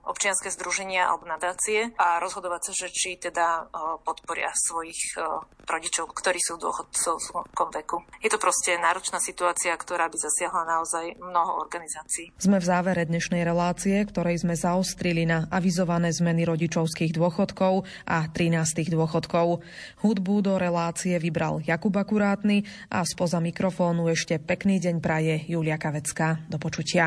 občianske 0.03 0.51
združenia 0.51 1.07
alebo 1.07 1.31
nadácie 1.31 1.95
a 1.95 2.19
rozhodovať 2.19 2.61
sa, 2.71 2.73
že 2.85 2.89
či 2.91 3.17
teda 3.19 3.71
podporia 4.03 4.51
svojich 4.51 5.15
rodičov, 5.65 6.11
ktorí 6.11 6.43
sú 6.43 6.59
v 6.59 6.67
dôchodcovskom 6.67 7.69
veku. 7.71 8.03
Je 8.19 8.29
to 8.29 8.43
proste 8.43 8.75
náročná 8.83 9.23
situácia, 9.23 9.71
ktorá 9.79 10.11
by 10.11 10.17
zasiahla 10.19 10.67
naozaj 10.67 11.17
mnoho 11.23 11.63
organizácií. 11.63 12.35
Sme 12.37 12.59
v 12.59 12.67
závere 12.67 13.07
dnešnej 13.07 13.47
relácie, 13.47 13.95
ktorej 14.03 14.43
sme 14.43 14.59
zaostrili 14.59 15.23
na 15.23 15.47
avizované 15.49 16.11
zmeny 16.11 16.43
rodičovských 16.45 17.15
dôchodkov 17.15 17.87
a 18.11 18.27
13. 18.27 18.91
dôchodkov. 18.91 19.63
Hudbu 20.03 20.35
do 20.43 20.55
relácie 20.59 21.15
vybral 21.23 21.63
Jakub 21.63 21.95
Akurátny 21.95 22.67
a 22.91 23.07
spoza 23.07 23.39
mikrofónu 23.39 24.11
ešte 24.11 24.43
pekný 24.43 24.83
deň 24.83 24.97
praje 24.99 25.35
Julia 25.47 25.79
Kavecká. 25.79 26.43
Do 26.51 26.59
počutia. 26.59 27.04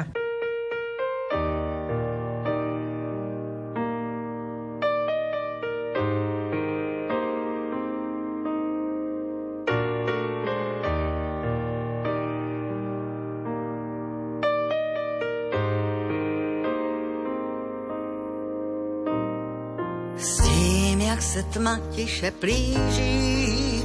Jak 21.18 21.24
se 21.24 21.44
tma 21.44 21.80
tiše 21.96 22.32
plíží, 22.32 23.84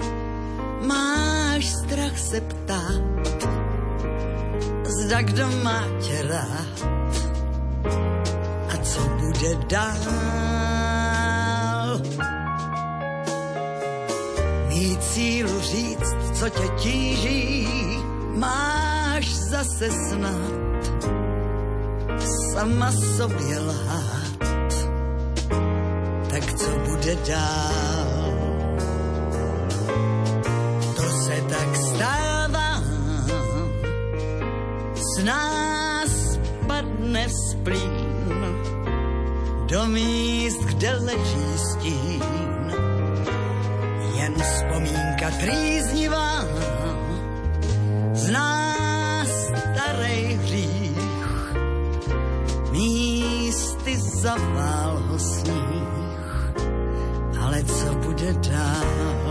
máš 0.86 1.66
strach 1.66 2.18
se 2.18 2.40
ptát 2.40 3.41
zda 5.12 5.22
kdo 5.22 5.46
má 5.62 5.84
tě 6.00 6.22
rád 6.22 6.88
a 8.68 8.76
co 8.82 9.00
bude 9.00 9.54
dál. 9.68 9.92
Mít 14.68 15.02
sílu 15.02 15.60
říct, 15.60 16.16
co 16.32 16.48
tě 16.48 16.68
tíží, 16.76 17.68
máš 18.36 19.34
zase 19.34 19.90
snad 19.90 20.52
sama 22.52 22.92
sobě 22.92 23.58
lhát. 23.58 24.38
Tak 26.30 26.54
co 26.54 26.70
bude 26.88 27.16
dál? 27.28 27.91
Nás 35.18 36.38
padne 36.66 37.28
splín 37.28 38.12
do 39.68 39.86
míst, 39.86 40.60
kde 40.64 40.92
leží 40.92 41.48
stín. 41.56 42.22
Jen 44.14 44.34
vzpomínka 44.34 45.30
trýznivá 45.40 46.44
z 48.12 48.30
nás 48.30 49.28
starej 49.28 50.38
hřích. 50.42 51.52
Místy 52.70 53.98
zavál 53.98 55.02
ho 55.08 55.18
sníh, 55.18 56.54
ale 57.40 57.64
co 57.64 57.94
bude 57.94 58.32
dál? 58.32 59.21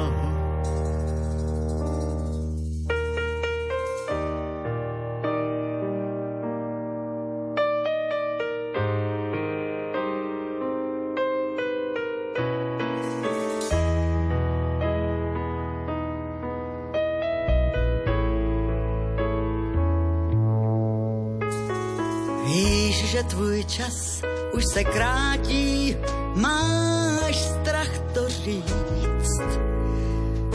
Se 24.71 24.83
krátí, 24.83 25.97
máš 26.35 27.35
strach 27.35 27.97
to 28.13 28.29
říct, 28.29 29.41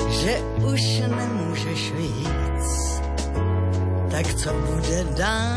že 0.08 0.40
už 0.72 1.02
nemůžeš 1.16 1.92
víc, 1.92 3.00
tak 4.10 4.34
co 4.34 4.52
bude 4.52 5.04
dál? 5.16 5.56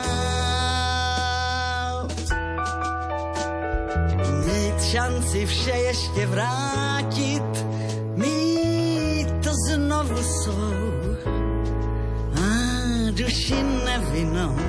Mít 4.45 4.83
šanci 4.83 5.45
vše 5.45 5.71
ještě 5.71 6.25
vrátit, 6.25 7.65
mít 8.15 9.27
to 9.43 9.51
znovu 9.67 10.17
svou. 10.17 10.73
A 12.35 12.49
duši 13.11 13.63
nevinou 13.85 14.68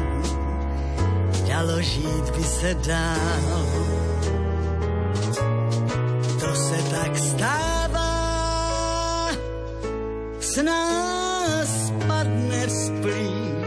dalo 1.61 1.83
žít 1.83 2.31
by 2.37 2.45
se 2.45 2.75
dál. 2.75 3.67
To 6.41 6.55
se 6.55 6.77
tak 6.91 7.19
stává, 7.19 8.11
s 10.41 10.63
nás 10.63 11.93
padne 12.07 12.69
splín 12.69 13.65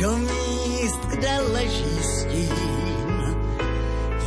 do 0.00 0.16
míst, 0.16 1.00
kde 1.08 1.38
leží 1.52 1.98
stín. 2.02 3.36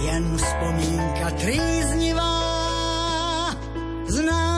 Jen 0.02 0.38
vzpomínka 0.38 1.32
trýznivá 1.32 2.40
z 4.08 4.22
nás 4.22 4.49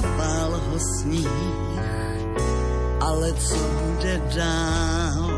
Zavál 0.00 0.50
ho 0.50 0.78
sníh 0.78 1.60
ale 3.00 3.32
co 3.32 3.56
bude 3.56 4.22
dál? 4.36 5.29